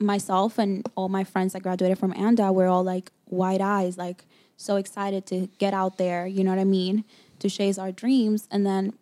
myself 0.00 0.58
and 0.58 0.86
all 0.96 1.08
my 1.08 1.24
friends 1.24 1.52
that 1.52 1.62
graduated 1.62 1.98
from 1.98 2.12
AMDA 2.12 2.52
were 2.52 2.66
all 2.66 2.82
like 2.82 3.12
wide 3.28 3.60
eyes, 3.60 3.96
like 3.96 4.24
so 4.56 4.76
excited 4.76 5.26
to 5.26 5.48
get 5.58 5.74
out 5.74 5.98
there. 5.98 6.26
You 6.26 6.42
know 6.44 6.50
what 6.50 6.58
I 6.58 6.64
mean? 6.64 7.04
To 7.40 7.50
chase 7.50 7.78
our 7.78 7.92
dreams, 7.92 8.48
and 8.50 8.64
then 8.64 8.94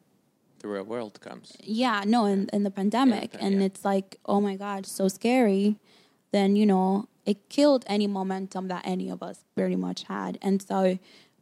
the 0.60 0.68
real 0.68 0.84
world 0.84 1.20
comes. 1.20 1.56
yeah, 1.62 2.04
no, 2.06 2.24
in, 2.26 2.48
in 2.52 2.62
the 2.62 2.70
pandemic. 2.70 3.32
pan- 3.32 3.40
and 3.42 3.54
yeah. 3.60 3.66
it's 3.66 3.84
like, 3.84 4.16
oh 4.26 4.40
my 4.40 4.56
God, 4.56 4.86
so 4.86 5.08
scary. 5.08 5.76
Then, 6.32 6.54
you 6.56 6.64
know, 6.66 7.08
it 7.26 7.48
killed 7.48 7.84
any 7.88 8.06
momentum 8.06 8.68
that 8.68 8.82
any 8.86 9.10
of 9.10 9.22
us 9.22 9.44
pretty 9.56 9.76
much 9.76 10.04
had. 10.04 10.38
And 10.42 10.62
so 10.62 10.98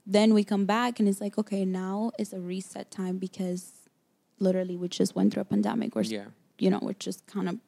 then 0.07 0.33
we 0.35 0.43
come 0.45 0.65
back 0.67 0.99
and 0.99 1.09
it's 1.09 1.21
like, 1.21 1.37
okay, 1.39 1.65
now 1.65 2.11
is 2.19 2.33
a 2.33 2.41
reset 2.41 2.91
time 2.91 3.19
because 3.19 3.73
literally 4.39 4.77
we 4.77 4.89
just 4.89 5.15
went 5.15 5.33
through 5.35 5.43
a 5.43 5.45
pandemic. 5.47 5.95
We're, 5.95 6.03
Yeah, 6.03 6.27
you 6.59 6.71
know, 6.71 6.79
we're 6.81 6.95
just 6.95 7.27
kind 7.27 7.49
of 7.49 7.59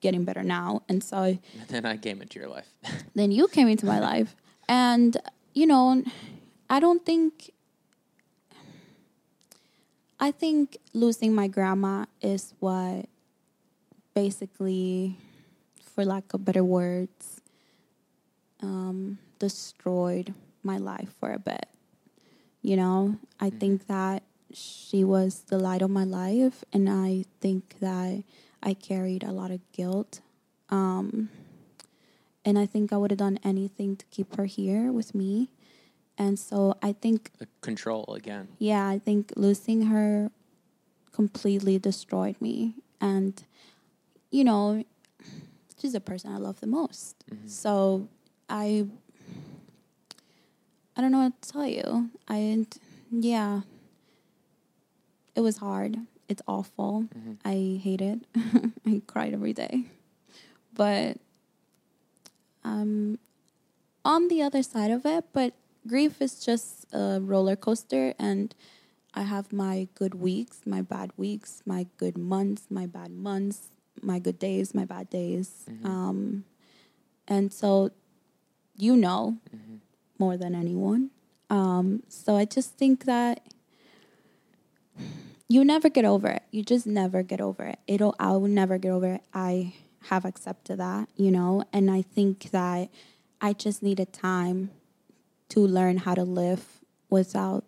getting 0.00 0.24
better 0.24 0.42
now. 0.42 0.82
And 0.88 1.02
so 1.02 1.22
and 1.22 1.40
then 1.68 1.84
I 1.86 1.96
came 1.96 2.22
into 2.22 2.38
your 2.38 2.48
life. 2.48 2.68
then 3.14 3.30
you 3.32 3.48
came 3.48 3.68
into 3.68 3.86
my 3.86 3.98
life. 4.12 4.36
And, 4.68 5.16
you 5.54 5.66
know, 5.66 6.02
I 6.70 6.78
don't 6.80 7.04
think 7.04 7.50
I 10.22 10.30
think 10.30 10.78
losing 10.94 11.34
my 11.34 11.48
grandma 11.48 12.04
is 12.20 12.54
what 12.60 13.06
basically, 14.14 15.18
for 15.96 16.04
lack 16.04 16.32
of 16.32 16.44
better 16.44 16.62
words, 16.62 17.40
um, 18.62 19.18
destroyed 19.40 20.32
my 20.62 20.78
life 20.78 21.12
for 21.18 21.32
a 21.32 21.40
bit. 21.40 21.66
You 22.62 22.76
know, 22.76 23.16
I 23.40 23.50
think 23.50 23.88
that 23.88 24.22
she 24.52 25.02
was 25.02 25.40
the 25.48 25.58
light 25.58 25.82
of 25.82 25.90
my 25.90 26.04
life, 26.04 26.62
and 26.72 26.88
I 26.88 27.24
think 27.40 27.80
that 27.80 28.22
I 28.62 28.74
carried 28.74 29.24
a 29.24 29.32
lot 29.32 29.50
of 29.50 29.58
guilt. 29.72 30.20
Um, 30.70 31.30
and 32.44 32.60
I 32.60 32.66
think 32.66 32.92
I 32.92 32.96
would 32.96 33.10
have 33.10 33.18
done 33.18 33.40
anything 33.42 33.96
to 33.96 34.06
keep 34.12 34.36
her 34.36 34.44
here 34.44 34.92
with 34.92 35.16
me. 35.16 35.50
And 36.18 36.38
so 36.38 36.76
I 36.82 36.92
think 36.92 37.30
Control 37.60 38.04
again. 38.14 38.48
yeah, 38.58 38.86
I 38.86 38.98
think 38.98 39.32
losing 39.36 39.86
her 39.86 40.30
completely 41.12 41.78
destroyed 41.78 42.36
me. 42.40 42.74
And, 43.00 43.42
you 44.30 44.44
know, 44.44 44.84
she's 45.80 45.92
the 45.92 46.00
person 46.00 46.32
I 46.32 46.38
love 46.38 46.60
the 46.60 46.66
most. 46.66 47.24
Mm-hmm. 47.30 47.48
So 47.48 48.08
I, 48.48 48.86
I 50.96 51.00
don't 51.00 51.12
know 51.12 51.20
what 51.20 51.42
to 51.42 51.52
tell 51.52 51.66
you. 51.66 52.10
I, 52.28 52.66
yeah, 53.10 53.62
it 55.34 55.40
was 55.40 55.58
hard. 55.58 55.96
It's 56.28 56.42
awful. 56.46 57.04
Mm-hmm. 57.16 57.32
I 57.44 57.80
hate 57.82 58.00
it. 58.00 58.20
I 58.86 59.02
cried 59.06 59.34
every 59.34 59.52
day. 59.52 59.84
But 60.74 61.18
I'm 62.64 63.18
on 64.04 64.28
the 64.28 64.42
other 64.42 64.62
side 64.62 64.90
of 64.90 65.04
it, 65.04 65.24
but 65.32 65.54
grief 65.86 66.20
is 66.20 66.44
just 66.44 66.86
a 66.92 67.20
roller 67.20 67.56
coaster, 67.56 68.14
and 68.18 68.54
I 69.14 69.22
have 69.22 69.52
my 69.52 69.88
good 69.94 70.14
weeks, 70.14 70.60
my 70.66 70.82
bad 70.82 71.12
weeks, 71.16 71.62
my 71.66 71.86
good 71.98 72.16
months, 72.16 72.66
my 72.70 72.86
bad 72.86 73.10
months, 73.10 73.68
my 74.00 74.18
good 74.18 74.38
days, 74.38 74.74
my 74.74 74.84
bad 74.84 75.10
days. 75.10 75.66
Mhm. 75.68 75.86
Um, 75.86 76.44
and 77.28 77.52
so, 77.52 77.90
you 78.76 78.96
know 78.96 79.36
Mhm. 79.54 79.80
more 80.18 80.36
than 80.36 80.54
anyone. 80.54 81.10
Um, 81.50 82.02
so 82.08 82.36
I 82.36 82.46
just 82.46 82.74
think 82.78 83.04
that 83.04 83.42
you 85.48 85.64
never 85.64 85.90
get 85.90 86.04
over 86.06 86.28
it. 86.28 86.42
You 86.50 86.62
just 86.62 86.86
never 86.86 87.22
get 87.22 87.40
over 87.40 87.64
it. 87.64 87.78
It'll 87.86 88.14
I 88.18 88.32
will 88.32 88.48
never 88.48 88.78
get 88.78 88.90
over 88.90 89.06
it. 89.14 89.22
I 89.34 89.74
have 90.04 90.24
accepted 90.24 90.78
that, 90.78 91.08
you 91.16 91.30
know, 91.30 91.64
and 91.72 91.90
I 91.90 92.02
think 92.02 92.50
that 92.50 92.88
I 93.40 93.52
just 93.52 93.82
needed 93.82 94.12
time 94.12 94.70
to 95.52 95.60
learn 95.60 95.98
how 95.98 96.14
to 96.14 96.24
live 96.24 96.80
without 97.10 97.64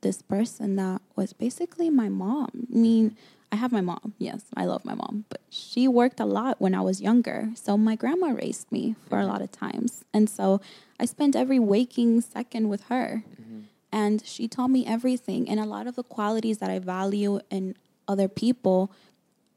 this 0.00 0.22
person 0.22 0.76
that 0.76 1.02
was 1.16 1.32
basically 1.32 1.90
my 1.90 2.08
mom. 2.08 2.68
I 2.72 2.76
mean, 2.76 3.16
I 3.50 3.56
have 3.56 3.72
my 3.72 3.80
mom. 3.80 4.14
Yes, 4.18 4.42
I 4.56 4.64
love 4.64 4.84
my 4.84 4.94
mom, 4.94 5.24
but 5.28 5.40
she 5.50 5.88
worked 5.88 6.20
a 6.20 6.24
lot 6.24 6.60
when 6.60 6.74
I 6.74 6.80
was 6.82 7.00
younger. 7.00 7.50
So 7.54 7.76
my 7.76 7.96
grandma 7.96 8.28
raised 8.28 8.70
me 8.70 8.94
for 9.08 9.18
a 9.18 9.26
lot 9.26 9.42
of 9.42 9.50
times. 9.50 10.04
And 10.12 10.30
so 10.30 10.60
I 11.00 11.04
spent 11.04 11.34
every 11.34 11.58
waking 11.58 12.20
second 12.20 12.68
with 12.68 12.82
her. 12.82 13.24
Mhm. 13.26 13.64
And 13.90 14.22
she 14.24 14.46
taught 14.46 14.70
me 14.70 14.86
everything. 14.86 15.48
And 15.48 15.58
a 15.58 15.64
lot 15.64 15.86
of 15.86 15.96
the 15.96 16.02
qualities 16.02 16.58
that 16.58 16.70
I 16.70 16.78
value 16.78 17.40
in 17.50 17.74
other 18.06 18.28
people, 18.28 18.90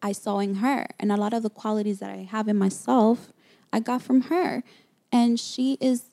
I 0.01 0.11
saw 0.13 0.39
in 0.39 0.55
her. 0.55 0.87
And 0.99 1.11
a 1.11 1.17
lot 1.17 1.33
of 1.33 1.43
the 1.43 1.49
qualities 1.49 1.99
that 1.99 2.09
I 2.09 2.23
have 2.23 2.47
in 2.47 2.57
myself, 2.57 3.31
I 3.71 3.79
got 3.79 4.01
from 4.01 4.21
her. 4.33 4.63
And 5.11 5.39
she 5.39 5.77
is 5.81 6.08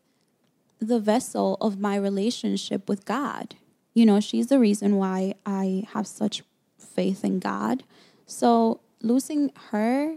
the 0.78 0.98
vessel 1.00 1.56
of 1.60 1.78
my 1.80 1.96
relationship 1.96 2.88
with 2.88 3.04
God. 3.04 3.54
You 3.94 4.04
know, 4.06 4.20
she's 4.20 4.48
the 4.48 4.58
reason 4.58 4.96
why 4.96 5.34
I 5.46 5.84
have 5.92 6.06
such 6.06 6.42
faith 6.78 7.24
in 7.24 7.38
God. 7.38 7.82
So 8.26 8.80
losing 9.02 9.52
her, 9.70 10.16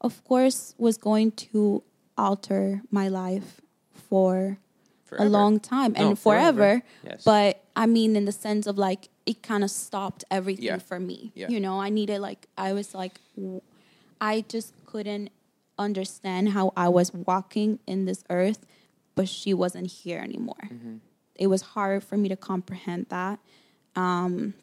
of 0.00 0.24
course, 0.24 0.74
was 0.78 0.96
going 0.96 1.32
to 1.32 1.82
alter 2.16 2.82
my 2.90 3.08
life 3.08 3.60
for 3.92 4.58
Forever. 5.04 5.26
a 5.26 5.28
long 5.28 5.60
time 5.60 5.92
No, 5.92 6.08
and 6.10 6.18
forever. 6.18 6.82
Yes. 7.04 7.22
But 7.24 7.62
I 7.76 7.86
mean, 7.86 8.16
in 8.16 8.24
the 8.24 8.32
sense 8.32 8.66
of 8.66 8.78
like, 8.78 9.08
it 9.26 9.42
kind 9.42 9.62
of 9.62 9.70
stopped 9.70 10.24
everything 10.30 10.64
Yeah. 10.64 10.78
for 10.78 10.98
me. 10.98 11.32
Yeah. 11.34 11.48
You 11.48 11.60
know, 11.60 11.80
I 11.80 11.90
needed 11.90 12.20
like, 12.20 12.46
I 12.56 12.72
was 12.72 12.94
like, 12.94 13.20
I 14.20 14.44
just 14.48 14.72
couldn't 14.86 15.30
understand 15.78 16.50
how 16.50 16.72
I 16.76 16.88
was 16.88 17.12
walking 17.12 17.78
in 17.86 18.04
this 18.06 18.24
earth, 18.30 18.64
but 19.18 19.28
she 19.28 19.52
wasn't 19.52 19.88
here 19.90 20.20
anymore. 20.20 20.64
Mhm. 20.70 21.00
It 21.34 21.48
was 21.48 21.62
hard 21.74 22.04
for 22.04 22.16
me 22.16 22.28
to 22.28 22.36
comprehend 22.36 23.06
that. 23.08 23.40
Um, 23.96 24.54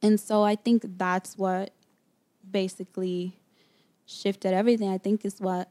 and 0.00 0.20
so 0.20 0.44
I 0.44 0.54
think 0.54 0.84
that's 0.98 1.36
what 1.36 1.72
basically 2.48 3.40
shifted 4.04 4.52
everything. 4.54 4.88
I 4.88 4.98
think 4.98 5.24
is 5.24 5.40
what 5.40 5.68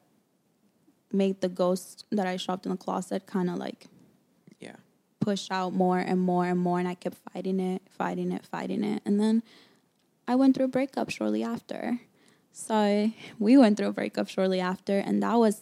made 1.13 1.39
the 1.39 1.47
ghost 1.47 2.03
that 2.11 2.27
I 2.27 2.35
shopped 2.35 2.65
in 2.65 2.71
the 2.73 2.77
closet 2.77 3.25
kind 3.25 3.49
of 3.49 3.57
like 3.57 3.87
Yeah. 4.59 4.75
push 5.21 5.49
out 5.49 5.71
more 5.73 5.99
and 5.99 6.19
more 6.19 6.45
and 6.45 6.59
more 6.59 6.79
and 6.79 6.87
I 6.87 6.95
kept 6.95 7.17
fighting 7.31 7.59
it, 7.61 7.81
fighting 7.89 8.31
it, 8.33 8.45
fighting 8.45 8.83
it. 8.83 9.01
And 9.05 9.19
then 9.21 9.41
I 10.27 10.35
went 10.35 10.55
through 10.55 10.65
a 10.65 10.75
breakup 10.77 11.09
shortly 11.09 11.43
after. 11.43 12.01
So 12.51 13.11
we 13.39 13.55
went 13.57 13.77
through 13.77 13.87
a 13.87 13.93
breakup 13.93 14.27
shortly 14.27 14.59
after 14.59 14.97
and 14.99 15.23
that 15.23 15.35
was 15.35 15.55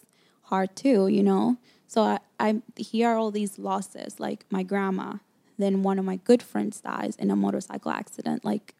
hard 0.50 0.74
too, 0.74 1.06
you 1.06 1.22
know. 1.22 1.58
So 1.86 2.02
I, 2.02 2.18
I 2.40 2.62
hear 2.76 3.10
all 3.10 3.30
these 3.30 3.58
losses, 3.58 4.18
like 4.18 4.44
my 4.50 4.62
grandma. 4.62 5.14
Then 5.58 5.82
one 5.82 5.98
of 5.98 6.04
my 6.04 6.16
good 6.16 6.42
friends 6.42 6.80
dies 6.80 7.16
in 7.16 7.30
a 7.30 7.36
motorcycle 7.36 7.92
accident, 7.92 8.44
like 8.44 8.74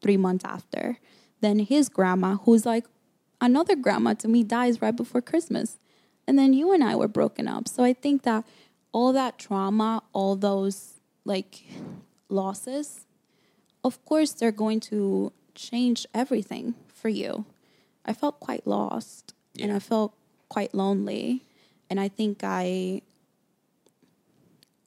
three 0.00 0.16
months 0.16 0.44
after. 0.44 0.98
Then 1.40 1.58
his 1.58 1.88
grandma, 1.88 2.36
who's 2.36 2.64
like 2.64 2.84
another 3.40 3.74
grandma 3.74 4.14
to 4.14 4.28
me, 4.28 4.44
dies 4.44 4.80
right 4.80 4.94
before 4.94 5.20
Christmas. 5.20 5.78
And 6.26 6.38
then 6.38 6.52
you 6.52 6.72
and 6.72 6.84
I 6.84 6.94
were 6.94 7.08
broken 7.08 7.48
up. 7.48 7.68
So 7.68 7.82
I 7.82 7.92
think 7.92 8.22
that 8.22 8.44
all 8.92 9.12
that 9.12 9.38
trauma, 9.38 10.02
all 10.12 10.36
those 10.36 11.00
like 11.24 11.64
losses, 12.28 13.06
of 13.82 14.04
course, 14.04 14.32
they're 14.32 14.52
going 14.52 14.80
to 14.80 15.32
change 15.54 16.06
everything 16.14 16.74
for 16.86 17.08
you. 17.08 17.44
I 18.04 18.12
felt 18.12 18.40
quite 18.40 18.66
lost 18.66 19.34
and 19.60 19.72
I 19.72 19.78
felt 19.78 20.14
quite 20.48 20.74
lonely. 20.74 21.44
And 21.90 21.98
I 21.98 22.08
think 22.08 22.40
I 22.42 23.02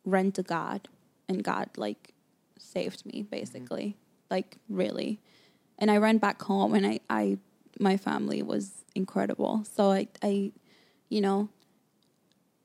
ran 0.06 0.32
to 0.34 0.43
God 0.43 0.88
and 1.28 1.43
God 1.43 1.70
like 1.78 2.14
saved 2.58 3.06
me 3.06 3.24
basically. 3.24 3.97
Like 4.30 4.58
really. 4.70 5.20
And 5.78 5.89
I 5.89 5.97
ran 5.97 6.18
back 6.18 6.41
home 6.43 6.74
and 6.74 6.86
I, 6.86 6.99
I 7.10 7.38
my 7.80 7.97
family 7.97 8.41
was 8.41 8.84
incredible. 8.95 9.64
So 9.72 9.91
I 9.91 10.08
I 10.22 10.52
you 11.10 11.22
know 11.22 11.49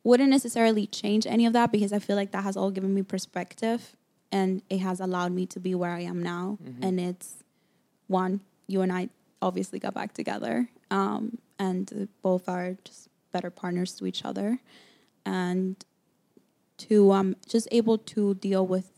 wouldn't 0.05 0.31
necessarily 0.31 0.87
change 0.87 1.27
any 1.27 1.47
of 1.47 1.53
that 1.53 1.73
because 1.73 1.93
I 1.93 1.99
feel 1.99 2.15
like 2.15 2.31
that 2.31 2.45
has 2.45 2.57
all 2.57 2.71
given 2.71 2.95
me 2.95 3.03
perspective 3.03 3.97
and 4.31 4.63
it 4.71 4.79
has 4.79 5.01
allowed 5.01 5.33
me 5.33 5.47
to 5.47 5.59
be 5.59 5.75
where 5.75 5.91
I 5.91 6.01
am 6.01 6.23
now. 6.23 6.59
Mhm. 6.63 6.79
And 6.83 7.01
it's 7.01 7.43
one, 8.07 8.41
you 8.69 8.83
and 8.83 8.93
I 8.93 9.09
obviously 9.43 9.79
got 9.81 9.95
back 9.95 10.13
together. 10.15 10.69
Um, 10.91 11.39
and 11.59 12.09
both 12.23 12.49
are 12.49 12.77
just 12.85 13.09
better 13.37 13.51
partners 13.51 13.93
to 13.99 14.07
each 14.07 14.25
other. 14.25 14.61
And 15.25 15.77
to 16.79 17.13
um 17.13 17.37
just 17.49 17.67
able 17.73 17.99
to 17.99 18.35
deal 18.35 18.67
with 18.67 18.91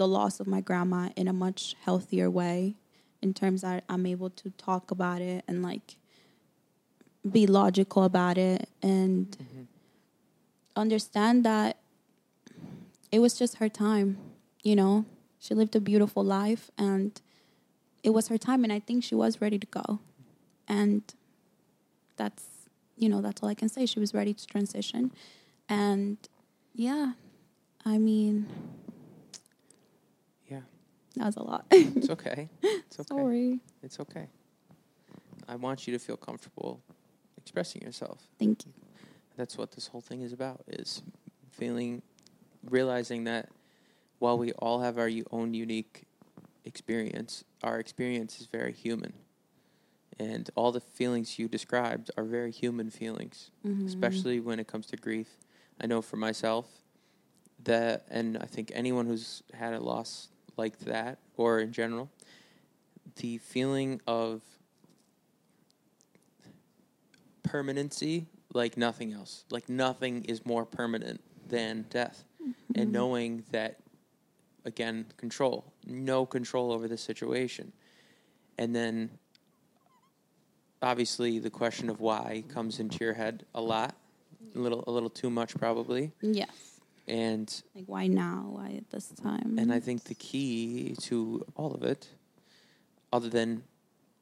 the 0.00 0.08
loss 0.08 0.40
of 0.40 0.46
my 0.46 0.60
grandma 0.60 1.10
in 1.16 1.28
a 1.28 1.32
much 1.32 1.74
healthier 1.84 2.28
way 2.30 2.76
in 3.22 3.34
terms 3.34 3.60
that 3.62 3.84
I'm 3.88 4.06
able 4.06 4.30
to 4.30 4.50
talk 4.50 4.90
about 4.90 5.20
it 5.20 5.44
and 5.48 5.62
like 5.62 5.96
be 7.30 7.46
logical 7.46 8.04
about 8.04 8.38
it 8.38 8.68
and 8.82 9.26
Mhm. 9.38 9.66
understand 10.76 11.44
that 11.44 11.78
it 13.10 13.18
was 13.20 13.38
just 13.38 13.56
her 13.56 13.68
time, 13.68 14.18
you 14.62 14.76
know. 14.76 15.04
She 15.38 15.54
lived 15.54 15.74
a 15.76 15.80
beautiful 15.80 16.24
life 16.24 16.70
and 16.76 17.20
it 18.02 18.10
was 18.10 18.28
her 18.28 18.38
time 18.38 18.64
and 18.64 18.72
I 18.72 18.80
think 18.80 19.04
she 19.04 19.14
was 19.14 19.40
ready 19.40 19.58
to 19.58 19.66
go. 19.66 20.00
And 20.66 21.02
that's 22.16 22.57
you 22.98 23.08
know, 23.08 23.20
that's 23.20 23.42
all 23.42 23.48
I 23.48 23.54
can 23.54 23.68
say. 23.68 23.86
She 23.86 24.00
was 24.00 24.12
ready 24.12 24.34
to 24.34 24.46
transition. 24.46 25.12
And 25.68 26.18
yeah, 26.74 27.12
I 27.84 27.98
mean, 27.98 28.46
Yeah. 30.48 30.60
that 31.16 31.26
was 31.26 31.36
a 31.36 31.42
lot. 31.42 31.66
It's 31.70 32.10
okay. 32.16 32.48
It's 32.62 32.98
okay. 33.00 33.06
Sorry. 33.08 33.60
It's 33.82 34.00
okay. 34.00 34.28
I 35.48 35.56
want 35.56 35.86
you 35.86 35.92
to 35.92 35.98
feel 35.98 36.16
comfortable 36.16 36.80
expressing 37.36 37.82
yourself. 37.82 38.26
Thank 38.38 38.66
you. 38.66 38.72
That's 39.36 39.56
what 39.56 39.72
this 39.72 39.86
whole 39.86 40.00
thing 40.00 40.22
is 40.22 40.32
about 40.32 40.62
is 40.66 41.02
feeling 41.52 42.02
realizing 42.68 43.24
that 43.24 43.48
while 44.18 44.36
we 44.36 44.52
all 44.54 44.80
have 44.80 44.98
our 44.98 45.08
own 45.30 45.54
unique 45.54 46.02
experience, 46.64 47.44
our 47.62 47.78
experience 47.78 48.40
is 48.40 48.46
very 48.46 48.72
human. 48.72 49.12
And 50.18 50.50
all 50.56 50.72
the 50.72 50.80
feelings 50.80 51.38
you 51.38 51.46
described 51.48 52.10
are 52.16 52.24
very 52.24 52.50
human 52.50 52.90
feelings, 52.90 53.50
Mhm. 53.64 53.86
especially 53.86 54.40
when 54.40 54.58
it 54.58 54.66
comes 54.66 54.86
to 54.86 54.96
grief. 54.96 55.38
I 55.80 55.86
know 55.86 56.02
for 56.02 56.16
myself 56.16 56.82
that 57.64 58.04
and 58.10 58.36
I 58.38 58.46
think 58.46 58.70
anyone 58.74 59.06
who's 59.06 59.42
had 59.54 59.74
a 59.74 59.80
loss 59.80 60.28
like 60.56 60.78
that 60.80 61.18
or 61.36 61.60
in 61.60 61.72
general, 61.72 62.10
the 63.16 63.38
feeling 63.38 64.00
of 64.06 64.42
permanency 67.42 68.26
like 68.52 68.76
nothing 68.76 69.12
else. 69.12 69.44
Like 69.50 69.68
nothing 69.68 70.24
is 70.24 70.44
more 70.44 70.64
permanent 70.64 71.20
than 71.48 71.86
death. 71.90 72.24
And 72.74 72.88
Mhm. 72.90 72.92
knowing 72.92 73.44
that 73.50 73.80
again, 74.64 75.06
control. 75.16 75.72
No 75.86 76.26
control 76.26 76.72
over 76.72 76.88
the 76.88 76.98
situation. 76.98 77.72
And 78.58 78.74
then 78.74 79.18
obviously 80.82 81.38
the 81.38 81.50
question 81.50 81.90
of 81.90 82.00
why 82.00 82.44
comes 82.48 82.80
into 82.80 82.98
your 83.04 83.14
head 83.14 83.44
a 83.54 83.60
lot. 83.60 83.94
A 84.54 84.58
little 84.58 84.84
a 84.86 84.90
little 84.90 85.10
too 85.10 85.30
much 85.30 85.54
probably. 85.56 86.12
Yes. 86.22 86.48
And 87.06 87.62
Like 87.74 87.84
why 87.86 88.06
now? 88.06 88.46
Why 88.50 88.74
at 88.76 88.90
this 88.90 89.08
time? 89.08 89.56
and 89.58 89.72
I 89.72 89.80
think 89.80 90.04
the 90.04 90.14
key 90.14 90.94
to 91.02 91.44
all 91.54 91.72
of 91.74 91.82
it, 91.82 92.08
other 93.12 93.28
than 93.28 93.62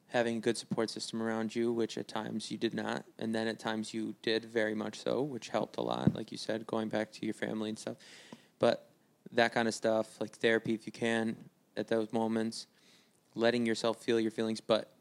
having 0.08 0.36
a 0.36 0.40
good 0.40 0.56
support 0.56 0.88
system 0.88 1.22
around 1.22 1.54
you, 1.54 1.72
which 1.72 1.98
at 1.98 2.06
times 2.08 2.50
you 2.50 2.56
did 2.56 2.74
not, 2.74 3.04
and 3.18 3.34
then 3.34 3.46
at 3.48 3.58
times 3.58 3.92
you 3.92 4.14
did 4.22 4.44
very 4.44 4.74
much 4.74 4.98
so, 5.00 5.20
which 5.22 5.48
helped 5.48 5.76
a 5.78 5.82
lot, 5.82 6.14
like 6.14 6.30
you 6.30 6.38
said, 6.38 6.66
going 6.66 6.88
back 6.88 7.10
to 7.12 7.24
your 7.24 7.34
family 7.34 7.68
and 7.68 7.78
stuff. 7.78 7.96
But 8.58 8.88
that 9.32 9.52
kind 9.52 9.66
of 9.68 9.74
stuff, 9.74 10.20
like 10.20 10.36
therapy 10.36 10.74
if 10.74 10.86
you 10.86 10.92
can 10.92 11.36
at 11.76 11.88
those 11.88 12.12
moments, 12.12 12.66
letting 13.34 13.66
yourself 13.66 14.02
feel 14.02 14.18
your 14.20 14.30
feelings. 14.30 14.60
But 14.60 14.92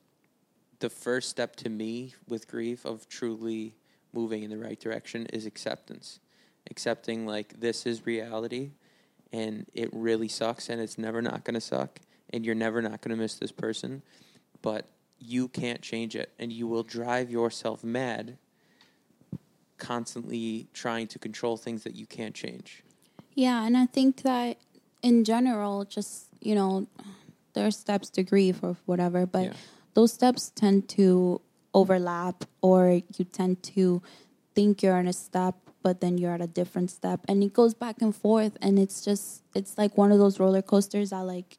the 0.80 0.90
first 0.90 1.30
step 1.30 1.56
to 1.58 1.70
me 1.70 2.14
with 2.28 2.48
grief 2.48 2.86
of 2.86 3.08
truly 3.08 3.76
moving 4.14 4.44
in 4.44 4.50
the 4.50 4.58
right 4.58 4.80
direction 4.80 5.26
is 5.28 5.46
acceptance. 5.46 6.20
Accepting 6.70 7.26
like 7.26 7.60
this 7.60 7.86
is 7.86 8.06
reality 8.06 8.72
and 9.32 9.66
it 9.74 9.90
really 9.92 10.28
sucks 10.28 10.70
and 10.70 10.82
it's 10.82 10.98
never 10.98 11.22
not 11.22 11.44
going 11.44 11.54
to 11.56 11.62
suck 11.62 12.00
and 12.32 12.46
you're 12.46 12.56
never 12.56 12.82
not 12.82 13.02
going 13.02 13.16
to 13.16 13.22
miss 13.22 13.36
this 13.36 13.52
person, 13.52 14.02
but 14.62 14.88
you 15.20 15.48
can't 15.48 15.82
change 15.82 16.16
it 16.16 16.32
and 16.40 16.52
you 16.52 16.68
will 16.68 16.84
drive 16.84 17.30
yourself 17.30 17.84
mad 17.84 18.38
constantly 19.78 20.68
trying 20.74 21.08
to 21.08 21.20
control 21.20 21.58
things 21.58 21.84
that 21.84 21.96
you 21.96 22.06
can't 22.06 22.34
change. 22.34 22.84
Yeah, 23.34 23.66
and 23.66 23.76
I 23.76 23.86
think 23.86 24.22
that 24.24 24.58
in 25.02 25.24
general, 25.24 25.86
just 25.86 26.28
you 26.40 26.56
know, 26.56 26.88
there 27.54 27.68
are 27.68 27.72
steps 27.72 28.10
to 28.12 28.24
grief 28.24 28.60
or 28.64 28.78
whatever, 28.86 29.26
but 29.26 29.44
Yeah. 29.44 29.54
Those 29.96 30.14
steps 30.14 30.52
tend 30.56 30.88
to 30.90 31.42
overlap, 31.74 32.46
or 32.62 33.02
you 33.18 33.26
tend 33.26 33.64
to 33.64 34.02
think 34.54 34.84
you're 34.84 34.98
in 35.00 35.08
a 35.08 35.14
step, 35.14 35.56
but 35.84 36.00
then 36.02 36.18
you're 36.18 36.34
at 36.34 36.42
a 36.42 36.48
different 36.48 36.92
step, 36.92 37.22
and 37.28 37.44
it 37.44 37.54
goes 37.54 37.74
back 37.74 38.02
and 38.02 38.16
forth, 38.16 38.58
and 38.62 38.78
it's 38.78 39.04
just 39.04 39.42
it's 39.54 39.78
like 39.78 39.98
one 39.98 40.12
of 40.12 40.20
those 40.20 40.40
roller 40.40 40.62
coasters 40.62 41.10
that 41.10 41.22
like 41.22 41.58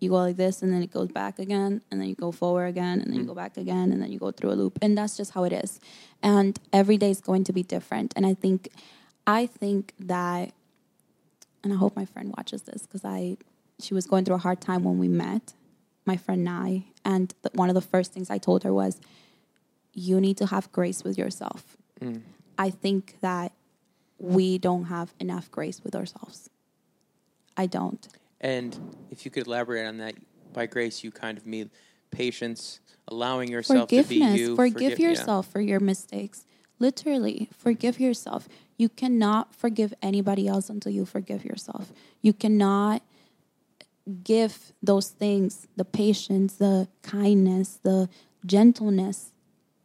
you 0.00 0.10
go 0.10 0.16
like 0.16 0.36
this, 0.36 0.62
and 0.62 0.72
then 0.72 0.82
it 0.82 0.92
goes 0.92 1.08
back 1.08 1.38
again, 1.38 1.80
and 1.90 2.00
then 2.00 2.08
you 2.08 2.14
go 2.14 2.30
forward 2.32 2.66
again, 2.66 3.00
and 3.00 3.10
then 3.10 3.20
you 3.20 3.26
go 3.26 3.34
back 3.34 3.56
again, 3.56 3.92
and 3.92 4.02
then 4.02 4.12
you 4.12 4.18
go 4.18 4.30
through 4.30 4.50
a 4.50 4.58
loop, 4.62 4.78
and 4.82 4.96
that's 4.98 5.16
just 5.16 5.32
how 5.32 5.44
it 5.44 5.52
is, 5.52 5.80
and 6.22 6.58
every 6.72 6.96
day 6.96 7.10
is 7.10 7.20
going 7.20 7.44
to 7.44 7.52
be 7.52 7.62
different, 7.62 8.12
and 8.16 8.26
I 8.26 8.34
think, 8.34 8.68
I 9.26 9.46
think 9.46 9.94
that 10.00 10.52
and 11.64 11.72
I 11.72 11.76
hope 11.76 11.94
my 11.94 12.04
friend 12.04 12.34
watches 12.36 12.62
this 12.62 12.82
because 12.82 13.04
I 13.04 13.36
she 13.80 13.94
was 13.94 14.06
going 14.06 14.24
through 14.24 14.36
a 14.36 14.44
hard 14.46 14.60
time 14.60 14.84
when 14.84 14.98
we 14.98 15.08
met, 15.08 15.54
my 16.04 16.16
friend 16.16 16.40
and 16.40 16.48
I, 16.48 16.84
and 17.04 17.34
th- 17.42 17.54
one 17.54 17.68
of 17.68 17.74
the 17.74 17.80
first 17.80 18.12
things 18.12 18.30
I 18.30 18.38
told 18.38 18.62
her 18.64 18.72
was, 18.72 19.00
"You 19.92 20.20
need 20.20 20.36
to 20.38 20.46
have 20.46 20.70
grace 20.72 21.04
with 21.04 21.16
yourself." 21.18 21.76
Mm. 22.00 22.22
I 22.58 22.70
think 22.70 23.16
that 23.20 23.52
we 24.18 24.58
don't 24.58 24.84
have 24.84 25.14
enough 25.18 25.50
grace 25.50 25.82
with 25.82 25.94
ourselves. 25.94 26.48
I 27.56 27.66
don't. 27.66 28.06
And 28.40 28.78
if 29.10 29.24
you 29.24 29.30
could 29.30 29.46
elaborate 29.46 29.86
on 29.86 29.98
that, 29.98 30.14
by 30.52 30.66
grace, 30.66 31.02
you 31.04 31.10
kind 31.10 31.38
of 31.38 31.46
mean 31.46 31.70
patience, 32.10 32.80
allowing 33.08 33.50
yourself 33.50 33.88
to 33.88 33.96
be 33.96 34.02
Forgiveness. 34.02 34.40
you. 34.40 34.56
forgive 34.56 34.92
forgi- 34.94 34.98
yeah. 34.98 35.08
yourself 35.08 35.46
for 35.48 35.60
your 35.60 35.80
mistakes. 35.80 36.44
Literally, 36.78 37.48
forgive 37.56 38.00
yourself. 38.00 38.48
You 38.76 38.88
cannot 38.88 39.54
forgive 39.54 39.94
anybody 40.02 40.48
else 40.48 40.68
until 40.68 40.92
you 40.92 41.04
forgive 41.04 41.44
yourself. 41.44 41.92
You 42.20 42.32
cannot 42.32 43.02
give 44.24 44.72
those 44.82 45.10
things, 45.10 45.66
the 45.76 45.84
patience, 45.84 46.54
the 46.54 46.88
kindness, 47.02 47.78
the 47.82 48.08
gentleness 48.44 49.32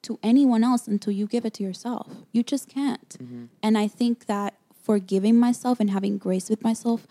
to 0.01 0.20
anyone 0.24 0.63
else 0.63 0.88
until 0.88 1.13
you 1.13 1.28
give 1.28 1.45
it 1.45 1.53
to 1.55 1.63
yourself. 1.63 2.07
You 2.32 2.43
just 2.43 2.70
can't. 2.70 3.09
Mm-hmm. 3.09 3.45
And 3.61 3.78
I 3.78 3.88
think 3.88 4.26
that 4.28 4.55
forgiving 4.84 5.38
myself 5.39 5.80
and 5.80 5.89
having 5.89 6.18
grace 6.18 6.49
with 6.49 6.63
myself 6.63 7.05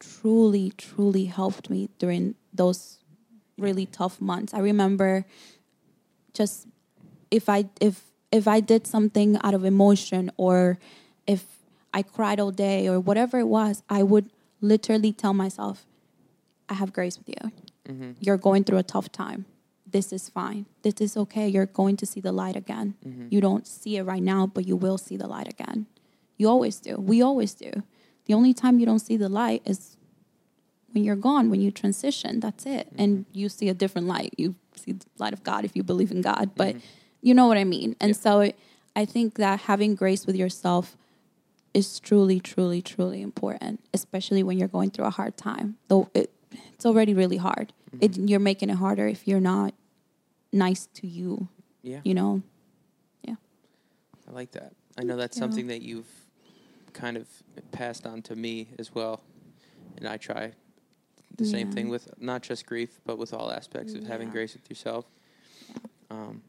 truly, 0.00 0.72
truly 0.76 1.26
helped 1.26 1.70
me 1.70 1.90
during 1.98 2.34
those 2.52 2.98
really 3.58 3.86
tough 3.86 4.20
months. 4.20 4.54
I 4.54 4.60
remember 4.60 5.26
just 6.32 6.66
if 7.30 7.48
I 7.48 7.66
if 7.80 8.04
if 8.30 8.46
I 8.46 8.60
did 8.60 8.86
something 8.86 9.38
out 9.42 9.54
of 9.54 9.64
emotion 9.64 10.30
or 10.36 10.78
if 11.26 11.44
I 11.92 12.02
cried 12.02 12.40
all 12.40 12.50
day 12.50 12.88
or 12.88 13.00
whatever 13.00 13.38
it 13.38 13.48
was, 13.48 13.82
I 13.88 14.02
would 14.02 14.30
literally 14.60 15.12
tell 15.12 15.34
myself, 15.34 15.86
I 16.68 16.74
have 16.74 16.92
grace 16.92 17.18
with 17.18 17.28
you. 17.28 17.52
Mm-hmm. 17.88 18.10
You're 18.20 18.36
going 18.36 18.64
through 18.64 18.78
a 18.78 18.82
tough 18.82 19.10
time. 19.10 19.46
This 19.90 20.12
is 20.12 20.28
fine. 20.28 20.66
This 20.82 21.00
is 21.00 21.16
okay. 21.16 21.48
You're 21.48 21.66
going 21.66 21.96
to 21.96 22.06
see 22.06 22.20
the 22.20 22.32
light 22.32 22.56
again. 22.56 22.94
Mm-hmm. 23.06 23.28
You 23.30 23.40
don't 23.40 23.66
see 23.66 23.96
it 23.96 24.02
right 24.02 24.22
now, 24.22 24.46
but 24.46 24.66
you 24.66 24.76
will 24.76 24.98
see 24.98 25.16
the 25.16 25.26
light 25.26 25.48
again. 25.48 25.86
You 26.36 26.48
always 26.48 26.78
do. 26.78 26.96
We 26.96 27.22
always 27.22 27.54
do. 27.54 27.70
The 28.26 28.34
only 28.34 28.52
time 28.52 28.78
you 28.78 28.86
don't 28.86 28.98
see 28.98 29.16
the 29.16 29.30
light 29.30 29.62
is 29.64 29.96
when 30.92 31.04
you're 31.04 31.16
gone, 31.16 31.48
when 31.50 31.60
you 31.62 31.70
transition. 31.70 32.40
That's 32.40 32.66
it. 32.66 32.88
And 32.98 33.24
you 33.32 33.48
see 33.48 33.68
a 33.70 33.74
different 33.74 34.06
light. 34.06 34.34
You 34.36 34.54
see 34.76 34.92
the 34.92 35.06
light 35.18 35.32
of 35.32 35.42
God 35.42 35.64
if 35.64 35.74
you 35.74 35.82
believe 35.82 36.10
in 36.10 36.20
God. 36.20 36.50
But 36.54 36.76
you 37.22 37.32
know 37.34 37.46
what 37.46 37.56
I 37.56 37.64
mean. 37.64 37.96
And 38.00 38.10
Yeah. 38.10 38.16
so 38.20 38.40
it, 38.40 38.58
I 38.94 39.06
think 39.06 39.34
that 39.36 39.60
having 39.60 39.94
grace 39.94 40.26
with 40.26 40.36
yourself 40.36 40.96
is 41.72 41.98
truly, 42.00 42.40
truly, 42.40 42.82
truly 42.82 43.22
important, 43.22 43.80
especially 43.94 44.42
when 44.42 44.58
you're 44.58 44.68
going 44.68 44.90
through 44.90 45.06
a 45.06 45.10
hard 45.10 45.36
time. 45.36 45.76
Though 45.88 46.10
it, 46.14 46.30
it's 46.74 46.86
already 46.86 47.14
really 47.14 47.36
hard. 47.36 47.72
It, 48.00 48.16
you're 48.16 48.40
making 48.40 48.70
it 48.70 48.76
harder 48.76 49.06
if 49.06 49.26
you're 49.26 49.40
not 49.40 49.74
nice 50.52 50.86
to 50.94 51.06
you. 51.06 51.48
Yeah, 51.82 52.00
You 52.04 52.14
know. 52.14 52.42
Yeah. 53.22 53.36
I 54.28 54.32
like 54.32 54.50
that. 54.52 54.72
I 54.98 55.04
know 55.04 55.16
that's 55.16 55.36
you. 55.36 55.40
something 55.40 55.68
that 55.68 55.80
you've 55.82 56.10
kind 56.92 57.16
of 57.16 57.26
passed 57.72 58.06
on 58.06 58.22
to 58.22 58.36
me 58.36 58.68
as 58.78 58.94
well, 58.94 59.22
and 59.96 60.06
I 60.08 60.16
try 60.16 60.52
the 61.36 61.44
same 61.44 61.70
thing 61.70 61.88
with 61.88 62.08
not 62.20 62.42
just 62.42 62.66
grief, 62.66 63.00
but 63.06 63.16
with 63.16 63.32
all 63.32 63.52
aspects 63.52 63.94
of 63.94 64.04
having 64.04 64.28
grace 64.30 64.54
with 64.54 64.68
yourself. 64.68 65.04
Um, 66.10 66.42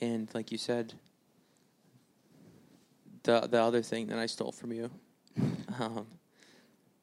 and 0.00 0.28
like 0.34 0.50
you 0.50 0.58
said, 0.58 0.94
the 3.24 3.40
the 3.40 3.62
other 3.62 3.82
thing 3.82 4.06
that 4.06 4.18
I 4.18 4.26
stole 4.26 4.52
from 4.52 4.72
you, 4.72 4.90
um, 5.78 6.06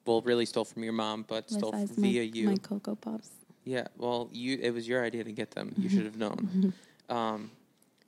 well, 0.08 0.22
really 0.22 0.46
stole 0.46 0.64
from 0.64 0.82
your 0.82 0.94
mom, 0.94 1.26
but 1.28 1.50
stole 1.50 1.72
Besides 1.72 1.90
via 1.92 2.22
my, 2.22 2.30
you. 2.32 2.46
my 2.46 2.56
Cocoa 2.56 2.94
Pops. 2.94 3.28
Yeah, 3.64 3.88
well, 3.98 4.30
you 4.32 4.58
it 4.60 4.70
was 4.70 4.88
your 4.88 5.04
idea 5.04 5.22
to 5.22 5.32
get 5.32 5.50
them. 5.50 5.68
Mm-hmm. 5.68 5.82
You 5.82 5.88
should 5.90 6.04
have 6.06 6.16
known. 6.16 6.72
Um, 7.10 7.50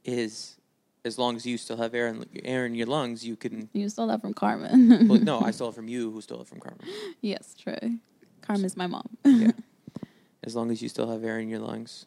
is 0.05 0.57
as 1.05 1.19
long 1.19 1.37
as 1.37 1.45
you 1.45 1.59
still 1.59 1.77
have 1.77 1.95
air 1.95 2.09
in, 2.09 2.25
air 2.43 2.65
in 2.65 2.75
your 2.75 2.87
lungs, 2.87 3.25
you 3.25 3.37
can. 3.37 3.69
You 3.75 3.91
stole 3.91 4.07
that 4.07 4.23
from 4.23 4.33
Carmen. 4.33 5.09
Well, 5.09 5.21
no, 5.21 5.43
I 5.43 5.51
stole 5.57 5.69
it 5.69 5.75
from 5.75 5.89
you, 5.89 6.11
who 6.11 6.23
stole 6.23 6.41
it 6.41 6.49
from 6.49 6.61
Carmen. 6.61 6.87
yes, 7.21 7.55
true. 7.55 7.99
Carmen's 8.41 8.77
my 8.77 8.87
mom. 8.87 9.09
Yeah. 9.25 9.51
As 10.43 10.57
long 10.57 10.71
as 10.71 10.81
you 10.81 10.89
still 10.89 11.11
have 11.11 11.23
air 11.23 11.39
in 11.39 11.51
your 11.51 11.59
lungs. 11.59 12.07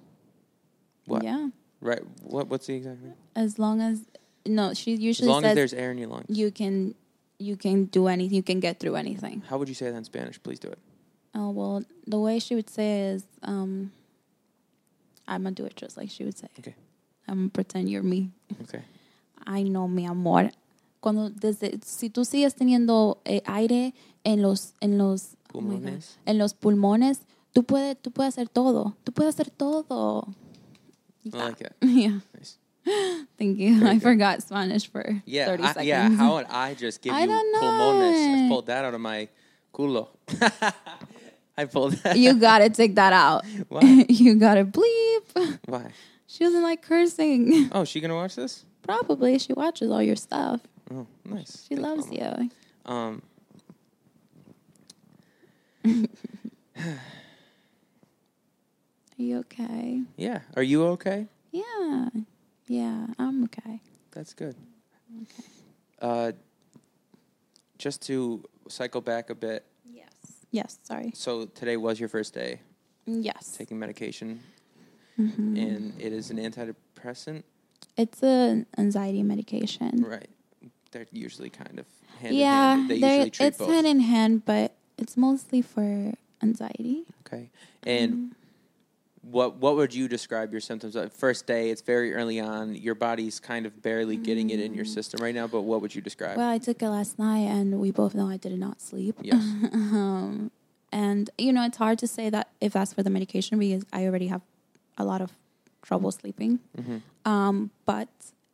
What? 1.06 1.24
Yeah. 1.24 1.50
Right. 1.82 2.02
What? 2.24 2.48
What's 2.48 2.66
the 2.66 2.74
exact 2.74 3.04
name? 3.04 3.14
As 3.36 3.60
long 3.60 3.80
as 3.80 4.02
no, 4.48 4.74
she 4.74 4.96
usually 4.96 5.28
As 5.28 5.34
long 5.34 5.46
as 5.46 5.54
there's 5.54 5.74
air 5.74 5.92
in 5.92 6.00
your 6.00 6.08
lungs. 6.10 6.26
you 6.36 6.50
can 6.50 6.96
you 7.44 7.56
can 7.58 7.86
do 7.86 8.08
anything. 8.08 8.36
You 8.36 8.44
can 8.44 8.60
get 8.60 8.80
through 8.80 8.96
anything. 8.96 9.44
How 9.50 9.58
would 9.58 9.68
you 9.70 9.76
say 9.76 9.90
that 9.92 9.98
in 9.98 10.04
Spanish? 10.04 10.42
Please 10.42 10.60
do 10.60 10.70
it. 10.70 10.80
Oh 11.36 11.50
well, 11.50 11.84
the 12.08 12.20
way 12.20 12.40
she 12.40 12.56
would 12.56 12.70
say 12.70 13.02
is, 13.14 13.24
um, 13.42 13.92
I'm 15.28 15.44
gonna 15.44 15.56
do 15.56 15.66
it 15.66 15.76
just 15.76 15.98
like 15.98 16.10
she 16.10 16.24
would 16.24 16.38
say. 16.38 16.48
Okay. 16.60 16.76
I'm 17.28 17.38
gonna 17.38 17.50
pretend 17.50 17.90
you're 17.90 18.04
me. 18.04 18.32
Okay. 18.64 18.82
Ay 19.48 19.64
no, 19.64 19.88
mi 19.88 20.06
amor. 20.06 20.52
Cuando 21.02 21.30
desde 21.30 21.80
si 21.84 22.10
tú 22.10 22.24
sigues 22.24 22.56
teniendo 22.56 23.18
eh, 23.26 23.42
aire 23.46 23.94
en 24.24 24.42
los 24.42 24.74
en 24.80 24.98
los 24.98 25.36
oh 25.54 25.60
Pulmones. 25.60 26.18
en 26.26 26.38
los 26.38 26.54
pulmones, 26.54 27.20
tú 27.54 27.64
puedes 27.64 27.98
tú 28.02 28.12
puedes 28.12 28.34
hacer 28.36 28.48
todo. 28.50 28.96
Tú 29.04 29.12
puedes 29.12 29.36
hacer 29.36 29.50
todo. 29.50 30.28
I 31.26 31.30
like 31.30 31.62
it. 31.62 31.74
Yeah. 31.82 32.20
Nice. 32.38 32.58
Thank 33.38 33.60
you. 33.60 33.86
I 33.88 33.94
good. 33.94 34.02
forgot 34.04 34.44
Spanish 34.44 34.90
for 34.90 35.22
Yeah. 35.26 35.46
30 35.48 35.64
I, 35.64 35.68
seconds. 35.68 35.86
yeah. 35.88 36.10
How 36.10 36.34
would 36.36 36.48
I 36.48 36.74
just 36.74 37.02
give 37.02 37.14
I 37.14 37.22
you 37.24 37.28
pulmones? 37.60 38.46
I 38.46 38.48
pulled 38.50 38.66
that 38.68 38.86
out 38.86 38.94
of 38.94 39.02
my 39.02 39.30
culo. 39.74 40.10
I 41.58 41.66
pulled 41.66 41.94
that. 42.04 42.18
you 42.18 42.34
gotta 42.40 42.70
take 42.70 42.96
that 42.96 43.14
out. 43.14 43.46
Why? 43.70 44.06
you 44.10 44.36
gotta 44.36 44.66
bleep. 44.66 45.60
Why? 45.66 45.92
She 46.28 46.44
doesn't 46.44 46.64
like 46.64 46.82
cursing. 46.82 47.70
Oh, 47.72 47.84
she 47.86 48.00
gonna 48.02 48.16
watch 48.16 48.36
this? 48.36 48.66
Probably 48.82 49.38
she 49.40 49.54
watches 49.54 49.92
all 49.92 50.02
your 50.02 50.16
stuff. 50.16 50.62
Oh, 50.92 51.08
nice. 51.26 51.66
She 51.70 51.76
loves 51.76 52.08
mama. 52.12 52.50
you. 52.86 52.92
Um. 52.92 53.22
Are 59.16 59.22
you 59.22 59.38
okay? 59.40 60.02
Yeah. 60.18 60.40
Are 60.56 60.64
you 60.64 60.86
okay? 60.88 61.28
Yeah. 61.52 62.10
Yeah, 62.74 63.06
I'm 63.20 63.44
okay. 63.44 63.82
That's 64.12 64.34
good. 64.34 64.56
Uh, 66.02 66.32
just 67.78 68.02
to 68.08 68.44
cycle 68.68 69.00
back 69.02 69.30
a 69.30 69.36
bit. 69.36 69.64
Yes. 69.86 70.08
Yes, 70.50 70.80
sorry. 70.82 71.12
So 71.14 71.46
today 71.46 71.78
was 71.78 72.00
your 72.00 72.10
first 72.10 72.34
day 72.34 72.62
Yes. 73.06 73.56
taking 73.56 73.78
medication, 73.78 74.40
Mhm. 75.20 75.56
and 75.58 76.02
it 76.02 76.12
is 76.14 76.32
an 76.32 76.38
antidepressant, 76.38 77.44
It's 77.96 78.24
an 78.24 78.66
anxiety 78.76 79.22
medication. 79.22 80.02
right? 80.04 80.30
They're 80.92 81.06
usually 81.12 81.52
kind 81.52 81.78
of 81.78 81.86
hand 82.20 82.36
yeah, 82.36 82.74
in 82.74 82.80
hand. 82.80 82.90
They 82.90 83.00
they're- 83.00 83.10
usually 83.18 83.30
treat 83.32 83.46
it's 83.48 83.58
both. 83.60 83.70
hand 83.70 83.86
in 83.86 84.00
hand, 84.00 84.46
but 84.46 84.74
it's 84.98 85.16
mostly 85.16 85.62
for 85.62 86.14
anxiety. 86.42 87.06
okay. 87.28 87.52
And 87.86 88.12
Mm-hmm. 88.14 88.30
What 89.24 89.56
what 89.58 89.76
would 89.76 89.94
you 89.94 90.08
describe 90.08 90.52
your 90.52 90.62
symptoms? 90.62 90.96
First 91.14 91.48
day, 91.48 91.70
it's 91.70 91.82
very 91.82 92.14
early 92.14 92.40
on. 92.40 92.76
Your 92.76 92.96
body's 92.96 93.40
kind 93.40 93.66
of 93.66 93.82
barely 93.82 94.18
getting 94.18 94.50
it 94.50 94.60
in 94.60 94.74
your 94.74 94.86
system 94.86 95.24
right 95.24 95.34
now. 95.34 95.48
But 95.48 95.62
what 95.62 95.82
would 95.82 95.96
you 95.96 96.02
describe? 96.02 96.34
Mm. 96.36 96.38
Well, 96.38 96.50
I 96.50 96.58
took 96.58 96.82
it 96.82 96.90
last 96.90 97.18
night, 97.18 97.48
and 97.48 97.80
we 97.80 97.92
both 97.92 98.14
know 98.14 98.28
I 98.30 98.38
did 98.38 98.58
not 98.60 98.82
sleep. 98.82 99.16
Yes. 99.22 99.36
um, 99.74 100.52
and 100.92 101.30
you 101.38 101.54
know, 101.54 101.64
it's 101.66 101.78
hard 101.78 102.00
to 102.00 102.08
say 102.08 102.30
that 102.30 102.50
if 102.60 102.74
that's 102.74 102.94
for 102.94 103.02
the 103.04 103.10
medication 103.10 103.58
because 103.60 103.86
I 103.94 104.06
already 104.06 104.28
have 104.28 104.42
a 104.98 105.06
lot 105.06 105.22
of 105.22 105.32
trouble 105.82 106.12
sleeping. 106.12 106.60
hmm 106.76 106.98
Um, 107.26 107.72
but 107.86 108.10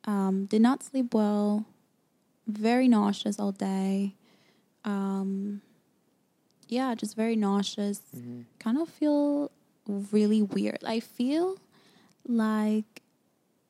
Um, 0.06 0.46
did 0.46 0.62
not 0.62 0.82
sleep 0.82 1.14
well. 1.14 1.66
Very 2.48 2.88
nauseous 2.88 3.38
all 3.40 3.52
day. 3.52 4.16
Um, 4.86 5.62
yeah, 6.68 6.96
just 6.96 7.16
very 7.16 7.36
nauseous. 7.36 8.02
Mm-hmm. 8.16 8.42
Kind 8.60 8.78
of 8.78 8.88
feel 8.90 9.52
really 9.90 10.42
weird. 10.42 10.80
I 10.86 11.00
feel 11.00 11.58
like 12.28 13.02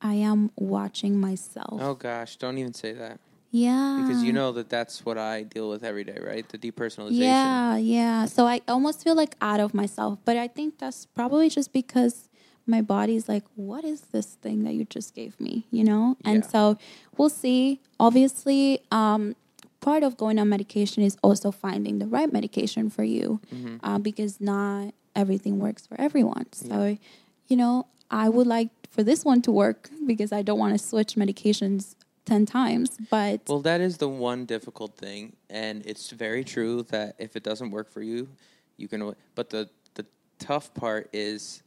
I 0.01 0.15
am 0.15 0.51
watching 0.55 1.19
myself. 1.19 1.81
Oh 1.81 1.93
gosh, 1.95 2.35
don't 2.37 2.57
even 2.57 2.73
say 2.73 2.93
that 2.93 3.19
Yeah. 3.51 3.95
because 3.97 4.23
you 4.23 4.31
know 4.33 4.51
that 4.53 4.69
that's 4.69 5.05
what 5.05 5.17
I 5.17 5.43
deal 5.43 5.69
with 5.69 5.83
every 5.83 6.03
day, 6.03 6.17
right? 6.21 6.47
The 6.47 6.57
depersonalization. 6.57 7.17
Yeah, 7.19 7.77
yeah. 7.77 8.25
So 8.25 8.45
I 8.45 8.61
almost 8.67 9.03
feel 9.03 9.15
like 9.15 9.35
out 9.41 9.59
of 9.59 9.73
myself, 9.73 10.19
but 10.25 10.37
I 10.37 10.47
think 10.47 10.77
that's 10.79 11.05
probably 11.05 11.49
just 11.49 11.73
because 11.73 12.29
my 12.65 12.81
body's 12.81 13.27
like, 13.27 13.43
what 13.55 13.83
is 13.83 14.01
this 14.11 14.35
thing 14.35 14.63
that 14.63 14.73
you 14.73 14.85
just 14.85 15.15
gave 15.15 15.39
me, 15.39 15.65
you 15.71 15.83
know? 15.83 16.17
And 16.23 16.43
Yeah. 16.43 16.49
so 16.49 16.77
we'll 17.17 17.29
see. 17.29 17.79
Obviously, 17.99 18.81
um, 18.91 19.35
part 19.81 20.03
of 20.03 20.17
going 20.17 20.37
on 20.37 20.49
medication 20.49 21.01
is 21.03 21.17
also 21.23 21.51
finding 21.51 21.99
the 21.99 22.05
right 22.07 22.31
medication 22.31 22.89
for 22.89 23.03
you 23.03 23.39
Mm-hmm. 23.53 23.77
uh, 23.83 23.97
because 23.97 24.39
not 24.39 24.93
everything 25.19 25.59
works 25.59 25.85
for 25.85 25.99
everyone. 25.99 26.45
So, 26.53 26.97
you 27.47 27.57
know, 27.57 27.85
I 28.09 28.29
would 28.29 28.47
like 28.47 28.69
for 28.89 29.03
this 29.03 29.23
one 29.23 29.41
to 29.43 29.51
work 29.51 29.89
because 30.07 30.31
I 30.31 30.41
don't 30.41 30.57
want 30.57 30.73
to 30.77 30.83
switch 30.91 31.15
medications 31.15 31.95
10 32.25 32.45
times, 32.45 32.97
but 33.09 33.41
Well, 33.47 33.59
that 33.61 33.81
is 33.81 33.97
the 33.97 34.07
one 34.09 34.45
difficult 34.45 34.95
thing, 34.95 35.35
and 35.49 35.85
it's 35.85 36.11
very 36.11 36.43
true 36.43 36.83
that 36.93 37.15
if 37.19 37.35
it 37.35 37.43
doesn't 37.43 37.71
work 37.71 37.89
for 37.89 38.01
you, 38.01 38.27
you 38.77 38.87
can. 38.87 39.13
But 39.35 39.49
the 39.49 39.69
the 39.95 40.05
tough 40.37 40.73
part 40.73 41.09
is 41.11 41.63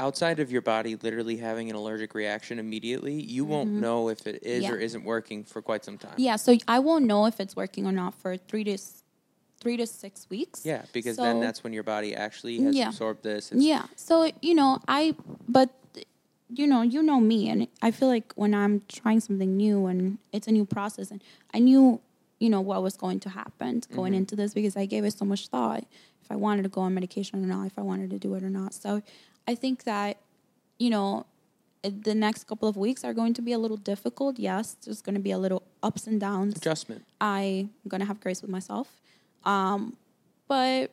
outside 0.00 0.38
of 0.38 0.52
your 0.52 0.62
body 0.62 0.94
literally 1.02 1.36
having 1.36 1.68
an 1.70 1.76
allergic 1.76 2.14
reaction 2.14 2.58
immediately. 2.60 3.14
You 3.20 3.44
won't 3.44 3.70
know 3.70 4.08
if 4.10 4.26
it 4.28 4.42
is 4.44 4.62
Mm-hmm. 4.62 4.72
Yeah. 4.72 4.78
or 4.78 4.80
isn't 4.88 5.04
working 5.04 5.42
for 5.44 5.60
quite 5.60 5.84
some 5.84 5.98
time. 5.98 6.14
Yeah, 6.18 6.36
so 6.36 6.56
I 6.68 6.78
won't 6.78 7.04
know 7.06 7.26
if 7.26 7.40
it's 7.40 7.56
working 7.56 7.84
or 7.84 7.92
not 7.92 8.14
for 8.14 8.36
three 8.36 8.62
to 8.64 8.78
three 9.60 9.76
to 9.76 9.86
six 9.86 10.26
weeks. 10.30 10.64
Yeah, 10.64 10.82
because 10.92 11.16
then 11.16 11.40
that's 11.40 11.64
when 11.64 11.72
your 11.72 11.82
body 11.82 12.14
actually 12.14 12.60
has 12.62 12.74
Yeah. 12.74 12.88
absorbed 12.88 13.22
this. 13.22 13.50
It's- 13.52 13.62
Yeah. 13.64 13.86
So 13.96 14.30
you 14.42 14.54
know, 14.54 14.78
I 14.86 15.14
but 15.48 15.70
you 16.50 16.66
know, 16.66 16.80
you 16.82 17.02
know 17.02 17.20
me, 17.20 17.48
and 17.50 17.68
I 17.82 17.90
feel 17.90 18.08
like 18.08 18.32
when 18.34 18.54
I'm 18.54 18.82
trying 18.88 19.20
something 19.20 19.56
new 19.56 19.86
and 19.86 20.18
it's 20.32 20.48
a 20.48 20.52
new 20.52 20.64
process, 20.64 21.10
and 21.10 21.22
I 21.52 21.58
knew 21.58 22.00
you 22.38 22.48
know 22.48 22.60
what 22.60 22.82
was 22.82 22.96
going 22.96 23.20
to 23.20 23.28
happen 23.30 23.82
going 23.94 24.12
Mm-hmm. 24.12 24.18
into 24.18 24.36
this 24.36 24.54
because 24.54 24.76
I 24.76 24.86
gave 24.86 25.04
it 25.04 25.12
so 25.18 25.24
much 25.24 25.48
thought 25.48 25.84
if 26.22 26.30
I 26.30 26.36
wanted 26.36 26.62
to 26.62 26.68
go 26.68 26.82
on 26.82 26.94
medication 26.94 27.42
or 27.42 27.46
not, 27.46 27.66
if 27.66 27.78
I 27.78 27.82
wanted 27.82 28.10
to 28.10 28.18
do 28.18 28.34
it 28.34 28.42
or 28.44 28.50
not. 28.50 28.74
So 28.74 29.02
I 29.46 29.54
think 29.56 29.84
that 29.84 30.18
you 30.78 30.90
know 30.90 31.26
the 31.82 32.14
next 32.14 32.44
couple 32.46 32.68
of 32.68 32.76
weeks 32.76 33.04
are 33.04 33.14
going 33.14 33.34
to 33.34 33.42
be 33.42 33.52
a 33.52 33.58
little 33.58 33.76
difficult. 33.76 34.38
Yes, 34.38 34.76
there's 34.84 35.00
going 35.02 35.14
to 35.14 35.20
be 35.20 35.30
a 35.32 35.38
little 35.38 35.62
ups 35.82 36.06
and 36.06 36.20
downs. 36.20 36.56
Adjustment. 36.56 37.04
I'm 37.20 37.70
gonna 37.88 38.04
have 38.04 38.20
grace 38.20 38.40
with 38.42 38.50
myself. 38.50 39.00
Um, 39.44 39.96
but 40.48 40.90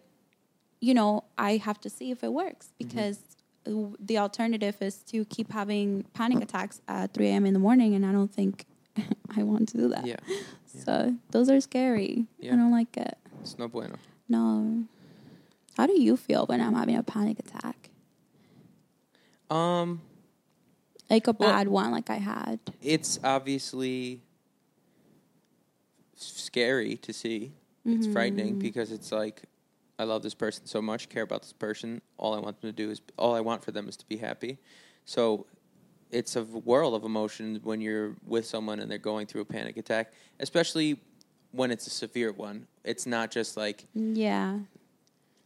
you 0.82 0.94
know, 0.94 1.24
I 1.38 1.58
have 1.58 1.80
to 1.82 1.90
see 1.90 2.12
if 2.12 2.24
it 2.24 2.32
works 2.32 2.68
Mm-hmm. 2.80 2.88
because 2.90 3.20
uh, 3.68 3.96
the 4.00 4.18
alternative 4.20 4.76
is 4.82 4.98
to 5.04 5.26
keep 5.26 5.52
having 5.52 6.04
panic 6.14 6.44
attacks 6.44 6.82
at 6.88 7.14
3 7.14 7.28
a.m. 7.28 7.46
in 7.46 7.54
the 7.54 7.60
morning, 7.60 7.96
and 7.96 8.06
I 8.06 8.12
don't 8.12 8.32
think 8.32 8.66
I 9.36 9.44
want 9.44 9.70
to 9.70 9.78
do 9.78 9.88
that. 9.90 10.06
Yeah, 10.06 10.18
So 10.68 11.16
those 11.32 11.50
are 11.50 11.60
scary. 11.62 12.26
Yeah. 12.40 12.54
I 12.54 12.56
don't 12.58 12.72
like 12.72 12.96
it. 12.98 13.18
it's 13.42 13.58
no 13.58 13.68
bueno. 13.68 13.96
No. 14.30 14.84
How 15.78 15.88
do 15.88 16.00
you 16.00 16.16
feel 16.18 16.46
when 16.46 16.62
I'm 16.62 16.74
having 16.76 16.96
a 16.96 17.04
panic 17.04 17.40
attack? 17.40 17.90
Um, 19.50 20.02
Like 21.10 21.28
a 21.28 21.32
Well- 21.38 21.50
bad 21.50 21.68
one, 21.68 21.92
like 21.92 22.10
I 22.10 22.18
had. 22.18 22.60
it's 22.82 23.20
obviously 23.24 24.22
scary 26.16 26.96
to 26.98 27.14
see. 27.14 27.52
It's 27.86 28.08
frightening 28.08 28.56
mm. 28.56 28.60
because 28.60 28.92
it's 28.92 29.12
like 29.12 29.44
I 29.98 30.04
love 30.04 30.24
this 30.24 30.34
person 30.34 30.66
so 30.66 30.82
much, 30.82 31.08
care 31.10 31.24
about 31.24 31.44
this 31.44 31.54
person. 31.54 32.02
All 32.18 32.34
I 32.34 32.40
want 32.40 32.60
them 32.62 32.70
to 32.70 32.76
do 32.76 32.92
is 32.92 33.02
all 33.18 33.36
I 33.36 33.42
want 33.42 33.64
for 33.64 33.72
them 33.72 33.88
is 33.88 33.96
to 33.98 34.08
be 34.08 34.18
happy. 34.18 34.58
So 35.06 35.46
it's 36.12 36.36
a 36.36 36.44
whirl 36.44 36.96
of 36.96 37.04
emotions 37.04 37.60
when 37.64 37.82
you're 37.82 38.16
with 38.26 38.46
someone 38.46 38.80
and 38.80 38.90
they're 38.90 38.98
going 38.98 39.28
through 39.28 39.42
a 39.42 39.46
panic 39.46 39.78
attack, 39.78 40.14
especially 40.40 41.00
when 41.52 41.72
it's 41.72 41.88
a 41.88 41.90
severe 41.90 42.32
one. 42.32 42.68
It's 42.84 43.06
not 43.06 43.32
just 43.32 43.56
like 43.56 43.86
Yeah. 43.94 44.60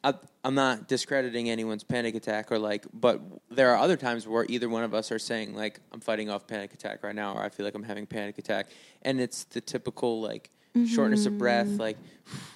I, 0.01 0.13
I'm 0.45 0.55
not 0.55 0.87
discrediting 0.87 1.49
anyone's 1.49 1.83
panic 1.83 2.15
attack 2.15 2.53
or 2.53 2.57
like, 2.57 2.85
but 2.93 3.19
there 3.51 3.69
are 3.71 3.77
other 3.77 3.97
times 3.97 4.25
where 4.25 4.45
either 4.47 4.69
one 4.69 4.83
of 4.83 4.93
us 4.93 5.11
are 5.11 5.19
saying 5.19 5.55
like, 5.55 5.81
I'm 5.91 5.99
fighting 5.99 6.29
off 6.29 6.47
panic 6.47 6.73
attack 6.73 7.03
right 7.03 7.13
now, 7.13 7.33
or 7.33 7.43
I 7.43 7.49
feel 7.49 7.65
like 7.65 7.75
I'm 7.75 7.83
having 7.83 8.05
panic 8.05 8.37
attack, 8.37 8.67
and 9.01 9.19
it's 9.19 9.43
the 9.43 9.59
typical 9.59 10.21
like 10.21 10.51
shortness 10.87 11.25
of 11.25 11.37
breath, 11.37 11.67
mm-hmm. 11.67 11.77
like 11.77 11.97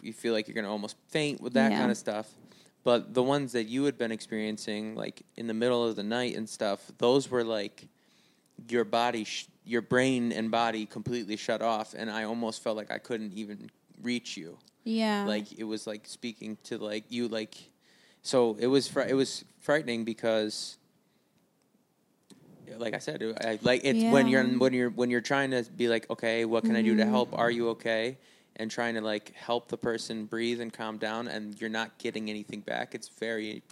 you 0.01 0.13
feel 0.13 0.33
like 0.33 0.47
you're 0.47 0.55
gonna 0.55 0.71
almost 0.71 0.95
faint 1.09 1.41
with 1.41 1.53
that 1.53 1.71
Yeah. 1.71 1.79
kind 1.79 1.91
of 1.91 1.97
stuff. 1.97 2.29
But 2.83 3.13
the 3.13 3.23
ones 3.23 3.53
that 3.53 3.65
you 3.65 3.85
had 3.85 3.97
been 3.97 4.11
experiencing, 4.11 4.95
like 4.95 5.23
in 5.37 5.47
the 5.47 5.53
middle 5.53 5.87
of 5.87 5.95
the 5.95 6.03
night 6.03 6.35
and 6.35 6.47
stuff, 6.49 6.91
those 6.97 7.29
were 7.31 7.43
like 7.43 7.87
your 8.69 8.83
body, 8.83 9.23
sh- 9.23 9.47
your 9.65 9.81
brain 9.81 10.31
and 10.31 10.51
body 10.51 10.85
completely 10.85 11.37
shut 11.37 11.61
off, 11.61 11.93
and 11.97 12.11
I 12.11 12.23
almost 12.25 12.61
felt 12.61 12.75
like 12.77 12.91
I 12.91 12.97
couldn't 12.97 13.33
even 13.33 13.69
reach 14.01 14.35
you 14.35 14.57
Yeah. 14.83 15.23
like 15.25 15.53
it 15.57 15.63
was 15.63 15.87
like 15.87 16.05
speaking 16.07 16.57
to 16.65 16.77
like 16.77 17.05
you 17.09 17.29
like 17.29 17.55
so 18.21 18.57
it 18.59 18.67
was 18.67 18.87
fr- 18.87 19.01
it 19.01 19.13
was 19.13 19.45
frightening 19.61 20.03
because 20.03 20.77
like 22.77 22.93
I 22.93 22.99
said 22.99 23.21
I, 23.43 23.59
like 23.61 23.81
it's 23.83 24.03
when 24.13 24.27
you're 24.27 24.43
when 24.45 24.73
you're 24.73 24.89
when 24.89 25.09
you're 25.09 25.21
trying 25.21 25.51
to 25.51 25.63
be 25.75 25.87
like 25.87 26.09
okay 26.09 26.45
what 26.45 26.63
can 26.63 26.75
I 26.75 26.81
do 26.81 26.95
to 26.97 27.05
help 27.05 27.37
are 27.37 27.51
you 27.51 27.69
okay 27.69 28.17
and 28.55 28.69
trying 28.69 28.95
to 28.95 29.01
like 29.01 29.33
help 29.35 29.67
the 29.69 29.77
person 29.77 30.25
breathe 30.25 30.61
and 30.61 30.71
calm 30.71 30.97
down 30.97 31.27
and 31.27 31.59
you're 31.59 31.69
not 31.69 31.97
getting 31.97 32.29
anything 32.29 32.61
back 32.61 32.93
it's 32.95 33.09
very 33.09 33.63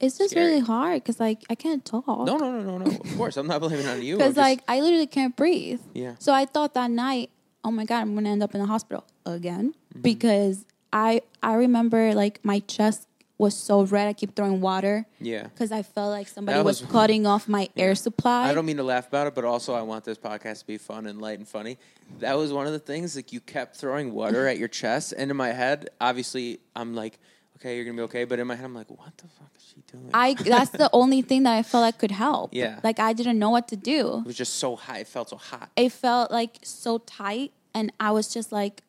it's 0.00 0.18
just 0.18 0.30
scary. 0.32 0.46
really 0.46 0.60
hard 0.60 1.02
because 1.02 1.20
like 1.20 1.42
I 1.48 1.54
can't 1.54 1.84
talk. 1.84 2.06
no 2.06 2.24
no 2.24 2.36
no 2.36 2.60
no 2.62 2.78
no 2.78 2.90
of 2.90 3.16
course 3.16 3.36
I'm 3.36 3.46
not 3.46 3.60
blaming 3.60 3.86
on 3.86 4.02
you 4.02 4.16
Because 4.16 4.34
just- 4.34 4.38
like 4.38 4.60
I 4.68 4.80
literally 4.80 5.06
can't 5.06 5.34
breathe. 5.36 5.80
Yeah. 5.94 6.16
So 6.18 6.32
I 6.32 6.44
thought 6.46 6.74
that 6.74 6.90
night, 6.90 7.30
oh 7.64 7.70
my 7.70 7.84
god, 7.84 8.00
I'm 8.02 8.14
gonna 8.14 8.28
end 8.30 8.42
up 8.42 8.54
in 8.54 8.60
the 8.60 8.66
hospital 8.66 9.04
again 9.24 9.74
Mm-hmm. 9.94 10.02
because 10.02 10.64
I 10.92 11.22
I 11.42 11.54
remember 11.54 12.12
like 12.14 12.44
my 12.44 12.58
chest 12.60 13.06
was 13.44 13.56
so 13.56 13.82
red. 13.84 14.08
I 14.08 14.12
keep 14.12 14.34
throwing 14.34 14.60
water 14.60 15.06
yeah 15.20 15.44
because 15.44 15.70
I 15.70 15.82
felt 15.82 16.10
like 16.10 16.26
somebody 16.28 16.58
That 16.58 16.64
was, 16.64 16.80
was- 16.82 16.90
cutting 16.90 17.26
off 17.26 17.46
my 17.48 17.68
air 17.76 17.94
supply. 17.94 18.48
I 18.50 18.54
don't 18.54 18.66
mean 18.66 18.78
to 18.78 18.82
laugh 18.94 19.06
about 19.08 19.26
it, 19.28 19.34
but 19.34 19.44
also 19.44 19.74
I 19.74 19.82
want 19.82 20.04
this 20.04 20.18
podcast 20.18 20.60
to 20.60 20.66
be 20.66 20.78
fun 20.78 21.06
and 21.06 21.20
light 21.20 21.38
and 21.38 21.46
funny. 21.46 21.78
That 22.20 22.36
was 22.36 22.52
one 22.52 22.66
of 22.66 22.72
the 22.72 22.78
things. 22.92 23.16
Like 23.16 23.32
you 23.32 23.40
kept 23.40 23.76
throwing 23.76 24.12
water 24.12 24.46
at 24.48 24.58
your 24.58 24.68
chest, 24.68 25.14
and 25.16 25.30
in 25.30 25.36
my 25.36 25.52
head, 25.52 25.88
obviously, 26.00 26.60
I'm 26.76 26.94
like, 26.94 27.18
okay, 27.56 27.76
you're 27.76 27.84
gonna 27.84 27.96
be 27.96 28.02
okay. 28.10 28.24
But 28.24 28.38
in 28.40 28.46
my 28.46 28.56
head, 28.56 28.64
I'm 28.66 28.74
like, 28.74 28.90
what 28.90 29.16
the 29.16 29.28
fuck 29.38 29.50
is 29.56 29.64
she 29.74 29.82
doing? 29.90 30.10
I 30.12 30.34
that's 30.34 30.70
the 30.70 30.90
only 31.00 31.22
thing 31.22 31.44
that 31.44 31.54
I 31.56 31.62
felt 31.62 31.82
like 31.82 31.98
could 31.98 32.10
help. 32.10 32.50
Yeah. 32.52 32.80
Like 32.84 32.98
I 33.00 33.12
didn't 33.12 33.38
know 33.38 33.50
what 33.50 33.68
to 33.68 33.76
do. 33.76 34.18
it 34.18 34.26
was 34.26 34.36
just 34.36 34.56
so 34.56 34.76
hot. 34.76 35.00
It 35.00 35.06
felt 35.08 35.30
so 35.30 35.36
hot. 35.36 35.70
It 35.76 35.92
felt 35.92 36.30
like 36.30 36.58
so 36.62 36.98
tight, 36.98 37.52
and 37.72 37.92
I 37.98 38.10
was 38.10 38.28
just 38.32 38.52
like, 38.52 38.82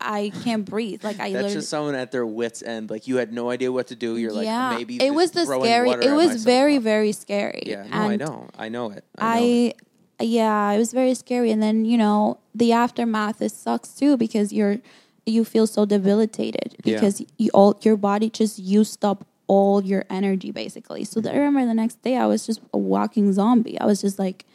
I 0.00 0.30
can't 0.42 0.64
breathe. 0.64 1.04
Like 1.04 1.20
I 1.20 1.32
That's 1.32 1.52
just 1.52 1.68
someone 1.68 1.94
at 1.94 2.10
their 2.10 2.26
wits 2.26 2.62
end. 2.62 2.90
Like 2.90 3.06
you 3.06 3.16
had 3.16 3.32
no 3.32 3.50
idea 3.50 3.70
what 3.70 3.88
to 3.88 3.96
do. 3.96 4.16
You're 4.16 4.32
like, 4.32 4.46
yeah, 4.46 4.74
maybe 4.76 4.96
it 4.96 5.14
was 5.14 5.32
the 5.32 5.44
scary. 5.44 5.90
It 5.90 6.12
was 6.12 6.44
very 6.44 6.78
very 6.78 7.12
scary. 7.12 7.62
Yeah, 7.66 7.84
no, 7.84 7.96
I 7.96 8.16
know, 8.16 8.48
I 8.58 8.68
know 8.68 8.90
it. 8.90 9.04
I, 9.18 9.40
know 9.40 9.46
it. 9.46 9.80
Yeah, 10.28 10.72
it 10.72 10.78
was 10.78 10.92
very 10.92 11.14
scary. 11.14 11.50
And 11.50 11.62
then 11.62 11.84
you 11.84 11.98
know 11.98 12.38
the 12.54 12.72
aftermath 12.72 13.42
it 13.42 13.52
sucks 13.52 13.90
too 13.90 14.16
because 14.16 14.52
you're 14.52 14.78
you 15.26 15.44
feel 15.44 15.66
so 15.66 15.84
debilitated 15.84 16.76
Yeah. 16.82 16.94
because 16.94 17.22
you 17.38 17.50
all 17.52 17.78
your 17.82 17.96
body 17.96 18.30
just 18.30 18.58
used 18.58 19.04
up 19.04 19.26
all 19.46 19.82
your 19.82 20.04
energy 20.08 20.52
basically. 20.52 21.04
So 21.04 21.20
the, 21.20 21.32
I 21.32 21.36
remember 21.36 21.66
the 21.66 21.74
next 21.74 22.02
day 22.02 22.16
I 22.16 22.26
was 22.26 22.46
just 22.46 22.60
a 22.72 22.78
walking 22.78 23.32
zombie. 23.32 23.78
I 23.80 23.84
was 23.84 24.00
just 24.00 24.18
like, 24.18 24.46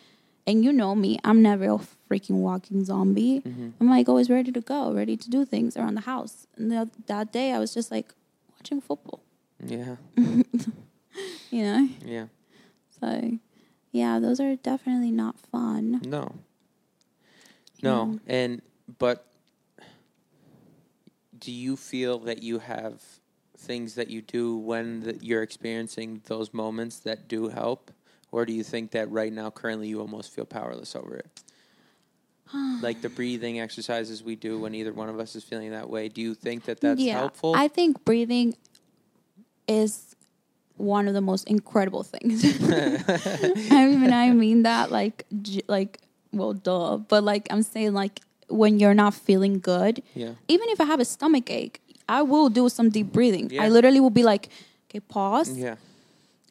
and 0.47 0.63
you 0.63 0.71
know 0.71 0.95
me, 0.95 1.17
I'm 1.23 1.41
never 1.41 1.65
a 1.65 1.79
freaking 2.09 2.35
walking 2.41 2.85
zombie. 2.85 3.41
Mm-hmm. 3.41 3.69
I'm 3.79 3.89
like 3.89 4.07
always 4.07 4.29
ready 4.29 4.51
to 4.51 4.61
go, 4.61 4.91
ready 4.93 5.17
to 5.17 5.29
do 5.29 5.45
things 5.45 5.75
around 5.75 5.95
the 5.95 6.01
house. 6.01 6.47
And 6.55 6.71
the, 6.71 6.89
that 7.07 7.31
day 7.33 7.51
I 7.51 7.59
was 7.59 7.73
just 7.73 7.91
like 7.91 8.13
watching 8.57 8.81
football, 8.81 9.21
Yeah, 9.65 9.95
you 10.17 11.63
know. 11.63 11.89
yeah. 12.05 12.25
So 12.99 13.37
yeah, 13.91 14.19
those 14.19 14.39
are 14.39 14.55
definitely 14.55 15.11
not 15.11 15.39
fun. 15.39 16.01
No. 16.05 16.35
No, 17.83 18.19
and 18.25 18.61
but 18.97 19.27
do 21.37 21.51
you 21.51 21.75
feel 21.75 22.17
that 22.19 22.41
you 22.41 22.59
have 22.59 23.01
things 23.57 23.95
that 23.95 24.09
you 24.09 24.21
do 24.21 24.57
when 24.57 25.01
the, 25.01 25.17
you're 25.21 25.43
experiencing 25.43 26.21
those 26.25 26.53
moments 26.53 26.99
that 26.99 27.27
do 27.27 27.49
help, 27.49 27.91
or 28.35 28.45
do 28.45 28.51
you 28.51 28.63
think 28.65 28.91
that 28.91 29.09
right 29.09 29.31
now, 29.31 29.49
currently, 29.49 29.87
you 29.87 30.01
almost 30.01 30.33
feel 30.33 30.43
powerless 30.43 30.93
over 30.93 31.15
it? 31.15 31.27
like 32.81 33.01
the 33.01 33.07
breathing 33.07 33.61
exercises 33.61 34.21
we 34.21 34.35
do 34.35 34.59
when 34.59 34.75
either 34.75 34.91
one 34.91 35.07
of 35.07 35.17
us 35.21 35.37
is 35.37 35.43
feeling 35.45 35.71
that 35.71 35.89
way. 35.89 36.09
Do 36.09 36.19
you 36.19 36.33
think 36.35 36.65
that 36.65 36.81
that's 36.81 37.01
helpful? 37.05 37.53
I 37.55 37.69
think 37.69 38.03
breathing 38.03 38.57
is 39.69 40.17
one 40.75 41.07
of 41.07 41.13
the 41.13 41.21
most 41.21 41.47
incredible 41.47 42.03
things. 42.03 42.43
I 43.71 43.87
mean, 43.87 44.11
I 44.11 44.31
mean 44.31 44.63
that 44.63 44.91
like 44.91 45.25
like 45.67 46.01
well, 46.33 46.51
duh. 46.51 46.97
But 46.97 47.23
like 47.23 47.47
I'm 47.49 47.63
saying, 47.63 47.93
like 47.93 48.19
when 48.49 48.79
you're 48.79 48.93
not 48.93 49.13
feeling 49.13 49.61
good, 49.61 50.03
Yeah. 50.13 50.33
even 50.49 50.67
if 50.69 50.81
I 50.81 50.83
have 50.83 50.99
a 50.99 51.05
stomach 51.05 51.49
ache, 51.49 51.79
I 52.09 52.21
will 52.21 52.49
do 52.49 52.67
some 52.67 52.89
deep 52.89 53.13
breathing. 53.13 53.49
Yeah. 53.49 53.63
I 53.63 53.69
literally 53.69 54.01
will 54.01 54.09
be 54.21 54.23
like, 54.23 54.49
okay, 54.89 54.99
pause, 54.99 55.57
Yeah. 55.57 55.75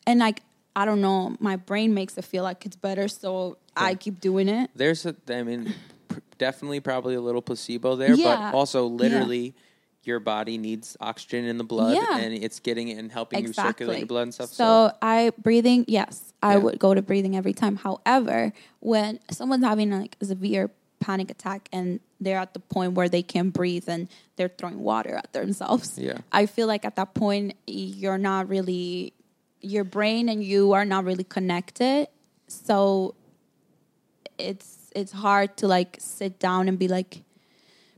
and 0.06 0.18
like 0.18 0.40
I 0.76 0.84
don't 0.84 1.00
know, 1.00 1.36
my 1.40 1.56
brain 1.56 1.94
makes 1.94 2.18
it 2.18 2.24
feel 2.24 2.42
like 2.42 2.66
it's 2.66 2.76
better, 2.76 3.08
so 3.08 3.58
I 3.76 3.94
keep 3.94 4.20
doing 4.20 4.48
it. 4.48 4.70
There's 4.74 5.06
a, 5.06 5.14
I 5.28 5.42
mean, 5.42 5.72
pr- 6.08 6.18
definitely 6.38 6.80
probably 6.80 7.14
a 7.14 7.20
little 7.20 7.42
placebo 7.42 7.96
there, 7.96 8.14
Yeah. 8.14 8.50
but 8.50 8.56
also 8.56 8.88
Yeah. 8.88 8.94
literally 8.94 9.54
your 10.02 10.20
body 10.20 10.58
needs 10.58 10.96
oxygen 11.00 11.44
in 11.46 11.56
the 11.58 11.64
blood 11.64 11.94
Yeah. 11.96 12.18
and 12.18 12.34
it's 12.34 12.60
getting 12.60 12.88
it 12.88 12.98
and 12.98 13.10
helping 13.10 13.42
you 13.46 13.52
circulate 13.54 13.98
your 14.00 14.06
blood 14.06 14.22
and 14.24 14.34
stuff. 14.34 14.50
So 14.50 14.92
I 15.00 15.32
breathing, 15.38 15.86
yes, 15.88 16.34
I 16.42 16.52
Yeah. 16.54 16.58
would 16.58 16.78
go 16.78 16.92
to 16.92 17.00
breathing 17.00 17.36
every 17.36 17.54
time. 17.54 17.76
However, 17.76 18.52
when 18.80 19.18
someone's 19.30 19.64
having 19.64 19.90
like 19.92 20.16
a 20.20 20.26
severe 20.26 20.70
panic 21.00 21.30
attack 21.30 21.68
and 21.72 22.00
they're 22.20 22.38
at 22.38 22.52
the 22.52 22.60
point 22.60 22.92
where 22.94 23.08
they 23.08 23.22
can't 23.22 23.52
breathe 23.52 23.88
and 23.88 24.08
they're 24.36 24.48
throwing 24.58 24.80
water 24.80 25.14
at 25.16 25.32
themselves, 25.32 25.98
Yeah. 25.98 26.18
I 26.32 26.46
feel 26.46 26.66
like 26.66 26.84
at 26.84 26.96
that 26.96 27.14
point 27.14 27.54
you're 27.66 28.18
not 28.18 28.48
really 28.48 29.14
your 29.64 29.84
brain 29.84 30.28
and 30.28 30.42
you 30.44 30.72
are 30.72 30.84
not 30.84 31.04
really 31.04 31.24
connected. 31.24 32.08
So 32.48 33.14
it's 34.38 34.90
it's 34.94 35.12
hard 35.12 35.56
to 35.58 35.66
like 35.68 35.96
sit 36.00 36.38
down 36.38 36.68
and 36.68 36.78
be 36.78 36.88
like 36.88 37.22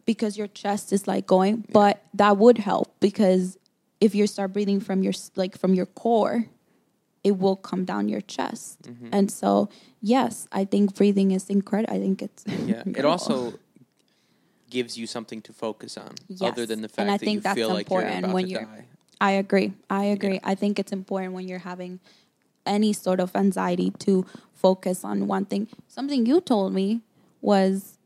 because 0.04 0.36
your 0.38 0.46
chest 0.48 0.92
is 0.92 1.06
like 1.08 1.26
going 1.26 1.64
but 1.72 2.02
that 2.14 2.36
would 2.36 2.58
help 2.58 2.94
because 3.00 3.58
if 4.00 4.14
you 4.14 4.26
start 4.26 4.52
breathing 4.52 4.80
from 4.80 5.02
your 5.02 5.12
like 5.34 5.56
from 5.58 5.72
your 5.74 5.86
core 5.86 6.44
it 7.24 7.38
will 7.38 7.56
come 7.56 7.84
down 7.84 8.08
your 8.08 8.20
chest 8.20 8.82
Mm-hmm. 8.82 9.08
and 9.12 9.30
so 9.30 9.68
yes 10.00 10.46
i 10.52 10.64
think 10.64 10.94
breathing 10.94 11.30
is 11.32 11.48
incredible 11.48 11.92
i 11.94 11.98
think 11.98 12.22
it's 12.22 12.44
yeah, 12.46 12.82
it 12.86 13.04
also 13.04 13.58
gives 14.70 14.96
you 14.98 15.06
something 15.06 15.40
to 15.42 15.52
focus 15.52 15.96
on 15.96 16.12
other 16.40 16.66
than 16.66 16.82
the 16.82 16.90
And 16.98 17.08
fact 17.08 17.08
I 17.08 17.16
that 17.16 17.24
think 17.24 17.34
you 17.36 17.40
that's 17.40 17.54
feel 17.54 17.68
like 17.70 17.88
you're 17.90 18.00
important 18.02 18.24
about 18.24 18.34
when 18.34 18.44
to 18.44 18.50
you're- 18.50 18.64
die. 18.64 18.84
I 19.20 19.32
agree. 19.32 19.72
I 19.88 20.04
agree. 20.04 20.40
I 20.44 20.54
think 20.54 20.78
it's 20.78 20.92
important 20.92 21.32
when 21.32 21.48
you're 21.48 21.58
having 21.60 22.00
any 22.66 22.92
sort 22.92 23.20
of 23.20 23.34
anxiety 23.34 23.90
to 24.00 24.26
focus 24.54 25.04
on 25.04 25.26
one 25.26 25.44
thing. 25.46 25.68
Something 25.88 26.26
you 26.26 26.40
told 26.40 26.72
me 26.74 27.00
was 27.40 27.98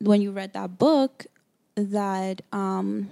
when 0.00 0.20
you 0.22 0.30
read 0.30 0.52
that 0.54 0.78
book 0.78 1.26
that 1.74 2.40
um 2.52 3.08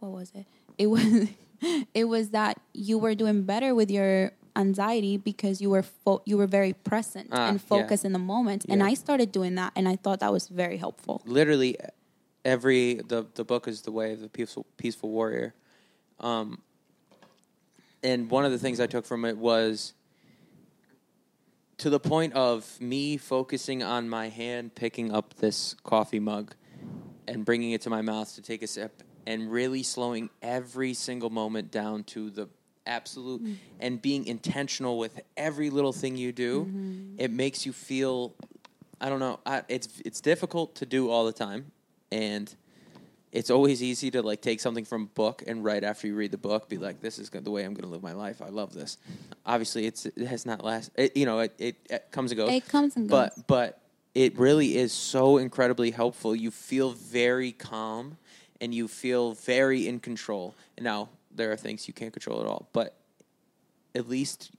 what 0.00 0.12
was 0.12 0.32
it? 0.34 0.46
It 0.78 0.88
was 0.88 1.28
it 1.94 2.04
was 2.04 2.30
that 2.30 2.60
you 2.74 2.98
were 2.98 3.14
doing 3.14 3.42
better 3.44 3.74
with 3.74 3.90
your 3.90 4.32
anxiety 4.54 5.16
because 5.16 5.60
you 5.60 5.70
were 5.70 5.82
fo- 5.82 6.22
you 6.24 6.36
were 6.36 6.46
very 6.46 6.72
present 6.72 7.28
Ah, 7.32 7.48
and 7.48 7.60
yeah. 7.60 7.66
focused 7.66 8.04
in 8.04 8.12
the 8.12 8.18
moment 8.18 8.64
and 8.68 8.82
I 8.82 8.94
started 8.94 9.30
doing 9.32 9.54
that 9.56 9.72
and 9.76 9.88
I 9.88 9.96
thought 9.96 10.20
that 10.20 10.32
was 10.32 10.48
very 10.48 10.76
helpful. 10.78 11.22
literally 11.26 11.76
every 12.44 12.94
the 13.08 13.26
the 13.34 13.44
book 13.44 13.68
is 13.68 13.82
the 13.82 13.92
way 13.92 14.12
of 14.12 14.20
the 14.20 14.28
peaceful 14.28 14.64
peaceful 14.76 15.10
warrior 15.10 15.54
um 16.20 16.60
and 18.02 18.30
one 18.30 18.44
of 18.44 18.52
the 18.52 18.58
things 18.58 18.80
i 18.80 18.86
took 18.86 19.04
from 19.04 19.24
it 19.24 19.36
was 19.36 19.94
to 21.78 21.90
the 21.90 22.00
point 22.00 22.32
of 22.32 22.80
me 22.80 23.16
focusing 23.16 23.82
on 23.82 24.08
my 24.08 24.28
hand 24.28 24.74
picking 24.74 25.12
up 25.12 25.34
this 25.34 25.74
coffee 25.84 26.20
mug 26.20 26.54
and 27.28 27.44
bringing 27.44 27.72
it 27.72 27.80
to 27.82 27.90
my 27.90 28.02
mouth 28.02 28.34
to 28.34 28.42
take 28.42 28.62
a 28.62 28.66
sip 28.66 29.02
and 29.26 29.50
really 29.50 29.82
slowing 29.82 30.30
every 30.40 30.94
single 30.94 31.30
moment 31.30 31.70
down 31.70 32.04
to 32.04 32.30
the 32.30 32.48
absolute 32.86 33.42
and 33.80 34.00
being 34.00 34.26
intentional 34.26 34.96
with 34.96 35.20
every 35.36 35.70
little 35.70 35.92
thing 35.92 36.16
you 36.16 36.30
do 36.30 36.70
it 37.18 37.32
makes 37.32 37.66
you 37.66 37.72
feel 37.72 38.32
I 39.00 39.08
don't 39.08 39.20
know. 39.20 39.40
I, 39.44 39.62
it's 39.68 39.88
it's 40.04 40.20
difficult 40.20 40.76
to 40.76 40.86
do 40.86 41.10
all 41.10 41.26
the 41.26 41.32
time, 41.32 41.72
and 42.10 42.54
it's 43.32 43.50
always 43.50 43.82
easy 43.82 44.10
to 44.12 44.22
like 44.22 44.40
take 44.40 44.60
something 44.60 44.84
from 44.84 45.02
a 45.02 45.06
book 45.06 45.42
and 45.46 45.64
right 45.64 45.82
after 45.82 46.06
you 46.06 46.14
read 46.14 46.30
the 46.30 46.38
book, 46.38 46.68
be 46.68 46.78
like, 46.78 47.00
"This 47.00 47.18
is 47.18 47.28
the 47.30 47.50
way 47.50 47.64
I'm 47.64 47.74
going 47.74 47.84
to 47.84 47.90
live 47.90 48.02
my 48.02 48.12
life. 48.12 48.40
I 48.40 48.48
love 48.48 48.72
this." 48.72 48.98
Obviously, 49.44 49.86
it's 49.86 50.06
it 50.06 50.26
has 50.26 50.46
not 50.46 50.64
last. 50.64 50.90
It, 50.96 51.16
you 51.16 51.26
know, 51.26 51.40
it, 51.40 51.54
it, 51.58 51.76
it 51.90 52.06
comes 52.10 52.30
and 52.30 52.38
goes. 52.38 52.50
It 52.50 52.68
comes 52.68 52.96
and 52.96 53.08
goes. 53.08 53.30
But 53.36 53.46
but 53.46 53.80
it 54.14 54.38
really 54.38 54.76
is 54.76 54.92
so 54.92 55.36
incredibly 55.38 55.90
helpful. 55.90 56.34
You 56.34 56.50
feel 56.50 56.92
very 56.92 57.52
calm, 57.52 58.16
and 58.60 58.74
you 58.74 58.88
feel 58.88 59.32
very 59.32 59.86
in 59.86 60.00
control. 60.00 60.54
And 60.76 60.84
now 60.84 61.10
there 61.34 61.52
are 61.52 61.56
things 61.56 61.88
you 61.88 61.94
can't 61.94 62.12
control 62.12 62.40
at 62.40 62.46
all, 62.46 62.68
but 62.72 62.96
at 63.94 64.08
least. 64.08 64.50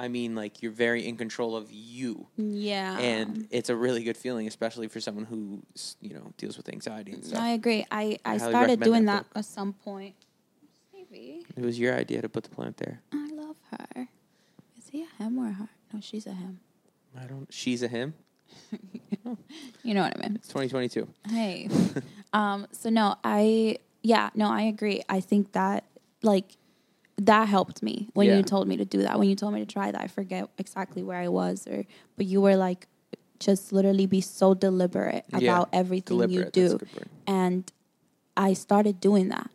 I 0.00 0.08
mean, 0.08 0.34
like 0.34 0.62
you're 0.62 0.72
very 0.72 1.06
in 1.06 1.18
control 1.18 1.54
of 1.54 1.70
you 1.70 2.26
Yeah. 2.38 2.98
and 2.98 3.46
it's 3.50 3.68
a 3.68 3.76
really 3.76 4.02
good 4.02 4.16
feeling, 4.16 4.46
especially 4.46 4.88
for 4.88 4.98
someone 4.98 5.26
who 5.26 5.62
you 6.00 6.14
know 6.14 6.32
deals 6.38 6.56
with 6.56 6.70
anxiety 6.70 7.12
and 7.12 7.22
stuff. 7.22 7.38
I 7.38 7.50
agree. 7.50 7.84
I, 7.90 8.18
I 8.24 8.38
highly 8.38 8.50
started 8.50 8.80
doing 8.80 9.04
that 9.04 9.26
that, 9.34 9.40
at 9.40 9.44
some 9.44 9.74
point. 9.74 10.14
Maybe. 10.94 11.44
It 11.54 11.62
was 11.62 11.78
your 11.78 11.94
idea 11.94 12.22
to 12.22 12.30
put 12.30 12.44
the 12.44 12.50
plant 12.50 12.78
there. 12.78 13.02
I 13.12 13.28
love 13.34 13.56
her. 13.72 14.08
Is 14.78 14.88
he 14.90 15.02
a 15.02 15.22
him 15.22 15.38
or 15.38 15.48
a 15.48 15.52
her? 15.52 15.68
No, 15.92 16.00
she's 16.00 16.26
a 16.26 16.32
him. 16.32 16.60
I 17.20 17.24
don't. 17.26 17.52
She's 17.52 17.82
a 17.82 17.88
him. 17.88 18.14
You 19.82 19.94
know 19.94 20.02
what 20.02 20.16
I 20.16 20.20
mean? 20.28 20.36
It's 20.36 20.48
2022. 20.48 21.08
Hey. 21.28 21.68
um, 22.32 22.66
so 22.72 22.88
no, 22.90 23.16
I 23.22 23.76
yeah, 24.02 24.30
no, 24.34 24.50
I 24.50 24.62
agree. 24.62 25.02
I 25.08 25.20
think 25.20 25.52
that 25.52 25.84
like 26.22 26.56
that 27.20 27.48
helped 27.48 27.82
me 27.82 28.08
when 28.14 28.28
Yeah. 28.28 28.38
you 28.38 28.42
told 28.42 28.66
me 28.66 28.76
to 28.78 28.84
do 28.84 29.02
that. 29.02 29.18
When 29.18 29.28
you 29.28 29.36
told 29.36 29.52
me 29.52 29.60
to 29.60 29.66
try 29.66 29.90
that, 29.92 30.00
I 30.00 30.06
forget 30.06 30.48
exactly 30.58 31.02
where 31.02 31.18
I 31.18 31.28
was 31.28 31.66
or 31.66 31.84
but 32.16 32.26
you 32.26 32.40
were 32.40 32.56
like 32.56 32.88
just 33.38 33.72
literally 33.72 34.06
be 34.06 34.20
so 34.20 34.54
deliberate 34.54 35.24
Yeah, 35.28 35.38
about 35.38 35.68
everything 35.72 36.18
deliberate, 36.18 36.56
you 36.56 36.68
do. 36.68 36.80
And 37.26 37.70
I 38.36 38.54
started 38.54 39.00
doing 39.00 39.28
that. 39.28 39.50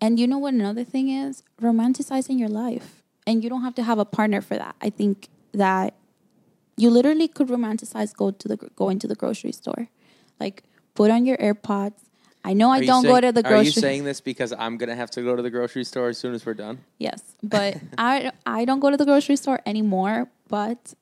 And 0.00 0.18
you 0.18 0.26
know 0.26 0.38
what 0.38 0.54
another 0.54 0.84
thing 0.84 1.08
is? 1.10 1.42
Romanticizing 1.60 2.38
your 2.38 2.48
life. 2.48 3.02
And 3.26 3.44
you 3.44 3.50
don't 3.50 3.62
have 3.62 3.74
to 3.76 3.82
have 3.82 3.98
a 3.98 4.04
partner 4.04 4.40
for 4.40 4.56
that. 4.56 4.74
I 4.80 4.90
think 4.90 5.28
that 5.52 5.94
you 6.76 6.90
literally 6.90 7.28
could 7.28 7.48
romanticize 7.48 8.14
go 8.16 8.30
to 8.30 8.48
the 8.48 8.56
going 8.74 8.98
to 9.00 9.06
the 9.06 9.14
grocery 9.14 9.52
store. 9.52 9.88
Like 10.40 10.64
put 10.94 11.10
on 11.10 11.26
your 11.26 11.36
AirPods. 11.36 12.00
I 12.44 12.54
know 12.54 12.70
I 12.70 12.84
don't 12.84 13.04
go 13.04 13.20
to 13.20 13.30
the 13.30 13.42
grocery. 13.42 13.70
Store. 13.70 13.84
Are 13.88 13.92
you 13.92 13.94
saying 13.94 14.04
this 14.04 14.20
because 14.20 14.52
I'm 14.52 14.76
gonna 14.76 14.96
have 14.96 15.10
to 15.12 15.22
go 15.22 15.36
to 15.36 15.42
the 15.42 15.50
grocery 15.50 15.84
store 15.84 16.08
as 16.08 16.18
soon 16.18 16.34
as 16.34 16.44
we're 16.44 16.54
done? 16.54 16.78
Yes, 16.98 17.22
but 17.42 17.78
I 17.96 18.32
I 18.44 18.64
don't 18.64 18.80
go 18.80 18.90
to 18.90 18.96
the 18.96 19.04
grocery 19.04 19.36
store 19.36 19.60
anymore. 19.64 20.28
But 20.48 20.94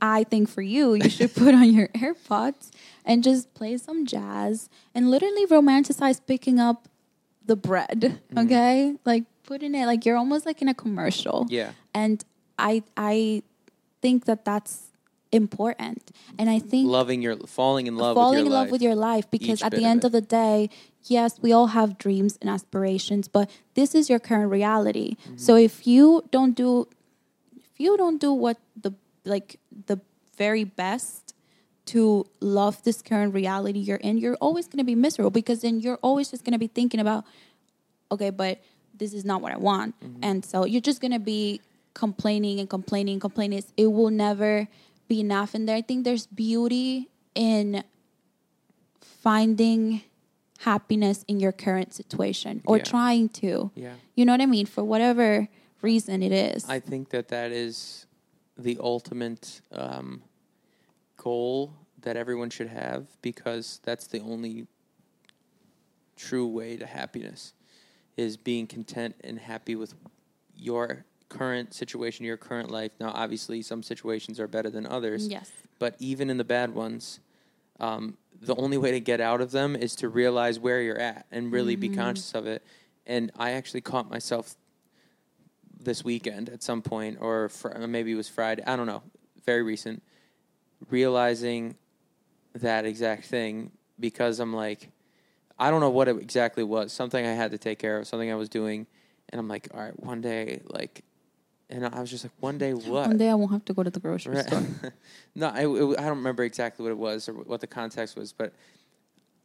I 0.00 0.24
think 0.24 0.48
for 0.48 0.62
you, 0.62 0.94
you 0.94 1.08
should 1.08 1.34
put 1.34 1.54
on 1.54 1.72
your 1.72 1.88
AirPods 1.96 2.70
and 3.04 3.24
just 3.24 3.54
play 3.54 3.76
some 3.78 4.06
jazz 4.06 4.68
and 4.94 5.10
literally 5.10 5.46
romanticize 5.46 6.20
picking 6.24 6.60
up 6.60 6.88
the 7.44 7.56
bread. 7.56 8.20
Mm-hmm. 8.30 8.38
Okay, 8.38 8.96
like 9.04 9.24
putting 9.44 9.74
it 9.74 9.86
like 9.86 10.04
you're 10.04 10.16
almost 10.18 10.44
like 10.44 10.60
in 10.60 10.68
a 10.68 10.74
commercial. 10.74 11.46
Yeah. 11.48 11.72
and 11.94 12.22
I 12.58 12.82
I 12.96 13.42
think 14.02 14.26
that 14.26 14.44
that's 14.44 14.87
important, 15.32 16.10
and 16.38 16.48
I 16.48 16.58
think 16.58 16.88
Loving 16.88 17.20
your, 17.22 17.36
falling 17.46 17.86
in 17.86 17.96
love. 17.96 18.14
falling 18.16 18.38
with 18.44 18.46
your 18.46 18.46
in 18.46 18.52
love 18.52 18.70
with 18.70 18.82
your 18.82 18.94
life 18.94 19.30
because 19.30 19.62
at 19.62 19.72
the 19.72 19.84
end 19.84 20.04
it. 20.04 20.06
of 20.06 20.12
the 20.12 20.20
day 20.22 20.70
yes 21.04 21.38
we 21.40 21.52
all 21.52 21.68
have 21.68 21.96
dreams 21.98 22.38
and 22.40 22.48
aspirations 22.50 23.28
but 23.28 23.48
this 23.74 23.94
is 23.94 24.08
your 24.10 24.18
current 24.18 24.50
reality 24.50 25.16
Mm-hmm. 25.16 25.36
so 25.36 25.54
if 25.56 25.86
you 25.86 26.24
don't 26.30 26.54
do 26.56 26.88
if 27.56 27.78
you 27.78 27.96
don't 27.96 28.20
do 28.20 28.32
what 28.32 28.56
the 28.80 28.92
like 29.24 29.58
the 29.86 29.98
very 30.36 30.64
best 30.64 31.34
to 31.86 32.24
love 32.40 32.82
this 32.84 33.00
current 33.02 33.32
reality 33.34 33.78
you're 33.78 33.96
in 34.08 34.18
you're 34.18 34.36
always 34.40 34.66
going 34.66 34.78
to 34.78 34.84
be 34.84 34.94
miserable 34.94 35.30
because 35.30 35.60
then 35.60 35.78
you're 35.80 35.98
always 36.02 36.30
just 36.30 36.42
going 36.44 36.52
to 36.52 36.58
be 36.58 36.68
thinking 36.68 37.00
about 37.00 37.24
okay 38.10 38.30
but 38.30 38.60
this 38.96 39.12
is 39.14 39.24
not 39.24 39.40
what 39.42 39.52
i 39.52 39.56
want 39.58 39.94
Mm-hmm. 40.00 40.24
and 40.24 40.44
so 40.44 40.64
you're 40.64 40.80
just 40.90 41.00
going 41.00 41.12
to 41.12 41.18
be 41.18 41.60
complaining 41.94 42.60
and 42.60 42.68
complaining 42.70 43.14
and 43.14 43.20
complaining 43.20 43.62
it 43.76 43.86
will 43.86 44.10
never 44.10 44.68
be 45.08 45.20
enough 45.20 45.54
and 45.54 45.68
there 45.68 45.76
i 45.76 45.82
think 45.82 46.04
there's 46.04 46.26
beauty 46.26 47.08
in 47.34 47.82
finding 49.00 50.02
happiness 50.60 51.24
in 51.28 51.40
your 51.40 51.52
current 51.52 51.94
situation 51.94 52.62
or 52.66 52.78
Yeah. 52.78 52.84
trying 52.84 53.28
to 53.30 53.70
Yeah. 53.74 53.94
you 54.14 54.24
know 54.24 54.32
what 54.32 54.40
i 54.40 54.46
mean 54.46 54.66
for 54.66 54.84
whatever 54.84 55.48
reason 55.82 56.22
it 56.22 56.32
is 56.32 56.68
I 56.68 56.80
think 56.80 57.10
that 57.10 57.28
that 57.28 57.52
is 57.52 58.06
the 58.56 58.76
ultimate 58.80 59.60
um, 59.70 60.22
goal 61.16 61.72
that 62.00 62.16
everyone 62.16 62.50
should 62.50 62.66
have 62.68 63.06
because 63.22 63.80
that's 63.84 64.08
the 64.08 64.18
only 64.20 64.66
true 66.16 66.48
way 66.48 66.76
to 66.76 66.84
happiness 66.86 67.52
is 68.16 68.36
being 68.36 68.66
content 68.66 69.14
and 69.22 69.38
happy 69.38 69.76
with 69.76 69.94
your 70.56 71.04
current 71.28 71.74
situation, 71.74 72.24
your 72.24 72.36
current 72.36 72.70
life. 72.70 72.92
Now, 73.00 73.10
obviously, 73.14 73.62
some 73.62 73.82
situations 73.82 74.40
are 74.40 74.46
better 74.48 74.70
than 74.70 74.86
others. 74.86 75.28
yes 75.28 75.50
But 75.78 75.94
even 75.98 76.30
in 76.30 76.36
the 76.38 76.44
bad 76.44 76.74
ones, 76.74 77.20
um, 77.80 78.16
the 78.40 78.54
only 78.56 78.76
way 78.78 78.92
to 78.92 79.00
get 79.00 79.20
out 79.20 79.40
of 79.40 79.50
them 79.50 79.76
is 79.76 79.94
to 79.96 80.08
realize 80.08 80.58
where 80.58 80.80
you're 80.82 80.98
at 80.98 81.26
and 81.30 81.52
really 81.52 81.76
be 81.76 81.88
conscious 81.88 82.34
of 82.34 82.46
it. 82.46 82.62
And 83.06 83.30
I 83.36 83.52
actually 83.52 83.80
caught 83.80 84.10
myself 84.10 84.54
this 85.80 86.04
weekend 86.04 86.48
at 86.48 86.62
some 86.62 86.82
point, 86.82 87.18
or 87.20 87.48
fr- 87.48 87.76
maybe 87.86 88.12
it 88.12 88.16
was 88.16 88.28
Friday. 88.28 88.62
I 88.66 88.76
don't 88.76 88.86
know. 88.86 89.02
Very 89.44 89.62
recent. 89.62 90.02
realizing 90.90 91.74
that 92.54 92.84
exact 92.84 93.24
thing 93.26 93.72
because 93.98 94.38
I'm 94.40 94.52
like, 94.54 94.90
I 95.58 95.70
don't 95.70 95.80
know 95.80 95.90
what 95.90 96.06
it 96.08 96.16
exactly 96.16 96.62
was. 96.62 96.92
Something 96.92 97.26
I 97.26 97.32
had 97.32 97.50
to 97.50 97.58
take 97.58 97.78
care 97.78 97.98
of, 97.98 98.06
something 98.06 98.30
I 98.30 98.36
was 98.36 98.48
doing, 98.48 98.86
and 99.30 99.40
I'm 99.40 99.48
like, 99.48 99.68
all 99.74 99.80
right, 99.80 99.98
one 99.98 100.20
day, 100.20 100.60
like, 100.66 101.02
and 101.70 101.84
I 101.86 102.00
was 102.00 102.10
just 102.10 102.24
like, 102.24 102.32
one 102.40 102.58
day 102.58 102.72
what? 102.74 103.08
One 103.08 103.16
day 103.18 103.28
I 103.30 103.34
won't 103.34 103.52
have 103.52 103.64
to 103.66 103.74
go 103.74 103.82
to 103.82 103.90
the 103.90 104.00
grocery 104.00 104.36
Right. 104.36 104.44
store. 104.46 104.64
no, 105.34 105.48
I, 105.48 105.60
it- 105.66 105.98
I 105.98 106.02
don't 106.06 106.18
remember 106.18 106.42
exactly 106.44 106.82
what 106.84 106.90
it 106.92 106.98
was 106.98 107.28
or 107.28 107.34
what 107.34 107.60
the 107.60 107.66
context 107.66 108.16
was, 108.16 108.32
but 108.32 108.52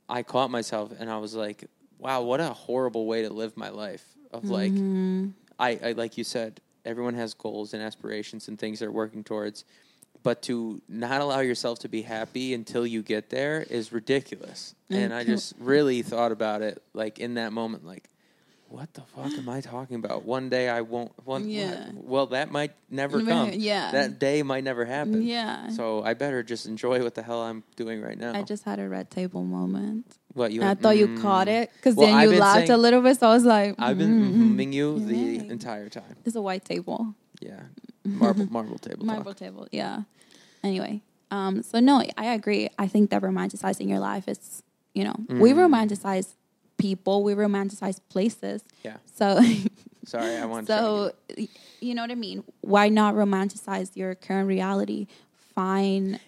I 0.09 0.23
caught 0.23 0.49
myself 0.51 0.91
and 0.99 1.09
I 1.09 1.17
was 1.17 1.33
like, 1.35 1.65
wow, 1.97 2.21
what 2.21 2.39
a 2.39 2.49
horrible 2.49 3.05
way 3.05 3.21
to 3.23 3.29
live 3.31 3.55
my 3.57 3.69
life. 3.69 4.05
Of 4.31 4.49
like, 4.49 4.73
Mm-hmm. 4.73 5.27
I, 5.59 5.79
I, 5.83 5.91
like 5.91 6.17
you 6.17 6.23
said, 6.23 6.59
everyone 6.83 7.13
has 7.13 7.33
goals 7.33 7.73
and 7.73 7.81
aspirations 7.83 8.47
and 8.47 8.57
things 8.57 8.79
they're 8.79 8.91
working 8.91 9.23
towards, 9.23 9.63
but 10.23 10.41
to 10.43 10.81
not 10.89 11.21
allow 11.21 11.39
yourself 11.39 11.79
to 11.79 11.89
be 11.89 12.01
happy 12.01 12.53
until 12.53 12.85
you 12.87 13.03
get 13.03 13.29
there 13.29 13.61
is 13.69 13.91
ridiculous. 13.93 14.73
And 14.89 15.13
I 15.13 15.23
just 15.23 15.53
really 15.59 16.01
thought 16.01 16.31
about 16.31 16.61
it, 16.61 16.81
like 16.93 17.19
in 17.19 17.35
that 17.35 17.53
moment, 17.53 17.85
like, 17.85 18.09
what 18.73 18.91
the 18.95 19.01
fuck 19.01 19.37
am 19.37 19.47
I 19.49 19.61
talking 19.61 19.97
about? 19.97 20.25
One 20.25 20.49
day 20.49 20.67
I 20.67 20.81
won't. 20.81 21.11
One, 21.23 21.47
Yeah. 21.47 21.91
Well, 21.93 22.25
that 22.33 22.51
might 22.51 22.71
never 22.89 23.21
come. 23.21 23.51
yeah. 23.53 23.91
That 23.91 24.17
day 24.17 24.41
might 24.41 24.63
never 24.63 24.83
happen. 24.83 25.21
Yeah. 25.21 25.69
So 25.69 26.01
I 26.03 26.15
better 26.15 26.41
just 26.41 26.65
enjoy 26.65 27.03
what 27.03 27.13
the 27.13 27.21
hell 27.21 27.41
I'm 27.43 27.63
doing 27.75 28.01
right 28.01 28.17
now. 28.17 28.33
I 28.33 28.41
just 28.41 28.63
had 28.63 28.79
a 28.79 28.89
red 28.89 29.11
table 29.11 29.43
moment. 29.43 30.17
what 30.33 30.51
you? 30.51 30.63
I 30.63 30.73
thought 30.73 30.97
you 30.97 31.07
"Mm." 31.07 31.21
caught 31.21 31.47
it 31.47 31.69
because 31.77 31.95
Well, 31.95 32.07
then 32.07 32.23
you 32.23 32.39
laughed 32.39 32.69
a 32.69 32.77
little 32.77 33.01
bit. 33.03 33.19
So 33.19 33.29
I 33.29 33.33
was 33.37 33.45
like, 33.45 33.75
I've 33.77 33.99
been 33.99 34.09
mm 34.33 34.57
mm 34.57 34.73
you 34.73 34.99
the 35.05 35.47
entire 35.51 35.89
time. 35.89 36.15
It's 36.25 36.35
a 36.35 36.41
white 36.41 36.65
table. 36.65 37.13
Yeah, 37.39 37.61
marble 38.03 38.47
marble 38.49 38.79
table 38.79 39.05
Marble 39.05 39.35
table, 39.35 39.67
yeah. 39.71 40.03
Anyway, 40.63 41.01
um, 41.29 41.61
so 41.61 41.79
no, 41.79 42.01
I 42.17 42.33
agree. 42.33 42.69
I 42.79 42.87
think 42.87 43.11
that 43.11 43.21
romanticizing 43.21 43.87
your 43.87 43.99
life 43.99 44.27
is, 44.27 44.63
you 44.97 45.03
know, 45.03 45.13
we 45.29 45.51
Mm. 45.53 45.59
romanticize 45.69 46.33
people, 46.77 47.23
we 47.23 47.33
romanticize 47.33 47.99
places. 48.09 48.63
Yeah. 48.83 48.97
So, 49.15 49.39
Sorry, 50.05 50.35
I 50.35 50.45
wanted. 50.45 50.67
so 50.67 51.11
y- 51.37 51.47
you 51.79 51.93
know 51.95 52.01
what 52.01 52.11
I 52.11 52.15
mean. 52.15 52.43
Why 52.61 52.89
not 52.89 53.15
romanticize 53.15 53.95
your 53.95 54.15
current 54.15 54.47
reality? 54.47 55.07
Find, 55.55 56.19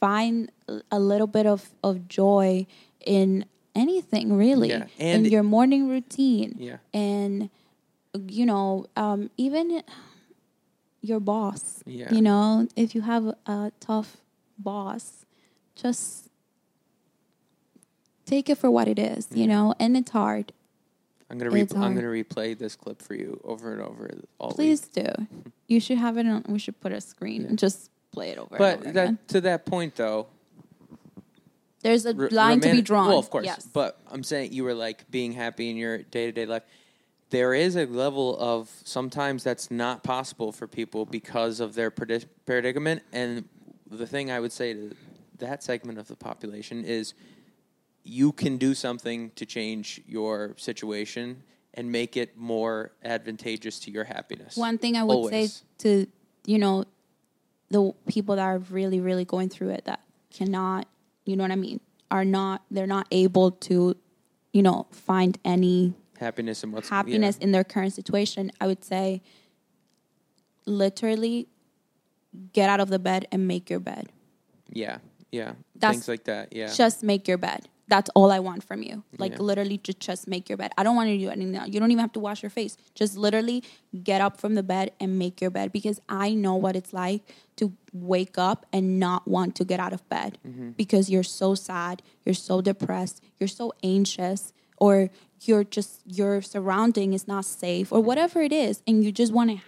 find 0.00 0.50
a 0.90 0.98
little 0.98 1.26
bit 1.26 1.46
of 1.46 1.70
of 1.82 2.08
joy 2.08 2.66
in 3.04 3.44
anything, 3.74 4.36
really, 4.36 4.70
Yeah, 4.70 4.86
in 4.98 5.24
your 5.24 5.42
morning 5.42 5.88
routine 5.88 6.56
Yeah. 6.58 6.78
and 6.92 7.48
you 8.28 8.44
know 8.46 8.86
um, 8.96 9.30
even 9.36 9.82
your 11.00 11.20
boss 11.20 11.82
Yeah. 11.86 12.12
you 12.12 12.20
know 12.20 12.66
if 12.74 12.94
you 12.94 13.02
have 13.02 13.24
a 13.46 13.70
tough 13.80 14.16
boss 14.58 15.24
just 15.76 16.27
take 18.28 18.48
it 18.50 18.58
for 18.58 18.70
what 18.70 18.86
it 18.88 18.98
is 18.98 19.26
you 19.32 19.46
know 19.46 19.74
and 19.80 19.96
it's 19.96 20.10
hard 20.10 20.52
I'm 21.30 21.36
gonna 21.38 21.50
re- 21.50 21.60
It's 21.62 21.74
I'm 21.74 21.80
hard. 21.82 21.94
gonna 21.96 22.08
replay 22.08 22.56
this 22.58 22.74
clip 22.76 23.02
for 23.02 23.14
you 23.14 23.38
over 23.44 23.72
and 23.72 23.82
over 23.82 24.10
all 24.38 24.52
please 24.52 24.88
week. 24.96 25.06
do 25.06 25.26
you 25.68 25.78
should 25.80 25.98
have 25.98 26.16
it 26.18 26.26
on 26.26 26.44
we 26.48 26.58
should 26.58 26.78
put 26.80 26.92
a 26.92 27.00
screen 27.00 27.44
and 27.44 27.58
just 27.58 27.90
play 28.12 28.30
it 28.30 28.38
over 28.38 28.54
and 28.56 28.58
But 28.58 28.78
over 28.80 28.88
again. 28.88 28.94
that 28.94 29.28
to 29.34 29.40
that 29.42 29.66
point 29.66 29.94
though, 29.96 30.26
there's 31.82 32.06
a 32.06 32.16
r- 32.16 32.28
line 32.30 32.60
to 32.60 32.72
be 32.72 32.82
drawn 32.82 33.08
Well, 33.08 33.18
of 33.18 33.30
course. 33.30 33.44
yes 33.46 33.66
But 33.72 33.98
I'm 34.10 34.22
saying 34.24 34.52
you 34.52 34.64
were 34.64 34.74
like 34.74 35.10
being 35.10 35.32
happy 35.32 35.70
in 35.70 35.76
your 35.76 35.98
day 35.98 36.26
to 36.26 36.32
day 36.32 36.46
life. 36.46 36.62
There 37.30 37.52
is 37.52 37.76
a 37.76 37.84
level 37.84 38.36
of 38.38 38.70
sometimes 38.84 39.44
that's 39.44 39.70
not 39.70 40.02
possible 40.02 40.50
for 40.50 40.66
people 40.66 41.04
because 41.04 41.60
of 41.60 41.74
their 41.74 41.90
predi- 41.90 42.24
predicament. 42.46 43.02
And 43.12 43.44
the 43.90 44.06
thing 44.06 44.30
I 44.30 44.40
would 44.40 44.50
say 44.52 44.72
to 44.72 44.96
that 45.38 45.62
segment 45.62 45.98
of 45.98 46.08
the 46.08 46.16
population 46.16 46.84
is 46.86 47.12
you 48.08 48.32
can 48.32 48.56
do 48.56 48.74
something 48.74 49.30
to 49.36 49.44
change 49.44 50.00
your 50.06 50.54
situation 50.56 51.42
and 51.74 51.92
make 51.92 52.16
it 52.16 52.36
more 52.36 52.92
advantageous 53.04 53.78
to 53.80 53.90
your 53.90 54.04
happiness. 54.04 54.56
one 54.56 54.78
thing 54.78 54.96
i 54.96 55.02
would 55.04 55.14
Always. 55.14 55.52
say 55.52 55.62
to 55.78 56.06
you 56.46 56.58
know 56.58 56.84
the 57.70 57.92
people 58.08 58.36
that 58.36 58.42
are 58.42 58.58
really 58.70 59.00
really 59.00 59.24
going 59.24 59.48
through 59.48 59.68
it 59.70 59.84
that 59.84 60.00
cannot 60.32 60.86
you 61.26 61.36
know 61.36 61.44
what 61.44 61.52
i 61.52 61.56
mean 61.56 61.80
are 62.10 62.24
not 62.24 62.62
they're 62.70 62.86
not 62.86 63.06
able 63.10 63.50
to 63.50 63.94
you 64.52 64.62
know 64.62 64.86
find 64.90 65.38
any 65.44 65.92
happiness 66.18 66.64
and 66.64 66.72
what's 66.72 66.88
happiness 66.88 67.36
yeah. 67.38 67.44
in 67.44 67.52
their 67.52 67.64
current 67.64 67.92
situation 67.92 68.50
i 68.60 68.66
would 68.66 68.82
say 68.82 69.20
literally 70.66 71.48
get 72.52 72.68
out 72.68 72.80
of 72.80 72.88
the 72.88 72.98
bed 72.98 73.26
and 73.32 73.46
make 73.46 73.70
your 73.70 73.80
bed 73.80 74.08
Yeah, 74.70 74.98
yeah, 75.32 75.52
That's 75.76 75.94
things 75.94 76.08
like 76.08 76.24
that. 76.24 76.52
Yeah, 76.52 76.72
just 76.72 77.02
make 77.02 77.26
your 77.26 77.38
bed 77.38 77.68
that's 77.88 78.10
all 78.14 78.30
i 78.30 78.38
want 78.38 78.62
from 78.62 78.82
you 78.82 79.02
like 79.18 79.32
Yeah. 79.32 79.38
literally 79.40 79.78
just, 79.78 80.00
just 80.00 80.28
make 80.28 80.48
your 80.48 80.58
bed 80.58 80.70
i 80.78 80.82
don't 80.82 80.94
want 80.96 81.08
you 81.10 81.16
to 81.18 81.24
do 81.24 81.30
anything 81.30 81.56
else. 81.56 81.68
you 81.72 81.80
don't 81.80 81.90
even 81.90 82.00
have 82.00 82.12
to 82.12 82.20
wash 82.20 82.42
your 82.42 82.50
face 82.50 82.76
just 82.94 83.16
literally 83.16 83.64
get 84.04 84.20
up 84.20 84.38
from 84.40 84.54
the 84.54 84.62
bed 84.62 84.92
and 85.00 85.18
make 85.18 85.40
your 85.40 85.50
bed 85.50 85.72
because 85.72 86.00
i 86.08 86.34
know 86.34 86.54
what 86.54 86.76
it's 86.76 86.92
like 86.92 87.22
to 87.56 87.72
wake 87.92 88.36
up 88.38 88.66
and 88.72 89.00
not 89.00 89.26
want 89.26 89.54
to 89.56 89.64
get 89.64 89.80
out 89.80 89.92
of 89.92 90.06
bed 90.08 90.38
Mm-hmm. 90.46 90.70
because 90.82 91.08
you're 91.10 91.22
so 91.42 91.54
sad 91.54 92.02
you're 92.24 92.34
so 92.34 92.60
depressed 92.60 93.22
you're 93.38 93.48
so 93.48 93.72
anxious 93.82 94.52
or 94.76 95.10
you're 95.42 95.64
just 95.64 96.00
your 96.06 96.42
surrounding 96.42 97.12
is 97.14 97.26
not 97.26 97.44
safe 97.44 97.90
or 97.92 98.00
whatever 98.00 98.42
it 98.42 98.52
is 98.52 98.82
and 98.86 99.02
you 99.04 99.10
just 99.12 99.32
want 99.32 99.50
to 99.50 99.58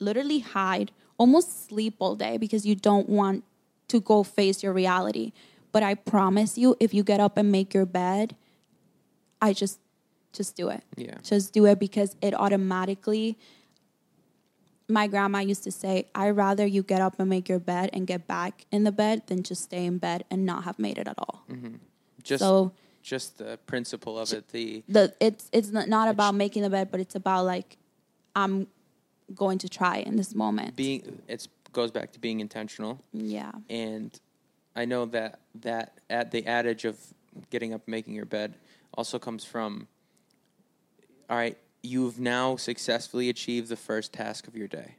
literally 0.00 0.40
hide 0.40 0.90
almost 1.18 1.66
sleep 1.68 1.94
all 1.98 2.14
day 2.16 2.36
because 2.36 2.64
you 2.66 2.74
don't 2.74 3.08
want 3.08 3.44
to 3.88 4.00
go 4.00 4.22
face 4.22 4.62
your 4.62 4.72
reality 4.72 5.32
but 5.72 5.82
i 5.82 5.94
promise 5.94 6.56
you 6.58 6.76
if 6.80 6.92
you 6.94 7.02
get 7.02 7.20
up 7.20 7.36
and 7.36 7.50
make 7.50 7.74
your 7.74 7.86
bed 7.86 8.36
i 9.40 9.52
just 9.52 9.78
just 10.32 10.54
do 10.54 10.68
it. 10.68 10.84
Yeah, 10.96 11.16
just 11.24 11.52
do 11.52 11.66
it 11.66 11.80
because 11.80 12.14
it 12.22 12.34
automatically 12.34 13.36
my 14.88 15.06
grandma 15.06 15.38
used 15.38 15.64
to 15.64 15.72
say 15.72 16.06
i'd 16.14 16.30
rather 16.30 16.66
you 16.66 16.82
get 16.82 17.00
up 17.00 17.18
and 17.18 17.28
make 17.28 17.48
your 17.48 17.58
bed 17.58 17.90
and 17.92 18.06
get 18.06 18.26
back 18.26 18.64
in 18.70 18.84
the 18.84 18.92
bed 18.92 19.22
than 19.26 19.42
just 19.42 19.62
stay 19.62 19.84
in 19.84 19.98
bed 19.98 20.24
and 20.30 20.46
not 20.46 20.64
have 20.64 20.78
made 20.78 20.98
it 20.98 21.08
at 21.08 21.18
all. 21.18 21.44
Mm-hmm. 21.50 21.74
Just 22.22 22.40
so 22.40 22.72
just 23.02 23.38
the 23.38 23.58
principle 23.66 24.18
of 24.18 24.32
it. 24.32 24.48
The 24.48 24.84
the 24.88 25.14
it's 25.20 25.48
it's 25.52 25.70
not, 25.70 25.88
not 25.88 26.08
about 26.08 26.34
making 26.34 26.62
the 26.62 26.70
bed 26.70 26.90
but 26.90 27.00
it's 27.00 27.14
about 27.14 27.44
like 27.44 27.76
i'm 28.36 28.66
going 29.34 29.58
to 29.58 29.68
try 29.68 29.98
in 29.98 30.16
this 30.16 30.34
moment. 30.34 30.76
Being 30.76 31.22
it's 31.28 31.48
goes 31.72 31.90
back 31.90 32.12
to 32.12 32.18
being 32.18 32.40
intentional, 32.40 33.02
yeah. 33.12 33.52
And 33.68 34.18
I 34.80 34.86
know 34.86 35.04
that 35.06 35.40
that 35.60 35.98
at 36.08 36.30
the 36.30 36.46
adage 36.46 36.86
of 36.86 36.96
getting 37.50 37.74
up, 37.74 37.82
and 37.86 37.92
making 37.92 38.14
your 38.14 38.24
bed, 38.24 38.54
also 38.94 39.18
comes 39.18 39.44
from. 39.44 39.86
All 41.28 41.36
right, 41.36 41.56
you've 41.82 42.18
now 42.18 42.56
successfully 42.56 43.28
achieved 43.28 43.68
the 43.68 43.76
first 43.76 44.12
task 44.12 44.48
of 44.48 44.56
your 44.56 44.66
day, 44.68 44.94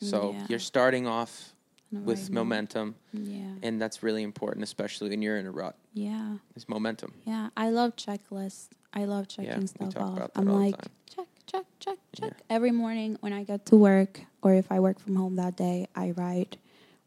so 0.00 0.32
Yeah. 0.32 0.46
you're 0.48 0.58
starting 0.60 1.06
off 1.06 1.54
the 1.90 2.00
with 2.00 2.20
right 2.24 2.30
momentum, 2.32 2.94
yeah 3.14 3.54
and 3.62 3.80
that's 3.80 4.02
really 4.02 4.22
important, 4.22 4.62
especially 4.62 5.08
when 5.08 5.22
you're 5.22 5.38
in 5.38 5.46
a 5.46 5.50
rut. 5.50 5.74
yeah 5.94 6.36
it's 6.54 6.68
momentum. 6.68 7.14
Yeah, 7.24 7.48
I 7.56 7.70
love 7.70 7.96
checklists. 7.96 8.68
I 8.92 9.04
love 9.06 9.26
checking 9.26 9.62
Yeah, 9.62 9.66
stuff 9.66 9.96
off. 9.96 10.30
I'm 10.36 10.46
like, 10.48 10.76
check, 11.14 11.26
check, 11.46 11.64
check, 11.80 11.98
check. 12.18 12.32
Yeah. 12.36 12.56
Every 12.56 12.70
morning 12.72 13.16
when 13.20 13.32
I 13.32 13.42
get 13.44 13.64
to 13.66 13.76
work, 13.76 14.20
or 14.42 14.52
if 14.54 14.70
I 14.70 14.80
work 14.80 14.98
from 15.00 15.16
home 15.16 15.36
that 15.36 15.56
day, 15.56 15.88
I 15.94 16.10
write 16.12 16.56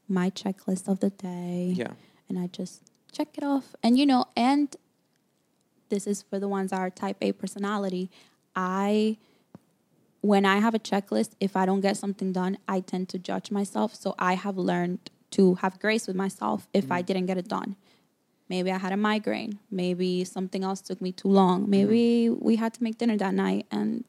my 0.07 0.29
checklist 0.29 0.87
of 0.87 0.99
the 0.99 1.09
day. 1.09 1.73
Yeah. 1.75 1.93
And 2.29 2.39
I 2.39 2.47
just 2.47 2.81
check 3.11 3.29
it 3.37 3.43
off. 3.43 3.75
And, 3.83 3.97
you 3.97 4.05
know, 4.05 4.25
and 4.35 4.75
this 5.89 6.07
is 6.07 6.21
for 6.21 6.39
the 6.39 6.47
ones 6.47 6.71
that 6.71 6.79
are 6.79 6.89
type 6.89 7.17
A 7.21 7.31
personality. 7.33 8.09
I, 8.55 9.17
when 10.21 10.45
I 10.45 10.59
have 10.59 10.73
a 10.73 10.79
checklist, 10.79 11.31
if 11.39 11.55
I 11.55 11.65
don't 11.65 11.81
get 11.81 11.97
something 11.97 12.31
done, 12.31 12.57
I 12.67 12.79
tend 12.79 13.09
to 13.09 13.19
judge 13.19 13.51
myself. 13.51 13.95
So 13.95 14.15
I 14.17 14.33
have 14.35 14.57
learned 14.57 15.09
to 15.31 15.55
have 15.55 15.79
grace 15.79 16.07
with 16.07 16.15
myself 16.15 16.67
if 16.73 16.85
Mm-hmm. 16.85 16.93
I 16.93 17.01
didn't 17.01 17.25
get 17.25 17.37
it 17.37 17.47
done. 17.47 17.75
Maybe 18.49 18.69
I 18.69 18.77
had 18.77 18.91
a 18.91 18.97
migraine. 18.97 19.59
Maybe 19.69 20.25
something 20.25 20.63
else 20.63 20.81
took 20.81 20.99
me 21.01 21.13
too 21.13 21.29
long. 21.29 21.69
Maybe 21.69 22.29
we 22.29 22.57
had 22.57 22.73
to 22.73 22.83
make 22.83 22.97
dinner 22.97 23.15
that 23.17 23.33
night 23.33 23.65
and 23.71 24.03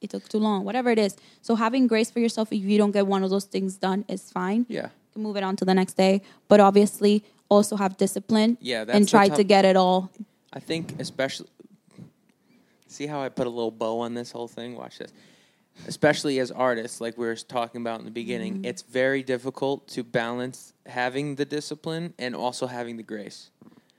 it 0.00 0.10
took 0.10 0.28
too 0.28 0.38
long. 0.38 0.64
Whatever 0.64 0.90
it 0.90 0.98
is. 0.98 1.16
So 1.42 1.54
having 1.54 1.86
grace 1.86 2.10
for 2.10 2.18
yourself 2.18 2.52
if 2.52 2.62
you 2.62 2.76
don't 2.76 2.90
get 2.90 3.06
one 3.06 3.22
of 3.22 3.30
those 3.30 3.44
things 3.44 3.76
done 3.76 4.04
is 4.08 4.32
fine. 4.32 4.66
Yeah. 4.68 4.88
Move 5.16 5.36
it 5.36 5.42
on 5.44 5.56
to 5.56 5.64
the 5.64 5.74
next 5.74 5.94
day. 5.94 6.22
But 6.48 6.60
obviously 6.60 7.24
also 7.48 7.76
have 7.76 7.96
discipline 7.96 8.58
Yeah, 8.60 8.84
that's 8.84 8.96
and 8.96 9.08
try 9.08 9.28
to 9.28 9.44
get 9.44 9.64
it 9.64 9.76
all. 9.76 10.10
I 10.52 10.60
think 10.60 10.94
especially 10.98 11.48
see 12.86 13.06
how 13.06 13.20
I 13.20 13.28
put 13.28 13.46
a 13.46 13.50
little 13.50 13.70
bow 13.72 14.00
on 14.00 14.14
this 14.14 14.30
whole 14.30 14.48
thing. 14.48 14.76
Watch 14.76 14.98
this. 14.98 15.12
Especially 15.88 16.38
as 16.38 16.52
artists, 16.52 17.00
like 17.00 17.18
we 17.18 17.26
were 17.26 17.34
talking 17.34 17.80
about 17.80 17.98
in 17.98 18.04
the 18.04 18.12
beginning, 18.12 18.54
Mm-hmm. 18.54 18.64
it's 18.64 18.82
very 18.82 19.24
difficult 19.24 19.88
to 19.88 20.04
balance 20.04 20.72
having 20.86 21.34
the 21.34 21.44
discipline 21.44 22.14
and 22.18 22.36
also 22.36 22.66
having 22.68 22.96
the 22.96 23.02
grace. 23.02 23.50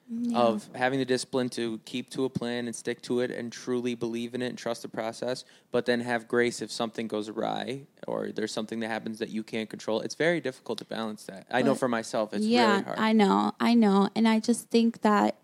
Yeah. 0.08 0.38
of 0.38 0.70
having 0.76 1.00
the 1.00 1.06
discipline 1.06 1.50
to 1.50 1.80
keep 1.86 2.12
to 2.12 2.26
a 2.26 2.30
plan 2.30 2.68
and 2.68 2.76
stick 2.76 3.02
to 3.04 3.22
it 3.22 3.32
and 3.32 3.52
truly 3.52 3.96
believe 3.96 4.36
in 4.36 4.44
it 4.44 4.48
and 4.50 4.58
trust 4.58 4.84
the 4.84 4.88
process, 4.88 5.44
but 5.72 5.88
then 5.88 6.00
have 6.02 6.28
grace 6.28 6.62
if 6.62 6.72
something 6.72 7.08
goes 7.08 7.28
awry 7.28 7.88
or 8.08 8.32
there's 8.32 8.52
something 8.52 8.82
that 8.82 8.90
happens 8.90 9.18
that 9.18 9.30
you 9.30 9.42
can't 9.42 9.68
control. 9.68 10.02
It's 10.02 10.14
very 10.14 10.40
difficult 10.42 10.78
to 10.78 10.86
balance 10.86 11.24
that. 11.24 11.48
I 11.50 11.64
know 11.64 11.74
for 11.74 11.88
myself, 11.88 12.36
it's 12.36 12.46
yeah, 12.46 12.72
really 12.74 12.84
hard. 12.84 13.00
I 13.00 13.14
know, 13.14 13.54
I 13.60 13.74
know, 13.74 14.10
and 14.16 14.28
I 14.28 14.40
just 14.40 14.70
think 14.70 15.02
that 15.02 15.38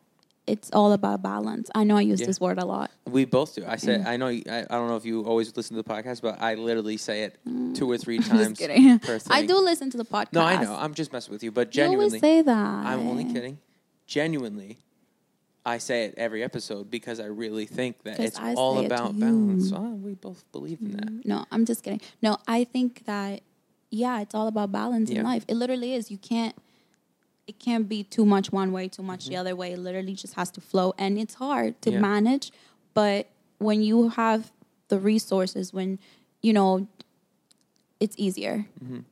it's 0.45 0.69
all 0.73 0.91
about 0.93 1.23
balance. 1.23 1.71
I 1.73 1.83
know 1.83 1.97
I 1.97 2.01
use 2.01 2.19
Yeah. 2.19 2.27
this 2.27 2.39
word 2.39 2.59
a 2.59 2.65
lot. 2.65 2.91
We 3.09 3.25
both 3.25 3.55
do. 3.55 3.63
I 3.67 3.77
say 3.77 4.03
I 4.05 4.17
know. 4.17 4.27
I, 4.27 4.43
I 4.47 4.61
don't 4.75 4.87
know 4.89 4.95
if 4.95 5.05
you 5.05 5.23
always 5.23 5.55
listen 5.57 5.75
to 5.75 5.81
the 5.81 5.89
podcast, 5.89 6.21
but 6.21 6.39
I 6.39 6.53
literally 6.53 6.97
say 6.97 7.23
it 7.23 7.39
two 7.75 7.89
or 7.89 7.97
three 7.97 8.19
Mm. 8.19 8.23
Just 8.23 8.29
times 8.31 8.59
kidding. 8.59 8.99
per 8.99 9.17
thing. 9.17 9.31
I 9.33 9.43
do 9.45 9.57
listen 9.59 9.89
to 9.91 9.97
the 9.97 10.05
podcast. 10.05 10.33
No, 10.33 10.41
I 10.41 10.61
know. 10.63 10.75
I'm 10.75 10.93
just 10.93 11.11
messing 11.13 11.31
with 11.31 11.41
you, 11.43 11.51
but 11.51 11.75
You 11.75 11.83
always 11.85 12.11
genuinely, 12.13 12.19
say 12.19 12.41
that. 12.43 12.85
I'm 12.85 13.07
only 13.07 13.25
kidding. 13.25 13.57
Genuinely, 14.11 14.77
I 15.65 15.77
say 15.77 16.03
it 16.03 16.15
every 16.17 16.43
episode 16.43 16.91
because 16.91 17.21
I 17.21 17.27
really 17.27 17.65
think 17.65 18.03
that 18.03 18.19
it's 18.19 18.37
I 18.37 18.55
all 18.55 18.75
say 18.75 18.83
it 18.83 18.85
about 18.87 19.17
balance. 19.17 19.71
Oh, 19.73 19.93
we 19.93 20.15
both 20.15 20.43
believe 20.51 20.81
in 20.81 20.91
that. 20.97 21.25
No, 21.25 21.45
I'm 21.49 21.63
just 21.63 21.81
kidding. 21.81 22.01
No, 22.21 22.35
I 22.45 22.65
think 22.65 23.05
that 23.05 23.39
yeah, 23.89 24.19
it's 24.19 24.35
all 24.35 24.47
about 24.47 24.69
balance 24.69 25.09
Yeah. 25.09 25.19
in 25.19 25.23
life. 25.25 25.45
It 25.47 25.55
literally 25.55 25.93
is. 25.93 26.11
You 26.11 26.17
can't 26.17 26.53
it 27.47 27.57
can't 27.57 27.87
be 27.87 28.03
too 28.03 28.25
much 28.25 28.51
one 28.51 28.73
way, 28.73 28.89
too 28.89 29.01
much 29.01 29.27
the 29.27 29.31
Mm-hmm. 29.35 29.39
other 29.39 29.55
way. 29.55 29.71
It 29.71 29.79
literally 29.79 30.13
just 30.13 30.33
has 30.33 30.51
to 30.51 30.59
flow 30.61 30.93
and 30.97 31.17
it's 31.17 31.35
hard 31.35 31.81
to 31.83 31.91
Yeah. 31.91 31.99
manage, 32.01 32.51
but 32.93 33.29
when 33.59 33.81
you 33.81 34.09
have 34.09 34.51
the 34.89 34.99
resources 34.99 35.71
when 35.71 35.99
you 36.41 36.51
know 36.51 36.85
it's 38.01 38.15
easier. 38.17 38.65
Mhm. 38.83 39.05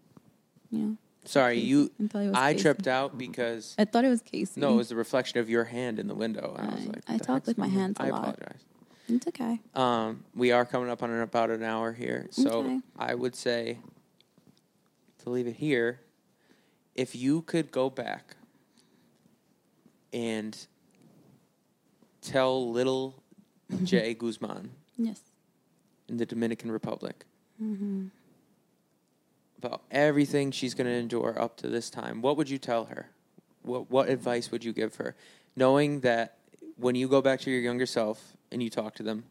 You 0.71 0.97
Sorry, 1.29 1.59
you. 1.59 1.91
I 2.03 2.07
thought 2.07 2.19
it 2.23 2.27
was 2.29 2.35
I 2.35 2.51
Casey. 2.53 2.61
tripped 2.63 2.87
out 2.87 3.17
because 3.17 3.75
I 3.77 3.85
thought 3.85 4.03
it 4.03 4.09
was 4.09 4.21
Casey. 4.21 4.59
no, 4.59 4.73
it 4.73 4.77
was 4.77 4.89
the 4.89 4.95
reflection 4.95 5.39
of 5.39 5.47
your 5.49 5.63
hand 5.65 5.99
in 5.99 6.07
the 6.07 6.15
window. 6.15 6.55
And 6.57 6.71
I 6.71 6.73
was 6.75 6.85
like, 6.87 7.03
I 7.07 7.17
talk 7.19 7.45
with 7.45 7.57
my 7.57 7.67
going 7.67 7.77
hands 7.79 7.97
a 7.99 8.03
I 8.03 8.09
lot. 8.09 8.15
I 8.15 8.21
apologize. 8.31 8.61
it's 9.09 9.27
okay. 9.27 9.59
Um, 9.75 10.23
we 10.35 10.51
are 10.51 10.65
coming 10.65 10.89
up 10.89 11.03
on 11.03 11.11
an, 11.11 11.21
about 11.21 11.51
an 11.51 11.61
hour 11.63 11.93
here, 11.93 12.27
so 12.31 12.49
Okay. 12.63 12.79
I 12.97 13.13
would 13.13 13.35
say 13.35 13.77
to 15.23 15.29
leave 15.29 15.45
it 15.47 15.55
here. 15.57 15.99
If 16.95 17.15
you 17.15 17.43
could 17.43 17.71
go 17.71 17.89
back 17.91 18.35
and 20.11 20.57
tell 22.21 22.71
little 22.71 23.21
Jay 23.83 24.13
Guzman 24.15 24.71
Yes. 24.97 25.21
in 26.07 26.17
the 26.17 26.25
Dominican 26.25 26.71
Republic 26.71 27.25
hmm 27.59 28.07
about 29.59 29.81
everything 29.91 30.51
she's 30.51 30.73
going 30.73 30.87
to 30.87 30.93
endure 30.93 31.39
up 31.39 31.57
to 31.57 31.67
this 31.67 31.89
time, 31.89 32.21
what 32.21 32.37
would 32.37 32.49
you 32.49 32.57
tell 32.57 32.85
her? 32.85 33.09
What 33.61 33.91
what 33.91 34.09
advice 34.09 34.51
would 34.51 34.63
you 34.63 34.71
give 34.73 34.95
her, 34.95 35.15
knowing 35.55 35.99
that 36.01 36.37
when 36.77 36.95
you 36.95 37.09
go 37.09 37.21
back 37.21 37.41
to 37.41 37.51
your 37.51 37.59
younger 37.59 37.85
self 37.85 38.37
and 38.51 38.63
you 38.63 38.69
talk 38.69 38.95
to 38.95 39.03
them, 39.03 39.25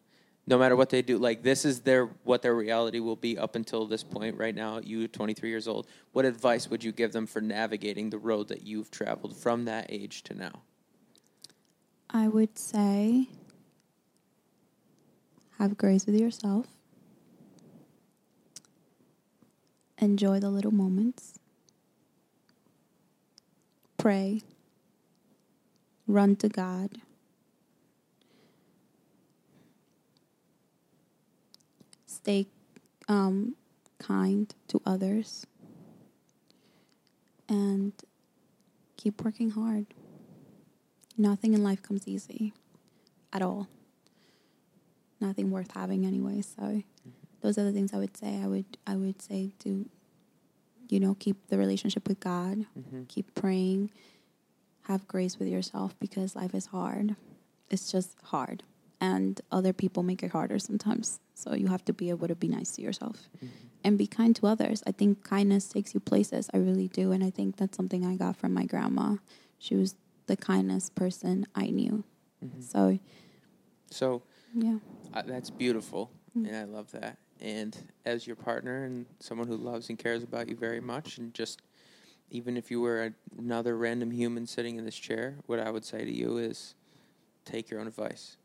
no 0.47 0.59
matter 0.59 0.77
what 0.77 0.91
they 0.91 1.01
do, 1.01 1.17
like 1.17 1.43
this 1.43 1.65
is 1.65 1.81
their 1.81 2.07
what 2.25 2.43
their 2.43 2.55
reality 2.55 3.01
will 3.01 3.17
be 3.17 3.39
up 3.39 3.57
until 3.57 3.87
this 3.87 4.05
point. 4.05 4.37
Right 4.37 4.55
now, 4.55 4.81
you 4.81 5.09
23 5.09 5.49
years 5.49 5.67
old. 5.67 5.87
What 6.13 6.27
advice 6.27 6.69
would 6.69 6.85
you 6.85 6.93
give 6.93 7.13
them 7.13 7.27
for 7.27 7.41
navigating 7.41 8.11
the 8.11 8.19
road 8.19 8.49
that 8.49 8.63
you've 8.63 8.91
traveled 8.91 9.35
from 9.35 9.65
that 9.65 9.87
age 9.89 10.23
to 10.25 10.35
now? 10.35 10.63
I 12.11 12.29
would 12.29 12.59
say 12.59 13.29
have 15.59 15.77
grace 15.77 16.07
with 16.07 16.21
yourself. 16.21 16.78
Enjoy 20.01 20.39
the 20.39 20.51
little 20.51 20.73
moments. 20.73 21.39
Pray. 23.97 24.43
Run 26.07 26.37
to 26.37 26.49
God. 26.49 26.91
Stay 32.07 32.47
um, 33.09 33.57
kind 33.99 34.55
to 34.69 34.81
others. 34.87 35.47
And 37.49 37.93
keep 38.97 39.25
working 39.25 39.51
hard. 39.51 39.87
Nothing 41.17 41.55
in 41.55 41.65
life 41.65 41.83
comes 41.83 42.07
easy 42.07 42.53
at 43.33 43.43
all. 43.43 43.69
Nothing 45.21 45.51
worth 45.51 45.73
having 45.75 46.07
anyway. 46.07 46.43
So 46.43 46.83
those 47.41 47.57
are 47.59 47.65
the 47.65 47.73
things 47.73 47.93
I 47.93 47.99
would 47.99 48.17
say. 48.17 48.41
I 48.43 48.47
would 48.47 48.67
I 48.87 48.97
would 48.97 49.21
say 49.23 49.53
to 49.61 49.89
you 50.89 50.99
know, 51.01 51.15
keep 51.19 51.49
the 51.49 51.59
relationship 51.59 52.09
with 52.09 52.19
God, 52.19 52.65
Mm-hmm. 52.79 53.03
keep 53.09 53.35
praying, 53.35 53.91
have 54.85 55.07
grace 55.07 55.39
with 55.39 55.47
yourself 55.49 55.95
because 56.01 56.35
life 56.35 56.55
is 56.55 56.67
hard. 56.67 57.15
It's 57.69 57.93
just 57.93 58.17
hard. 58.25 58.63
And 59.01 59.39
other 59.53 59.75
people 59.75 60.03
make 60.03 60.23
it 60.23 60.31
harder 60.31 60.59
sometimes. 60.59 61.21
So 61.35 61.55
you 61.55 61.67
have 61.69 61.85
to 61.85 61.93
be 61.93 62.09
able 62.09 62.27
to 62.27 62.35
be 62.35 62.49
nice 62.49 62.71
to 62.77 62.83
yourself 62.83 63.29
and 63.85 63.99
be 63.99 64.07
kind 64.07 64.35
to 64.37 64.47
others. 64.47 64.83
I 64.87 64.93
think 64.93 65.23
kindness 65.25 65.69
takes 65.69 65.93
you 65.93 66.01
places. 66.01 66.49
I 66.55 66.57
really 66.57 66.89
do. 66.89 67.13
And 67.13 67.23
I 67.23 67.29
think 67.31 67.59
that's 67.59 67.77
something 67.77 68.05
I 68.07 68.17
got 68.17 68.37
from 68.37 68.55
my 68.55 68.65
grandma. 68.65 69.17
She 69.59 69.75
was 69.77 69.95
the 70.27 70.37
kindest 70.39 70.95
person 70.95 71.47
I 71.55 71.67
knew. 71.69 72.03
Mhm. 72.43 72.63
So, 72.63 72.99
So 73.91 74.23
yeah. 74.55 74.79
Uh, 75.13 75.23
that's 75.23 75.51
beautiful, 75.51 76.11
Mm. 76.37 76.47
and 76.49 76.57
I 76.57 76.65
love 76.65 76.91
that. 76.93 77.19
And 77.41 77.77
as 78.05 78.27
your 78.27 78.37
partner 78.37 78.85
and 78.85 79.07
someone 79.21 79.47
who 79.49 79.57
loves 79.57 79.89
and 79.89 79.99
cares 79.99 80.23
about 80.23 80.49
you 80.49 80.57
very 80.57 80.81
much, 80.81 81.19
and 81.19 81.33
just 81.35 81.63
even 82.31 82.57
if 82.57 82.71
you 82.71 82.81
were 82.81 83.15
another 83.39 83.77
random 83.77 84.11
human 84.11 84.47
sitting 84.47 84.77
in 84.77 84.85
this 84.85 84.97
chair, 84.97 85.37
what 85.47 85.61
I 85.61 85.71
would 85.71 85.85
say 85.85 86.05
to 86.05 86.13
you 86.13 86.39
is 86.39 86.75
take 87.45 87.71
your 87.71 87.81
own 87.81 87.87
advice. 87.87 88.37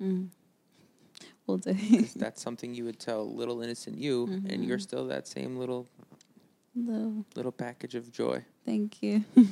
Mm. 0.00 0.28
We'll 1.46 1.58
do. 1.58 1.74
that's 2.16 2.42
something 2.42 2.74
you 2.74 2.84
would 2.84 2.98
tell 2.98 3.34
little 3.34 3.60
innocent 3.62 3.98
you, 3.98 4.42
and 4.48 4.64
you're 4.64 4.78
still 4.78 5.06
that 5.08 5.26
same 5.26 5.56
little 5.56 5.86
No, 6.74 7.24
little 7.34 7.52
package 7.52 7.94
of 7.94 8.10
joy. 8.12 8.44
thank 8.64 9.02
you. 9.02 9.24
a 9.36 9.42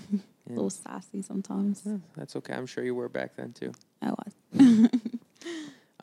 little 0.49 0.71
sassy 0.71 1.23
sometimes. 1.23 1.83
yeah, 1.85 1.97
that's 2.17 2.37
okay. 2.37 2.53
I'm 2.55 2.67
sure 2.67 2.83
you 2.85 2.95
were 2.95 3.09
back 3.09 3.37
then 3.37 3.53
too. 3.53 3.73
I 4.03 4.11
was. 4.11 4.89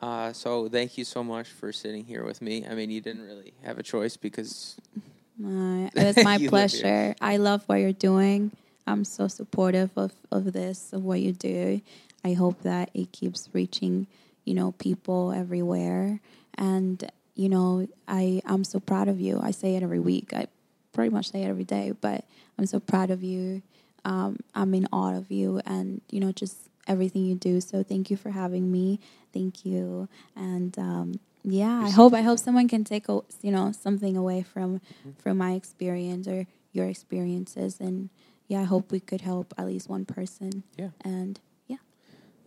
Uh, 0.00 0.32
so 0.32 0.68
thank 0.68 0.96
you 0.96 1.04
so 1.04 1.22
much 1.22 1.48
for 1.48 1.72
sitting 1.72 2.04
here 2.04 2.24
with 2.24 2.40
me. 2.40 2.66
I 2.66 2.74
mean, 2.74 2.90
you 2.90 3.00
didn't 3.00 3.26
really 3.26 3.52
have 3.62 3.78
a 3.78 3.82
choice 3.82 4.16
because 4.16 4.76
My, 5.38 5.90
it 5.94 6.16
was 6.16 6.24
my 6.24 6.38
pleasure. 6.38 7.14
I 7.20 7.36
love 7.36 7.64
what 7.66 7.76
you're 7.76 7.92
doing. 7.92 8.50
I'm 8.86 9.04
so 9.04 9.28
supportive 9.28 9.90
of, 9.96 10.12
of 10.30 10.52
this, 10.52 10.92
of 10.92 11.04
what 11.04 11.20
you 11.20 11.32
do. 11.32 11.80
I 12.24 12.32
hope 12.32 12.62
that 12.62 12.90
it 12.94 13.12
keeps 13.12 13.48
reaching, 13.52 14.06
you 14.44 14.54
know, 14.54 14.72
people 14.72 15.32
everywhere. 15.32 16.20
And, 16.56 17.10
you 17.34 17.48
know, 17.48 17.86
I, 18.08 18.42
I'm 18.46 18.64
so 18.64 18.80
proud 18.80 19.08
of 19.08 19.20
you. 19.20 19.38
I 19.42 19.50
say 19.50 19.76
it 19.76 19.82
every 19.82 20.00
week. 20.00 20.32
I 20.34 20.46
pretty 20.92 21.10
much 21.10 21.30
say 21.30 21.42
it 21.42 21.48
every 21.48 21.64
day, 21.64 21.92
but 22.00 22.24
I'm 22.58 22.66
so 22.66 22.80
proud 22.80 23.10
of 23.10 23.22
you. 23.22 23.62
Um, 24.04 24.38
I'm 24.54 24.74
in 24.74 24.88
awe 24.92 25.14
of 25.14 25.30
you 25.30 25.60
and, 25.66 26.00
you 26.10 26.20
know, 26.20 26.32
just 26.32 26.56
everything 26.86 27.24
you 27.24 27.34
do. 27.34 27.60
So 27.60 27.82
thank 27.82 28.10
you 28.10 28.16
for 28.16 28.30
having 28.30 28.70
me. 28.70 29.00
Thank 29.32 29.64
you. 29.64 30.08
And, 30.36 30.78
um, 30.78 31.20
yeah, 31.42 31.80
I 31.82 31.90
hope 31.90 32.12
I 32.12 32.20
hope 32.22 32.38
someone 32.38 32.68
can 32.68 32.84
take 32.84 33.08
a, 33.08 33.20
you 33.40 33.50
know 33.50 33.72
something 33.72 34.16
away 34.16 34.42
from 34.42 34.80
Mm-hmm. 34.80 35.10
from 35.22 35.38
my 35.38 35.52
experience 35.52 36.28
or 36.28 36.46
your 36.72 36.86
experiences, 36.86 37.80
and 37.80 38.10
yeah, 38.46 38.60
I 38.60 38.64
hope 38.64 38.92
we 38.92 39.00
could 39.00 39.22
help 39.22 39.54
at 39.56 39.66
least 39.66 39.88
one 39.88 40.04
person. 40.04 40.64
Yeah. 40.76 40.90
And 41.00 41.40
yeah, 41.66 41.78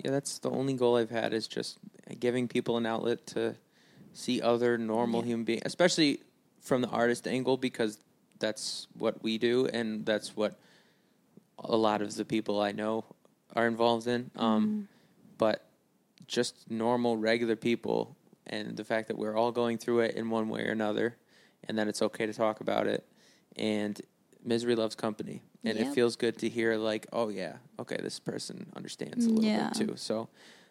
Yeah, 0.03 0.11
that's 0.11 0.37
the 0.39 0.49
only 0.51 0.73
goal 0.75 0.95
I've 0.97 1.09
had 1.09 1.33
is 1.33 1.47
just 1.47 1.79
giving 2.19 2.47
people 2.47 2.77
an 2.77 2.85
outlet 2.85 3.25
to 3.33 3.55
see 4.13 4.41
other 4.41 4.77
normal 4.77 5.21
Yeah. 5.21 5.27
human 5.27 5.45
beings, 5.45 5.63
especially 5.65 6.19
from 6.61 6.81
the 6.81 6.89
artist 6.89 7.27
angle, 7.27 7.57
because 7.57 7.97
that's 8.39 8.87
what 8.97 9.23
we 9.23 9.37
do 9.39 9.65
and 9.73 10.05
that's 10.05 10.35
what 10.35 10.59
a 11.57 11.75
lot 11.77 12.01
of 12.01 12.13
the 12.15 12.25
people 12.25 12.61
I 12.61 12.71
know 12.73 13.05
are 13.53 13.67
involved 13.67 14.07
in. 14.07 14.31
Um, 14.35 14.63
Mm-hmm. 14.67 14.81
But 15.39 15.65
just 16.27 16.69
normal, 16.71 17.17
regular 17.17 17.55
people, 17.57 18.15
and 18.47 18.77
the 18.77 18.83
fact 18.85 19.07
that 19.09 19.17
we're 19.17 19.35
all 19.35 19.51
going 19.51 19.77
through 19.77 20.01
it 20.01 20.15
in 20.15 20.29
one 20.29 20.47
way 20.47 20.61
or 20.65 20.71
another, 20.71 21.17
and 21.67 21.77
that 21.77 21.87
it's 21.87 22.01
okay 22.01 22.25
to 22.25 22.33
talk 22.33 22.61
about 22.61 22.87
it. 22.87 23.05
And 23.57 23.99
misery 24.45 24.75
loves 24.75 24.95
company, 24.95 25.41
and 25.65 25.77
it 25.77 25.87
feels 25.93 26.15
good 26.15 26.37
to 26.39 26.49
hear 26.49 26.77
like, 26.77 27.07
oh 27.11 27.29
yeah, 27.29 27.57
okay, 27.79 27.97
this 28.01 28.19
person 28.19 28.67
understands 28.75 29.25
a 29.25 29.29
little 29.31 29.49
Yeah. 29.49 29.69
bit 29.69 29.87
too. 29.87 29.93
So, 29.97 30.29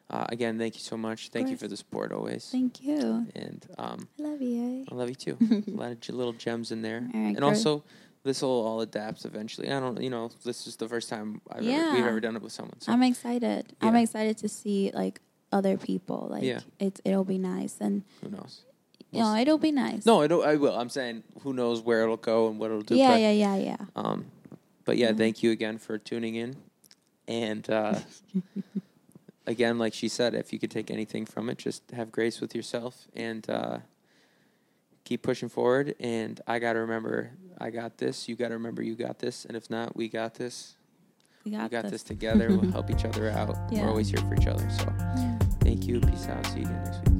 uh, 0.09 0.27
again, 0.31 0.59
thank 0.59 0.75
you 0.75 0.81
so 0.81 0.97
much. 0.97 1.29
Thank 1.29 1.51
you 1.51 1.57
for 1.57 1.69
the 1.69 1.77
support 1.77 2.13
always, 2.13 2.49
thank 2.51 2.83
you. 2.83 3.27
and 3.35 3.67
um, 3.79 4.09
I 4.19 4.23
love 4.23 4.41
you. 4.41 4.87
I 4.91 4.95
love 4.95 5.09
you 5.09 5.15
too. 5.17 5.37
a 5.69 5.71
lot 5.77 5.91
of 5.93 6.09
little 6.15 6.33
gems 6.33 6.71
in 6.73 6.81
there, 6.83 7.01
right, 7.13 7.37
and 7.37 7.45
also 7.45 7.85
this 8.25 8.43
will 8.43 8.51
all 8.51 8.81
adapt 8.81 9.25
eventually. 9.25 9.71
I 9.71 9.81
don't, 9.81 10.01
you 10.01 10.11
know, 10.11 10.31
this 10.45 10.67
is 10.67 10.77
the 10.77 10.89
first 10.89 11.09
time 11.09 11.41
I've 11.51 11.67
ever, 11.67 11.95
we've 11.95 12.07
ever 12.07 12.21
done 12.21 12.37
it 12.37 12.43
with 12.43 12.53
someone. 12.53 12.81
So. 12.81 12.93
I'm 12.93 13.03
excited. 13.03 13.75
I'm 13.81 13.97
excited 13.97 14.39
to 14.39 14.49
see 14.49 14.91
like 14.95 15.21
other 15.51 15.77
people. 15.77 16.29
Like 16.31 16.43
Yeah. 16.45 16.61
it's 16.79 17.01
it'll 17.05 17.25
be 17.25 17.39
nice, 17.39 17.77
and 17.81 18.03
who 18.23 18.31
knows? 18.31 18.63
know 19.13 19.37
it'll 19.37 19.59
be 19.59 19.73
nice. 19.73 20.07
No, 20.07 20.23
I 20.23 20.27
don't. 20.27 20.45
I 20.45 20.57
will. 20.57 20.79
I'm 20.79 20.89
saying 20.89 21.23
who 21.43 21.53
knows 21.53 21.83
where 21.83 22.03
it'll 22.03 22.17
go 22.17 22.49
and 22.49 22.59
what 22.59 22.67
it'll 22.67 22.83
do. 22.83 22.97
yeah, 22.97 23.11
but, 23.11 23.21
yeah, 23.21 23.31
yeah, 23.33 23.57
yeah. 23.57 23.77
Um, 23.97 24.27
but 24.85 24.97
yeah, 24.97 25.09
Yeah. 25.09 25.13
thank 25.15 25.43
you 25.43 25.51
again 25.51 25.79
for 25.79 25.99
tuning 25.99 26.37
in. 26.37 26.57
And 27.29 27.69
uh, 27.71 28.01
again, 29.47 29.79
like 29.79 29.95
she 29.95 30.09
said, 30.09 30.35
if 30.35 30.53
you 30.53 30.59
could 30.59 30.71
take 30.71 30.91
anything 30.91 31.27
from 31.27 31.49
it, 31.51 31.59
just 31.59 31.91
have 31.93 32.11
grace 32.11 32.41
with 32.41 32.55
yourself 32.55 33.07
and 33.15 33.49
uh, 33.49 33.79
keep 35.05 35.23
pushing 35.23 35.49
forward. 35.49 35.95
And 36.01 36.41
I 36.47 36.59
got 36.59 36.73
to 36.75 36.81
remember, 36.81 37.31
I 37.59 37.71
got 37.71 37.99
this. 37.99 38.29
You 38.29 38.37
got 38.37 38.49
to 38.49 38.55
remember, 38.55 38.83
you 38.83 38.95
got 38.95 39.19
this. 39.19 39.45
And 39.45 39.57
if 39.57 39.71
not, 39.71 39.97
we 39.97 40.09
got 40.09 40.35
this. 40.35 40.75
We 41.45 41.51
got, 41.53 41.63
we 41.65 41.69
got 41.71 41.83
this. 41.83 41.93
this 41.93 42.03
together. 42.05 42.49
we'll 42.49 42.71
help 42.71 42.91
each 42.91 43.05
other 43.05 43.31
out. 43.31 43.57
Yeah. 43.71 43.83
We're 43.83 43.89
always 43.91 44.09
here 44.09 44.21
for 44.21 44.35
each 44.35 44.47
other. 44.47 44.69
So 44.71 44.85
Yeah. 45.17 45.39
thank 45.61 45.87
you. 45.87 46.01
Peace 46.01 46.27
out. 46.29 46.47
See 46.47 46.61
you 46.61 46.65
again 46.67 46.85
next 46.85 46.99
week. 47.01 47.12